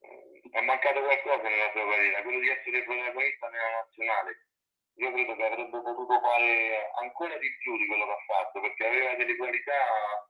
eh, 0.00 0.40
è 0.52 0.60
mancato 0.60 1.00
qualcosa 1.00 1.48
nella 1.48 1.70
sua 1.72 1.88
carriera, 1.88 2.22
quello 2.22 2.40
di 2.40 2.48
essere 2.48 2.84
protagonista 2.84 3.48
nella 3.48 3.70
nazionale. 3.82 4.46
Io 4.96 5.10
credo 5.12 5.34
che 5.36 5.44
avrebbe 5.46 5.80
potuto 5.80 6.20
fare 6.20 6.90
ancora 7.00 7.36
di 7.38 7.56
più 7.56 7.76
di 7.78 7.86
quello 7.86 8.04
che 8.04 8.12
ha 8.12 8.24
fatto, 8.26 8.60
perché 8.60 8.86
aveva 8.86 9.14
delle 9.14 9.36
qualità 9.36 10.28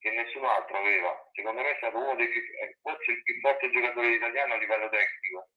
che 0.00 0.10
nessun 0.10 0.44
altro 0.44 0.78
aveva. 0.78 1.12
Secondo 1.32 1.60
me 1.60 1.70
è 1.70 1.76
stato 1.76 1.98
uno 1.98 2.14
dei 2.16 2.28
più, 2.28 2.42
forse 2.80 3.12
il 3.12 3.22
più 3.22 3.38
forte 3.40 3.70
giocatore 3.70 4.08
italiano 4.08 4.54
a 4.54 4.56
livello 4.56 4.88
tecnico. 4.88 5.48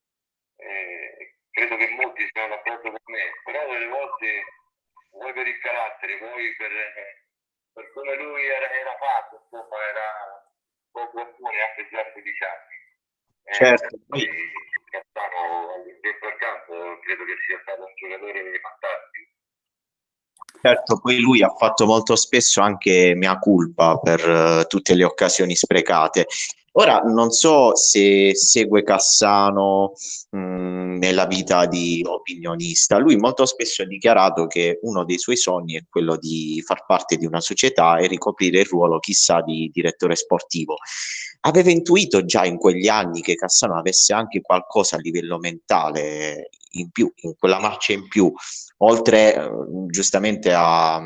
Eh, 0.58 1.36
credo 1.52 1.76
che 1.78 1.90
molti 1.90 2.28
siano 2.32 2.56
d'accordo 2.56 2.92
con 2.92 3.14
me, 3.14 3.32
però 3.44 3.72
delle 3.72 3.88
volte 3.88 4.44
vuoi 5.12 5.34
per 5.34 5.48
il 5.48 5.60
carattere, 5.60 6.18
vuoi 6.18 6.56
per, 6.56 6.72
per 7.74 7.92
come 7.94 8.16
lui 8.16 8.46
era, 8.46 8.70
era 8.70 8.96
fatto, 8.98 9.42
insomma, 9.44 9.78
era 9.88 10.52
poco 10.92 11.20
alcuni 11.20 11.60
anche 11.60 11.88
già 11.90 12.02
a 12.02 12.12
16 12.14 12.44
anni. 12.44 12.76
Eh, 13.46 13.54
certo. 13.54 13.98
Poi... 14.08 14.62
Cassano 14.94 15.84
dentro 16.02 16.28
al 16.28 16.38
campo 16.38 17.00
credo 17.00 17.26
che 17.26 17.36
sia 17.48 17.60
stato 17.62 17.84
un 17.84 17.94
giocatore 17.96 18.60
fantastico. 18.60 19.33
Certo, 20.66 20.98
poi 21.02 21.20
lui 21.20 21.44
ha 21.44 21.54
fatto 21.58 21.86
molto 21.86 22.16
spesso 22.16 22.62
anche 22.62 23.16
mia 23.18 23.38
colpa 23.38 23.98
per 23.98 24.26
uh, 24.26 24.66
tutte 24.66 24.96
le 24.96 25.04
occasioni 25.04 25.56
sprecate. 25.56 26.26
Ora 26.76 27.00
non 27.00 27.32
so 27.32 27.76
se 27.76 28.34
segue 28.34 28.82
Cassano 28.84 29.92
mh, 30.30 30.38
mm, 30.38 30.96
nella 31.00 31.26
vita 31.26 31.66
di 31.66 32.02
opinionista. 32.08 32.98
Lui 32.98 33.18
molto 33.18 33.46
spesso 33.46 33.82
ha 33.82 33.86
dichiarato 33.86 34.48
che 34.48 34.80
uno 34.84 35.04
dei 35.04 35.18
suoi 35.18 35.36
sogni 35.36 35.76
è 35.76 35.84
quello 35.90 36.16
di 36.16 36.64
far 36.66 36.86
parte 36.86 37.18
di 37.18 37.26
una 37.26 37.42
società 37.42 37.98
e 37.98 38.08
ricoprire 38.08 38.62
il 38.62 38.66
ruolo, 38.66 39.00
chissà, 39.00 39.42
di 39.42 39.70
direttore 39.70 40.16
sportivo. 40.16 40.78
Aveva 41.42 41.72
intuito 41.72 42.24
già 42.24 42.46
in 42.46 42.56
quegli 42.56 42.88
anni 42.88 43.20
che 43.20 43.36
Cassano 43.36 43.78
avesse 43.78 44.14
anche 44.14 44.40
qualcosa 44.40 44.96
a 44.96 45.00
livello 45.00 45.38
mentale 45.40 46.48
in 46.76 46.92
più, 46.92 47.12
in 47.16 47.36
quella 47.38 47.60
marcia 47.60 47.94
in 47.94 48.08
più, 48.08 48.32
oltre 48.78 49.36
eh, 49.36 49.50
giustamente 49.88 50.54
a 50.54 51.02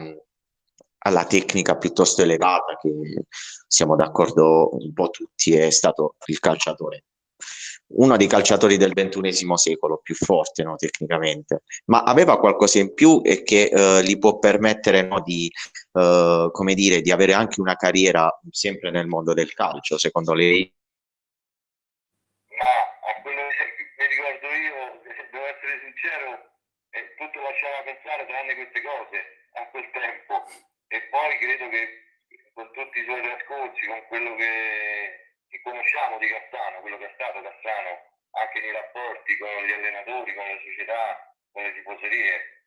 alla 0.99 1.26
tecnica 1.26 1.78
piuttosto 1.78 2.22
elevata 2.22 2.76
che 2.82 2.91
siamo 3.65 3.95
d'accordo 3.95 4.76
un 4.76 4.91
po' 4.93 5.09
tutti 5.09 5.55
è 5.55 5.70
stato 5.70 6.15
il 6.26 6.39
calciatore 6.39 7.05
uno 7.89 8.18
dei 8.18 8.28
calciatori 8.28 8.78
del 8.78 8.93
ventunesimo 8.93 9.55
secolo 9.55 9.99
più 10.03 10.15
forte 10.15 10.63
no, 10.63 10.76
tecnicamente. 10.76 11.63
Ma 11.86 12.03
aveva 12.03 12.38
qualcosa 12.38 12.80
in 12.80 12.93
più 12.93 13.22
e 13.24 13.43
che 13.43 13.70
eh, 13.72 14.03
gli 14.03 14.18
può 14.18 14.39
permettere 14.39 15.03
no, 15.03 15.22
di 15.22 15.49
eh, 15.93 16.49
come 16.51 16.74
dire 16.74 17.01
di 17.01 17.11
avere 17.11 17.34
anche 17.34 17.61
una 17.61 17.76
carriera 17.76 18.30
sempre 18.51 18.91
nel 18.91 19.07
mondo 19.07 19.34
del 19.34 19.53
calcio 19.53 19.97
secondo 19.97 20.34
lei? 20.34 20.74
Ma 22.59 22.65
a 22.65 23.22
quello 23.22 23.41
che 23.55 23.63
mi 23.97 24.07
ricordo 24.07 24.47
io 24.47 24.76
devo 25.32 25.45
essere 25.45 25.80
sincero 25.84 26.28
eh, 26.89 27.07
tutto 27.18 27.41
lasciava 27.41 27.84
pensare 27.84 28.26
tranne 28.26 28.55
queste 28.55 28.82
cose 28.82 29.47
a 29.53 29.68
quel 29.68 29.89
tempo 29.91 30.45
e 30.88 31.01
poi 31.09 31.38
credo 31.38 31.70
che 31.70 32.05
con 32.53 32.72
tutti 32.72 32.99
i 32.99 33.03
suoi 33.03 33.22
trascorsi, 33.22 33.86
con 33.86 34.05
quello 34.07 34.36
che, 34.36 35.36
che 35.49 35.61
conosciamo 35.61 36.18
di 36.18 36.28
Cassano, 36.28 36.82
quello 36.82 36.97
che 36.97 37.09
è 37.09 37.13
stato 37.13 37.41
Cassano, 37.41 38.18
anche 38.32 38.59
nei 38.61 38.72
rapporti 38.72 39.38
con 39.38 39.63
gli 39.65 39.72
allenatori, 39.72 40.34
con 40.34 40.45
le 40.45 40.61
società, 40.63 41.36
con 41.51 41.63
le 41.63 41.74
tifoserie, 41.74 42.57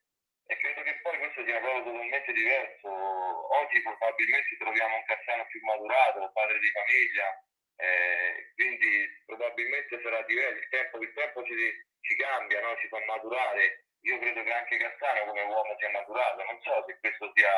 e 0.47 0.57
credo 0.57 0.83
che 0.83 0.95
poi 1.03 1.19
questo 1.19 1.45
sia 1.45 1.61
proprio 1.61 1.85
totalmente 1.85 2.33
diverso. 2.33 2.89
Oggi 2.89 3.83
probabilmente 3.83 4.57
troviamo 4.59 4.97
un 4.97 5.05
Cassano 5.05 5.47
più 5.47 5.61
maturato, 5.63 6.31
padre 6.35 6.59
di 6.59 6.71
famiglia, 6.71 7.45
eh, 7.77 8.51
quindi 8.55 9.23
probabilmente 9.27 10.01
sarà 10.03 10.23
diverso. 10.23 10.59
Il 10.59 10.69
tempo, 10.69 10.99
il 10.99 11.13
tempo 11.15 11.45
ci, 11.45 11.55
ci 12.01 12.17
cambia, 12.17 12.61
no? 12.61 12.77
ci 12.79 12.89
fa 12.89 12.99
maturare. 13.07 13.90
Io 14.03 14.19
credo 14.19 14.43
che 14.43 14.53
anche 14.53 14.77
Cassano 14.77 15.27
come 15.27 15.43
uomo 15.43 15.77
sia 15.79 15.91
maturato. 15.91 16.45
Non 16.45 16.61
so 16.63 16.85
se 16.87 16.99
questo 17.01 17.31
sia 17.35 17.53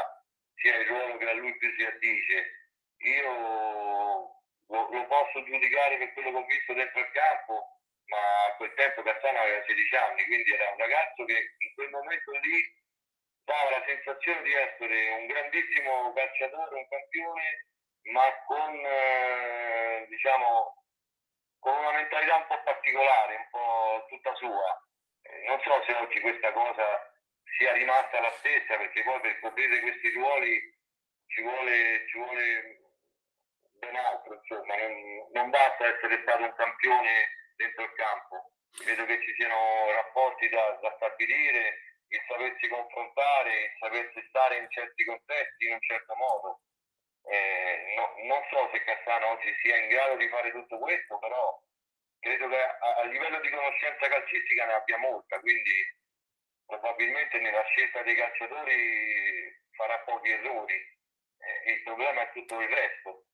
sia 0.55 0.77
il 0.77 0.87
ruolo 0.87 1.17
che 1.17 1.29
a 1.29 1.35
lui 1.35 1.57
più 1.59 1.75
si 1.75 1.85
addice. 1.85 2.69
Io 2.99 3.33
lo, 4.67 4.89
lo, 4.91 5.07
posso 5.07 5.43
giudicare 5.45 5.99
per 5.99 6.13
quello 6.13 6.31
che 6.31 6.37
ho 6.37 6.47
visto 6.47 6.73
dentro 6.73 7.01
il 7.01 7.11
campo, 7.11 7.81
ma 8.07 8.45
a 8.47 8.55
quel 8.57 8.73
tempo 8.75 9.03
Cassano 9.03 9.39
aveva 9.39 9.65
16 9.65 9.97
anni, 9.97 10.25
quindi 10.25 10.53
era 10.53 10.71
un 10.71 10.79
ragazzo 10.79 11.25
che 11.25 11.55
in 11.59 11.75
quel 11.75 11.91
momento 11.91 12.31
lì 12.31 12.81
dava 13.45 13.71
la 13.71 13.85
sensazione 13.87 14.43
di 14.43 14.53
essere 14.53 15.11
un 15.19 15.27
grandissimo 15.27 16.13
calciatore, 16.13 16.77
un 16.77 16.89
campione, 16.89 17.67
ma 18.13 18.23
con, 18.47 18.75
eh, 18.85 20.07
diciamo, 20.09 20.85
con 21.59 21.77
una 21.77 21.93
mentalità 21.93 22.37
un 22.37 22.47
po' 22.47 22.63
particolare, 22.63 23.37
un 23.37 23.49
po' 23.51 24.07
tutta 24.09 24.35
sua. 24.35 24.82
Non 25.47 25.61
so 25.61 25.83
se 25.87 25.95
oggi 25.95 26.21
questa 26.21 26.53
cosa 26.53 27.13
sia 27.57 27.73
rimasta 27.73 28.21
la 28.21 28.31
stessa, 28.39 28.77
perché 28.77 29.03
poi 29.03 29.21
per 29.21 29.41
coprire 29.41 29.81
questi 29.81 30.13
ruoli 30.13 30.61
ci 31.27 31.43
vuole, 31.43 32.07
ci 32.09 32.19
vuole 32.19 32.81
ben 33.79 33.97
altro, 33.97 34.35
insomma, 34.35 34.77
non, 34.77 34.93
non 35.33 35.51
basta 35.51 35.87
essere 35.87 36.21
stato 36.23 36.45
un 36.45 36.55
campione 36.55 37.29
dentro 37.57 37.85
il 37.85 37.93
campo, 37.95 38.53
credo 38.85 39.05
che 39.07 39.21
ci 39.23 39.35
siano 39.35 39.91
rapporti 39.93 40.49
da, 40.49 40.79
da 40.81 40.93
stabilire, 40.97 41.79
il 42.09 42.23
sapersi 42.29 42.69
confrontare, 42.69 43.65
il 43.65 43.77
sapersi 43.79 44.25
stare 44.29 44.59
in 44.59 44.71
certi 44.71 45.05
contesti 45.05 45.67
in 45.67 45.73
un 45.73 45.81
certo 45.81 46.15
modo. 46.15 46.61
Eh, 47.25 47.95
no, 47.97 48.15
non 48.25 48.43
so 48.51 48.69
se 48.73 48.83
Cassano 48.85 49.31
oggi 49.31 49.55
sia 49.63 49.77
in 49.77 49.89
grado 49.89 50.17
di 50.17 50.29
fare 50.29 50.51
tutto 50.51 50.79
questo, 50.79 51.19
però 51.19 51.59
credo 52.23 52.49
che 52.49 52.57
a, 52.57 53.03
a 53.03 53.05
livello 53.11 53.41
di 53.41 53.51
conoscenza 53.51 54.07
calcistica 54.07 54.65
ne 54.65 54.75
abbia 54.79 54.99
molta, 54.99 55.41
quindi 55.41 55.75
probabilmente 56.65 57.39
nella 57.41 57.63
scelta 57.75 58.03
dei 58.03 58.15
calciatori 58.15 58.79
farà 59.75 59.99
pochi 60.07 60.31
errori, 60.31 60.75
eh, 60.75 61.73
il 61.75 61.83
problema 61.83 62.23
è 62.23 62.31
tutto 62.33 62.61
il 62.61 62.69
resto. 62.69 63.27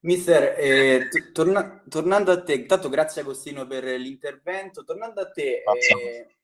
Mister, 0.00 0.54
eh, 0.58 1.08
t- 1.08 1.32
torna- 1.32 1.82
tornando 1.88 2.32
a 2.32 2.42
te, 2.42 2.54
intanto 2.54 2.88
grazie 2.88 3.22
Agostino 3.22 3.66
per 3.66 3.84
l'intervento, 3.84 4.84
tornando 4.84 5.20
a 5.20 5.30
te, 5.30 5.62
eh... 5.62 6.36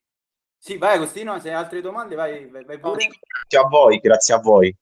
sì 0.57 0.77
vai 0.79 0.97
Agostino, 0.97 1.39
se 1.41 1.49
hai 1.51 1.55
altre 1.55 1.81
domande 1.81 2.15
vai, 2.15 2.47
vai, 2.47 2.65
vai 2.65 2.79
pure. 2.79 3.07
Grazie 3.07 3.59
a 3.59 3.69
voi, 3.69 3.99
grazie 3.99 4.35
a 4.35 4.39
voi. 4.39 4.75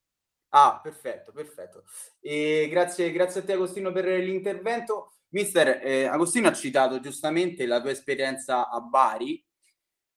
Ah, 0.55 0.79
perfetto, 0.83 1.33
perfetto. 1.33 1.85
E 2.21 2.69
grazie, 2.71 3.11
grazie 3.11 3.41
a 3.41 3.45
te 3.45 3.53
Agostino 3.53 3.91
per 3.91 4.05
l'intervento. 4.05 5.15
Mister, 5.33 5.81
eh, 5.83 6.05
Agostino 6.05 6.49
ha 6.49 6.53
citato 6.53 7.01
giustamente 7.01 7.65
la 7.65 7.81
tua 7.81 7.91
esperienza 7.91 8.69
a 8.69 8.81
Bari, 8.81 9.43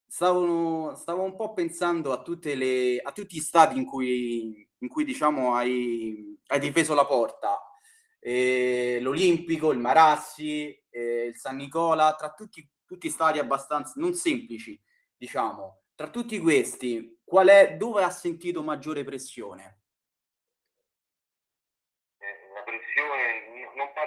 stavo, 0.05 0.93
stavo 0.95 1.23
un 1.23 1.37
po' 1.37 1.53
pensando 1.53 2.11
a, 2.11 2.21
le, 2.53 2.99
a 2.99 3.11
tutti 3.13 3.37
gli 3.37 3.41
stati 3.41 3.77
in 3.77 3.85
cui, 3.85 4.67
in 4.77 4.87
cui 4.89 5.05
diciamo, 5.05 5.55
hai, 5.55 6.37
hai 6.47 6.59
difeso 6.59 6.93
la 6.93 7.05
porta. 7.05 7.61
Eh, 8.19 8.99
L'Olimpico, 9.01 9.71
il 9.71 9.79
Marassi, 9.79 10.67
eh, 10.89 11.27
il 11.27 11.37
San 11.37 11.55
Nicola, 11.55 12.13
tra 12.15 12.33
tutti, 12.33 12.67
tutti 12.85 13.09
stati 13.09 13.39
abbastanza 13.39 13.93
non 13.95 14.13
semplici, 14.15 14.77
diciamo. 15.15 15.83
Tra 15.95 16.09
tutti 16.09 16.39
questi, 16.39 17.19
è, 17.49 17.77
dove 17.77 18.03
ha 18.03 18.09
sentito 18.09 18.63
maggiore 18.63 19.05
pressione? 19.05 19.83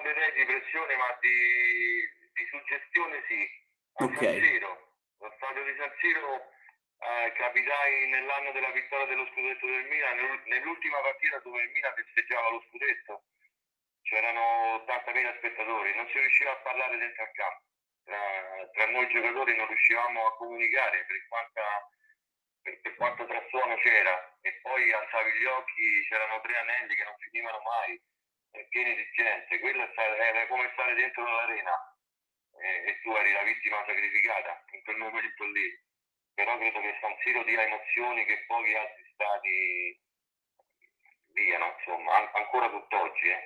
Parlerei 0.08 0.32
di 0.32 0.44
pressione, 0.44 0.96
ma 0.96 1.18
di, 1.20 2.08
di 2.32 2.44
suggestione 2.48 3.24
sì. 3.28 3.40
A 4.00 4.04
ok. 4.04 4.16
San 4.16 4.76
lo 5.18 5.34
stadio 5.36 5.64
di 5.64 5.74
San 5.76 5.92
Siro 5.98 6.50
eh, 6.98 7.32
capitai 7.32 8.08
nell'anno 8.08 8.52
della 8.52 8.70
vittoria 8.70 9.06
dello 9.06 9.26
scudetto 9.32 9.66
del 9.66 9.84
Milan, 9.86 10.40
nell'ultima 10.44 11.00
partita 11.00 11.38
dove 11.40 11.62
il 11.62 11.70
Milan 11.70 11.94
festeggiava 11.94 12.50
lo 12.50 12.64
scudetto, 12.68 13.24
c'erano 14.02 14.84
80.000 14.86 15.38
spettatori, 15.38 15.94
non 15.94 16.06
si 16.08 16.18
riusciva 16.18 16.52
a 16.52 16.62
parlare 16.62 16.96
dentro 16.96 17.22
al 17.22 17.32
campo. 17.32 17.66
Tra, 18.04 18.68
tra 18.72 18.86
noi 18.90 19.08
giocatori 19.08 19.54
non 19.56 19.66
riuscivamo 19.66 20.26
a 20.26 20.36
comunicare 20.36 21.04
per, 21.04 21.28
quanta, 21.28 21.62
per, 22.62 22.80
per 22.80 22.94
quanto 22.94 23.26
trasuono 23.26 23.76
c'era 23.76 24.38
e 24.40 24.60
poi 24.62 24.92
alzavi 24.92 25.32
gli 25.32 25.44
occhi, 25.44 26.06
c'erano 26.08 26.40
tre 26.40 26.56
anelli 26.56 26.94
che 26.94 27.04
non 27.04 27.16
finivano 27.18 27.60
mai, 27.60 28.00
pieni 28.68 28.94
di 28.96 29.06
gente, 29.14 29.60
quello 29.60 29.86
era 29.86 30.46
come 30.48 30.70
stare 30.72 30.94
dentro 30.94 31.22
l'arena 31.22 31.76
e, 32.58 32.90
e 32.90 33.00
tu 33.02 33.14
eri 33.14 33.32
la 33.32 33.44
vittima 33.44 33.78
sacrificata 33.86 34.64
in 34.72 34.82
quel 34.82 34.96
momento 34.98 35.44
lì. 35.54 35.86
Però 36.34 36.56
credo 36.56 36.80
che 36.80 36.98
San 37.00 37.14
Siro 37.22 37.42
dia 37.42 37.62
emozioni 37.62 38.24
che 38.24 38.44
pochi 38.46 38.74
altri 38.74 39.04
stati 39.14 40.00
diano, 41.34 41.74
insomma, 41.78 42.16
an- 42.16 42.30
ancora 42.34 42.70
tutt'oggi. 42.70 43.26
Eh. 43.26 43.42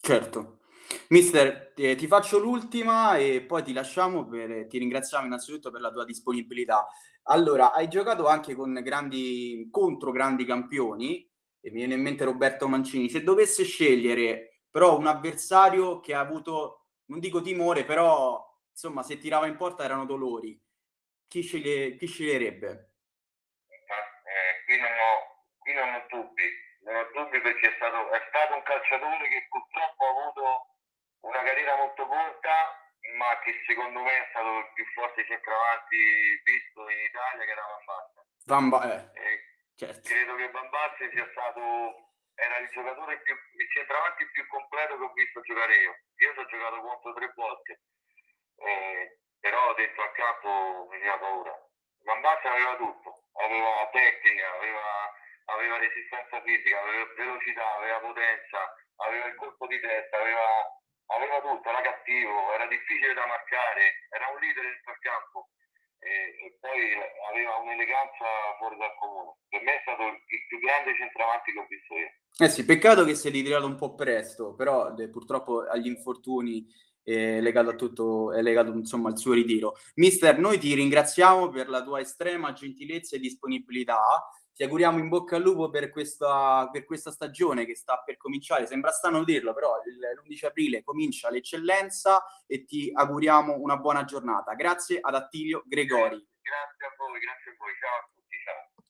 Certo. 0.00 0.60
Mister, 1.08 1.72
eh, 1.76 1.96
ti 1.96 2.06
faccio 2.06 2.38
l'ultima 2.38 3.16
e 3.16 3.42
poi 3.42 3.62
ti 3.62 3.72
lasciamo 3.72 4.26
per, 4.26 4.68
ti 4.68 4.78
ringraziamo 4.78 5.26
innanzitutto 5.26 5.70
per 5.70 5.80
la 5.80 5.90
tua 5.90 6.04
disponibilità. 6.04 6.86
Allora, 7.24 7.72
hai 7.72 7.88
giocato 7.88 8.26
anche 8.26 8.54
con 8.54 8.72
grandi, 8.82 9.68
contro 9.70 10.12
grandi 10.12 10.44
campioni, 10.44 11.28
e 11.68 11.70
mi 11.70 11.78
viene 11.78 11.94
in 11.94 12.02
mente 12.02 12.24
Roberto 12.24 12.66
Mancini. 12.66 13.08
Se 13.08 13.22
dovesse 13.22 13.64
scegliere 13.64 14.64
però 14.70 14.96
un 14.96 15.06
avversario 15.06 16.00
che 16.00 16.14
ha 16.14 16.20
avuto, 16.20 16.88
non 17.06 17.20
dico 17.20 17.40
timore, 17.40 17.84
però 17.84 18.42
insomma, 18.70 19.02
se 19.02 19.18
tirava 19.18 19.46
in 19.46 19.56
porta 19.56 19.84
erano 19.84 20.04
dolori. 20.04 20.58
Chi, 21.28 21.42
sceglie, 21.42 21.96
chi 21.96 22.06
sceglierebbe? 22.06 22.92
Eh, 23.68 24.64
qui, 24.64 24.80
non 24.80 24.92
ho, 24.92 25.44
qui 25.58 25.72
non 25.74 25.88
ho 25.92 26.06
dubbi. 26.08 26.48
non 26.84 26.96
ho 26.96 27.06
dubbi 27.12 27.40
perché 27.40 27.68
è 27.68 27.74
stato, 27.76 28.10
è 28.12 28.20
stato 28.28 28.54
un 28.54 28.62
calciatore 28.62 29.28
che 29.28 29.46
purtroppo 29.48 30.04
ha 30.04 30.08
avuto 30.08 30.44
una 31.20 31.42
carriera 31.42 31.76
molto 31.76 32.06
corta, 32.06 32.54
ma 33.16 33.38
che 33.44 33.60
secondo 33.66 34.00
me 34.00 34.24
è 34.24 34.26
stato 34.30 34.58
il 34.58 34.70
più 34.74 34.84
forte 34.94 35.24
centravanti 35.26 35.96
visto 36.44 36.80
in 36.88 37.00
Italia 37.08 37.44
che 37.44 37.50
era 37.52 37.66
Van 37.68 37.84
Basten. 37.84 38.24
Van 38.48 38.68
ba- 38.68 39.12
eh, 39.12 39.47
certo. 39.78 40.08
Credo 40.08 40.34
che 40.34 40.50
Van 40.50 40.68
Basten 40.70 41.10
sia 41.10 41.28
stato 41.30 41.62
era 42.34 42.58
il 42.58 42.68
giocatore 42.68 43.20
più, 43.22 43.34
il 43.34 43.70
centravanti 43.70 44.30
più 44.30 44.46
completo 44.48 44.98
che 44.98 45.04
ho 45.04 45.12
visto 45.12 45.40
giocare 45.40 45.74
io. 45.76 45.94
Io 46.18 46.32
ci 46.34 46.38
ho 46.38 46.46
giocato 46.46 46.80
contro 46.82 47.12
tre 47.14 47.32
volte, 47.34 47.80
eh, 48.58 49.18
però 49.40 49.74
dentro 49.74 50.02
al 50.02 50.12
campo 50.12 50.86
mi 50.90 50.98
faceva 50.98 51.18
paura. 51.18 51.54
Van 52.02 52.20
Basten 52.20 52.52
aveva 52.52 52.76
tutto, 52.76 53.22
aveva 53.38 53.88
tecnica, 53.92 54.52
aveva, 54.54 55.14
aveva 55.46 55.78
resistenza 55.78 56.42
fisica, 56.42 56.80
aveva 56.80 57.04
velocità, 57.14 57.74
aveva 57.76 58.00
potenza, 58.00 58.58
aveva 58.96 59.26
il 59.26 59.34
colpo 59.36 59.66
di 59.66 59.78
testa, 59.80 60.18
aveva 60.18 60.76
aveva 61.08 61.40
tutto, 61.40 61.68
era 61.68 61.80
cattivo, 61.80 62.52
era 62.52 62.66
difficile 62.66 63.14
da 63.14 63.26
marcare, 63.26 64.06
era 64.10 64.28
un 64.28 64.38
leader 64.40 64.64
dentro 64.64 64.92
il 64.92 64.98
campo 64.98 65.48
e, 65.98 66.46
e, 66.46 66.56
poi 66.60 66.80
aveva 67.30 67.58
un'eleganza 67.58 68.24
fuori 68.58 68.76
dal 68.78 68.94
comune. 68.98 69.36
Per 69.48 69.62
me 69.62 69.72
è 69.74 69.82
stato 69.82 70.02
il 70.06 70.42
più 70.48 70.58
grande 70.58 70.94
centravanti 70.94 71.52
che 71.52 71.58
ho 71.58 71.66
visto 71.68 71.94
io. 71.94 72.10
Eh 72.38 72.48
sì, 72.48 72.64
peccato 72.64 73.04
che 73.04 73.14
si 73.14 73.28
è 73.28 73.30
ritirato 73.30 73.66
un 73.66 73.76
po' 73.76 73.94
presto, 73.94 74.54
però 74.54 74.94
eh, 74.94 75.08
purtroppo 75.08 75.66
agli 75.66 75.86
infortuni 75.86 76.66
è 77.02 77.40
legato 77.40 77.70
a 77.70 77.74
tutto, 77.74 78.32
è 78.32 78.42
legato 78.42 78.70
insomma 78.72 79.08
al 79.08 79.18
suo 79.18 79.32
ritiro. 79.32 79.74
Mister, 79.96 80.38
noi 80.38 80.58
ti 80.58 80.74
ringraziamo 80.74 81.48
per 81.48 81.68
la 81.68 81.82
tua 81.82 82.00
estrema 82.00 82.52
gentilezza 82.52 83.16
e 83.16 83.20
disponibilità 83.20 83.98
ti 84.58 84.64
auguriamo 84.64 84.98
in 84.98 85.06
bocca 85.06 85.36
al 85.36 85.42
lupo 85.42 85.70
per 85.70 85.88
questa, 85.88 86.68
per 86.72 86.84
questa 86.84 87.12
stagione 87.12 87.64
che 87.64 87.76
sta 87.76 88.02
per 88.04 88.16
cominciare. 88.16 88.66
Sembra 88.66 88.90
strano 88.90 89.22
dirlo, 89.22 89.54
però 89.54 89.76
l'11 89.84 90.46
aprile 90.46 90.82
comincia 90.82 91.30
l'eccellenza 91.30 92.24
e 92.44 92.64
ti 92.64 92.90
auguriamo 92.92 93.54
una 93.56 93.76
buona 93.76 94.02
giornata. 94.02 94.54
Grazie 94.54 94.98
ad 95.00 95.14
Attilio 95.14 95.62
Gregori. 95.64 96.26
Grazie 96.40 96.86
a 96.86 96.94
voi, 96.98 97.20
grazie 97.20 97.52
a 97.52 97.54
voi. 97.56 97.70
Ciao 97.78 97.98
a 97.98 98.10
tutti. 98.12 98.36
Ciao. 98.44 98.84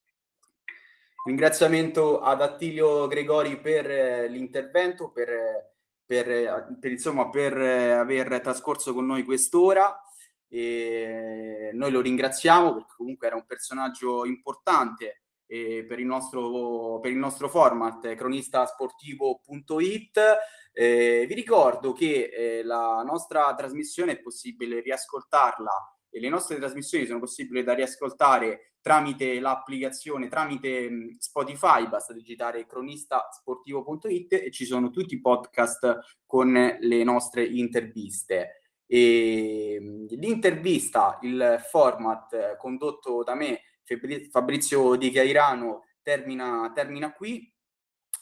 Ringraziamento 1.26 2.20
ad 2.22 2.40
Attilio 2.40 3.06
Gregori 3.06 3.60
per 3.60 3.90
eh, 3.90 4.28
l'intervento, 4.28 5.10
per, 5.10 5.74
per, 6.06 6.78
per, 6.80 6.90
insomma, 6.90 7.28
per 7.28 7.54
aver 7.54 8.40
trascorso 8.40 8.94
con 8.94 9.04
noi 9.04 9.22
quest'ora. 9.22 10.02
E 10.48 11.72
noi 11.74 11.90
lo 11.90 12.00
ringraziamo 12.00 12.72
perché 12.72 12.94
comunque 12.96 13.26
era 13.26 13.36
un 13.36 13.44
personaggio 13.44 14.24
importante 14.24 15.24
eh, 15.48 15.84
per, 15.88 15.98
il 15.98 16.06
nostro, 16.06 17.00
per 17.00 17.10
il 17.10 17.18
nostro 17.18 17.48
format 17.48 18.14
cronistasportivo.it. 18.14 20.20
Eh, 20.72 21.24
vi 21.26 21.34
ricordo 21.34 21.92
che 21.92 22.30
eh, 22.32 22.62
la 22.62 23.02
nostra 23.04 23.52
trasmissione 23.54 24.12
è 24.12 24.20
possibile 24.20 24.80
riascoltarla 24.80 25.98
e 26.10 26.20
le 26.20 26.28
nostre 26.28 26.58
trasmissioni 26.58 27.06
sono 27.06 27.18
possibili 27.18 27.64
da 27.64 27.74
riascoltare 27.74 28.74
tramite 28.80 29.40
l'applicazione, 29.40 30.28
tramite 30.28 30.88
mh, 30.88 31.16
Spotify, 31.18 31.88
basta 31.88 32.12
digitare 32.12 32.66
cronistasportivo.it 32.66 34.34
e 34.34 34.50
ci 34.50 34.64
sono 34.64 34.90
tutti 34.90 35.14
i 35.14 35.20
podcast 35.20 36.20
con 36.24 36.52
le 36.52 37.04
nostre 37.04 37.44
interviste. 37.44 38.62
E, 38.86 40.06
l'intervista, 40.08 41.18
il 41.22 41.62
format 41.68 42.56
condotto 42.56 43.22
da 43.22 43.34
me 43.34 43.60
Fabrizio 44.30 44.96
Di 44.96 45.10
Cairano 45.10 45.84
termina, 46.02 46.70
termina 46.74 47.12
qui. 47.12 47.52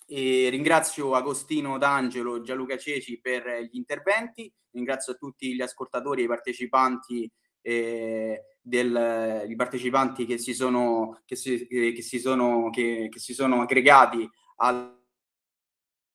E 0.09 0.49
ringrazio 0.51 1.15
Agostino 1.15 1.79
D'Angelo 1.79 2.37
e 2.37 2.43
Gianluca 2.43 2.77
Ceci 2.77 3.21
per 3.21 3.69
gli 3.71 3.77
interventi, 3.77 4.53
ringrazio 4.71 5.17
tutti 5.17 5.55
gli 5.55 5.63
ascoltatori 5.63 6.21
e 6.21 6.25
i 6.25 6.29
partecipanti, 6.29 7.29
eh, 7.61 8.41
del, 8.61 9.47
i 9.49 9.57
partecipanti 9.57 10.25
che 10.25 10.39
si 10.39 10.55
sono, 10.55 11.23
che 11.25 11.35
si, 11.35 11.67
che 11.67 12.03
si 12.03 12.21
sono, 12.21 12.71
che, 12.71 13.09
che 13.11 13.19
si 13.19 13.35
sono 13.35 13.63
aggregati 13.63 14.29
al 14.59 14.95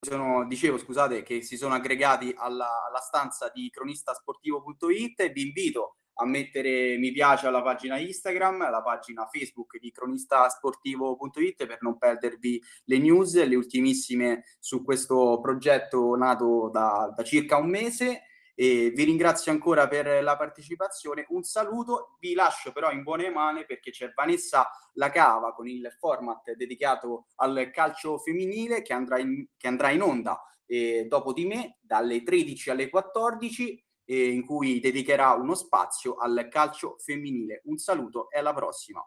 sono, 0.03 0.47
dicevo 0.47 0.79
scusate 0.79 1.21
che 1.21 1.43
si 1.43 1.57
sono 1.57 1.75
aggregati 1.75 2.33
alla, 2.35 2.85
alla 2.87 2.99
stanza 2.99 3.51
di 3.53 3.69
cronistasportivo.it 3.69 5.31
vi 5.31 5.41
invito 5.43 5.97
a 6.15 6.25
mettere 6.25 6.97
mi 6.97 7.11
piace 7.11 7.47
alla 7.47 7.61
pagina 7.61 7.97
Instagram, 7.97 8.61
alla 8.61 8.81
pagina 8.81 9.27
Facebook 9.31 9.77
di 9.79 9.91
cronistasportivo.it 9.91 11.65
per 11.65 11.77
non 11.81 11.97
perdervi 11.97 12.61
le 12.85 12.97
news, 12.97 13.43
le 13.43 13.55
ultimissime 13.55 14.43
su 14.59 14.83
questo 14.83 15.39
progetto 15.41 16.15
nato 16.15 16.69
da, 16.71 17.11
da 17.15 17.23
circa 17.23 17.57
un 17.57 17.69
mese. 17.69 18.23
E 18.53 18.91
vi 18.93 19.05
ringrazio 19.05 19.51
ancora 19.51 19.87
per 19.87 20.21
la 20.21 20.37
partecipazione. 20.37 21.25
Un 21.29 21.41
saluto, 21.41 22.17
vi 22.19 22.33
lascio 22.33 22.71
però 22.71 22.91
in 22.91 23.01
buone 23.01 23.29
mani 23.31 23.65
perché 23.65 23.91
c'è 23.91 24.11
Vanessa 24.13 24.69
La 24.93 25.09
Cava 25.09 25.53
con 25.53 25.67
il 25.67 25.89
format 25.97 26.51
dedicato 26.51 27.27
al 27.37 27.71
calcio 27.73 28.17
femminile 28.19 28.81
che 28.81 28.93
andrà 28.93 29.17
in, 29.19 29.47
che 29.57 29.67
andrà 29.67 29.89
in 29.89 30.01
onda 30.01 30.39
eh, 30.71 31.05
dopo 31.07 31.33
di 31.33 31.45
me 31.45 31.79
dalle 31.81 32.23
13 32.23 32.69
alle 32.69 32.89
14 32.89 33.83
eh, 34.11 34.33
in 34.33 34.45
cui 34.45 34.81
dedicherà 34.81 35.31
uno 35.35 35.55
spazio 35.55 36.15
al 36.15 36.49
calcio 36.49 36.97
femminile. 36.99 37.61
Un 37.65 37.77
saluto 37.77 38.29
e 38.29 38.39
alla 38.39 38.53
prossima. 38.53 39.01